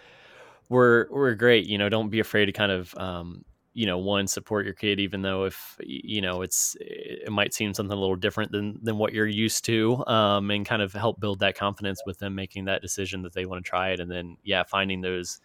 we're 0.68 1.06
we're 1.10 1.34
great. 1.34 1.66
You 1.66 1.78
know, 1.78 1.88
don't 1.88 2.08
be 2.08 2.20
afraid 2.20 2.46
to 2.46 2.52
kind 2.52 2.72
of 2.72 2.94
um, 2.96 3.44
you 3.74 3.86
know 3.86 3.98
one 3.98 4.26
support 4.26 4.64
your 4.64 4.74
kid 4.74 5.00
even 5.00 5.22
though 5.22 5.44
if 5.44 5.76
you 5.80 6.20
know 6.20 6.42
it's 6.42 6.76
it 6.80 7.30
might 7.30 7.54
seem 7.54 7.72
something 7.72 7.96
a 7.96 8.00
little 8.00 8.16
different 8.16 8.52
than 8.52 8.78
than 8.82 8.98
what 8.98 9.12
you're 9.12 9.26
used 9.26 9.64
to 9.64 10.04
um, 10.06 10.50
and 10.50 10.66
kind 10.66 10.82
of 10.82 10.92
help 10.92 11.20
build 11.20 11.38
that 11.38 11.56
confidence 11.56 12.02
with 12.04 12.18
them 12.18 12.34
making 12.34 12.66
that 12.66 12.82
decision 12.82 13.22
that 13.22 13.32
they 13.32 13.46
want 13.46 13.64
to 13.64 13.68
try 13.68 13.90
it 13.90 14.00
and 14.00 14.10
then 14.10 14.36
yeah 14.42 14.62
finding 14.62 15.00
those 15.00 15.40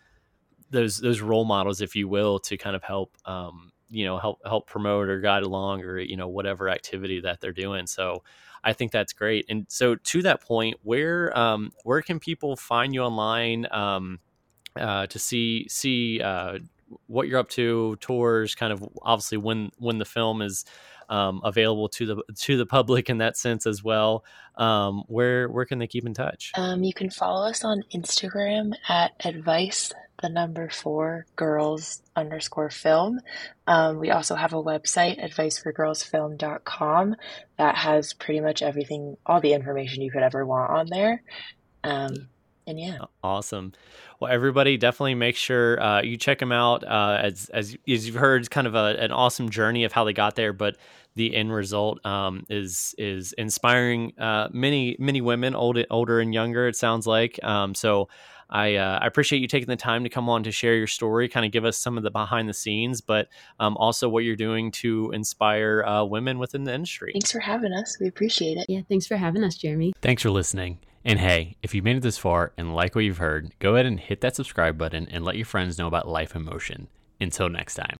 those 0.70 1.00
those 1.00 1.22
role 1.22 1.46
models, 1.46 1.82
if 1.82 1.96
you 1.96 2.08
will, 2.08 2.40
to 2.40 2.58
kind 2.58 2.76
of 2.76 2.84
help 2.84 3.16
um, 3.26 3.72
you 3.90 4.06
know 4.06 4.18
help 4.18 4.40
help 4.46 4.68
promote 4.68 5.10
or 5.10 5.20
guide 5.20 5.44
along 5.44 5.82
or 5.82 6.00
you 6.00 6.18
know 6.18 6.28
whatever 6.28 6.70
activity 6.70 7.22
that 7.22 7.42
they're 7.42 7.52
doing. 7.52 7.88
So 7.88 8.24
I 8.64 8.74
think 8.74 8.92
that's 8.92 9.14
great. 9.14 9.46
And 9.50 9.66
so 9.70 9.96
to 9.96 10.22
that 10.24 10.42
point, 10.42 10.78
where 10.84 11.38
um, 11.38 11.72
where 11.84 12.02
can 12.02 12.20
people 12.20 12.56
find 12.56 12.94
you 12.94 13.02
online 13.02 13.68
um, 13.72 14.20
uh, 14.80 15.08
to 15.08 15.20
see 15.20 15.68
see 15.70 16.22
uh, 16.22 16.60
what 17.08 17.28
you're 17.28 17.40
up 17.40 17.50
to, 17.50 17.98
tours, 18.00 18.56
kind 18.56 18.74
of 18.74 18.84
obviously 19.02 19.38
when 19.38 19.72
when 19.78 19.98
the 19.98 20.06
film 20.06 20.42
is 20.42 20.66
um, 21.10 21.42
available 21.44 21.90
to 21.90 22.06
the 22.06 22.24
to 22.36 22.58
the 22.58 22.66
public 22.66 23.10
in 23.10 23.20
that 23.20 23.38
sense 23.38 23.66
as 23.66 23.84
well. 23.84 24.24
Um, 24.56 25.04
where 25.08 25.50
where 25.50 25.66
can 25.66 25.80
they 25.80 25.88
keep 25.88 26.06
in 26.06 26.14
touch? 26.14 26.52
Um, 26.56 26.84
you 26.84 26.94
can 26.94 27.10
follow 27.10 27.48
us 27.48 27.64
on 27.64 27.84
Instagram 27.94 28.74
at 28.90 29.14
advice 29.24 29.94
the 30.22 30.30
number 30.30 30.70
four 30.70 31.26
girls 31.36 32.02
underscore 32.16 32.70
film. 32.70 33.20
Um, 33.68 34.00
we 34.00 34.10
also 34.10 34.36
have 34.36 34.54
a 34.54 34.64
website, 34.64 35.24
adviceforgirlsfilm.com, 35.24 37.16
that 37.58 37.76
has 37.76 38.14
pretty 38.14 38.42
much 38.42 38.62
everything, 38.62 39.18
all 39.26 39.40
the 39.42 39.54
information 39.54 40.02
you 40.02 40.12
could 40.12 40.24
ever 40.24 40.46
want 40.46 40.72
on 40.72 40.88
there. 40.90 41.24
And 42.68 42.78
yeah, 42.78 42.98
awesome. 43.24 43.72
Well, 44.20 44.32
everybody, 44.32 44.76
definitely 44.76 45.16
make 45.16 45.38
sure 45.38 45.82
uh, 45.82 46.02
you 46.02 46.18
check 46.18 46.40
them 46.40 46.52
out. 46.52 46.84
Uh, 46.84 47.18
as 47.24 47.50
as 47.54 47.78
as 47.88 48.06
you've 48.06 48.16
heard, 48.16 48.42
it's 48.42 48.50
kind 48.50 48.68
of 48.68 48.76
a, 48.76 48.98
an 49.00 49.12
awesome 49.12 49.50
journey 49.50 49.86
of 49.86 49.94
how 49.94 50.04
they 50.04 50.12
got 50.12 50.36
there, 50.36 50.52
but 50.52 50.76
the 51.16 51.34
end 51.34 51.54
result 51.54 52.06
um, 52.06 52.46
is 52.50 52.94
is 52.98 53.34
inspiring 53.34 54.14
uh, 54.20 54.50
many 54.52 54.98
many 55.00 55.22
women, 55.22 55.56
old, 55.56 55.80
older 55.90 56.20
and 56.20 56.34
younger. 56.34 56.68
It 56.68 56.76
sounds 56.76 57.08
like 57.08 57.44
um, 57.44 57.74
so. 57.74 58.10
I, 58.50 58.76
uh, 58.76 59.00
I 59.02 59.08
appreciate 59.08 59.40
you 59.40 59.48
taking 59.50 59.68
the 59.68 59.76
time 59.76 60.04
to 60.06 60.10
come 60.10 60.30
on 60.30 60.44
to 60.44 60.54
share 60.54 60.74
your 60.74 60.88
story, 60.88 61.28
kind 61.28 61.46
of 61.46 61.52
give 61.52 61.66
us 61.66 61.78
some 61.78 61.98
of 61.98 62.04
the 62.04 62.12
behind 62.12 62.48
the 62.48 62.54
scenes, 62.54 63.02
but 63.02 63.28
um, 63.60 63.76
also 63.76 64.08
what 64.08 64.24
you're 64.24 64.38
doing 64.38 64.72
to 64.72 65.12
inspire 65.12 65.84
uh, 65.84 66.06
women 66.06 66.40
within 66.40 66.64
the 66.64 66.74
industry. 66.74 67.12
Thanks 67.12 67.30
for 67.30 67.42
having 67.42 67.74
us. 67.74 67.98
We 68.00 68.08
appreciate 68.08 68.58
it. 68.58 68.66
Yeah, 68.70 68.84
thanks 68.88 69.06
for 69.06 69.18
having 69.18 69.44
us, 69.44 69.58
Jeremy. 69.58 69.92
Thanks 70.02 70.22
for 70.22 70.30
listening. 70.30 70.80
And 71.08 71.22
hey, 71.22 71.56
if 71.64 71.74
you've 71.74 71.86
made 71.86 71.96
it 71.96 72.04
this 72.04 72.18
far 72.18 72.52
and 72.58 72.76
like 72.76 72.94
what 72.94 73.06
you've 73.06 73.20
heard, 73.20 73.54
go 73.60 73.76
ahead 73.76 73.86
and 73.86 73.98
hit 73.98 74.20
that 74.20 74.36
subscribe 74.36 74.78
button 74.78 75.08
and 75.10 75.24
let 75.24 75.38
your 75.38 75.46
friends 75.46 75.80
know 75.80 75.88
about 75.88 76.06
Life 76.06 76.36
in 76.36 76.44
Motion. 76.44 76.90
Until 77.22 77.48
next 77.48 77.76
time. 77.76 77.96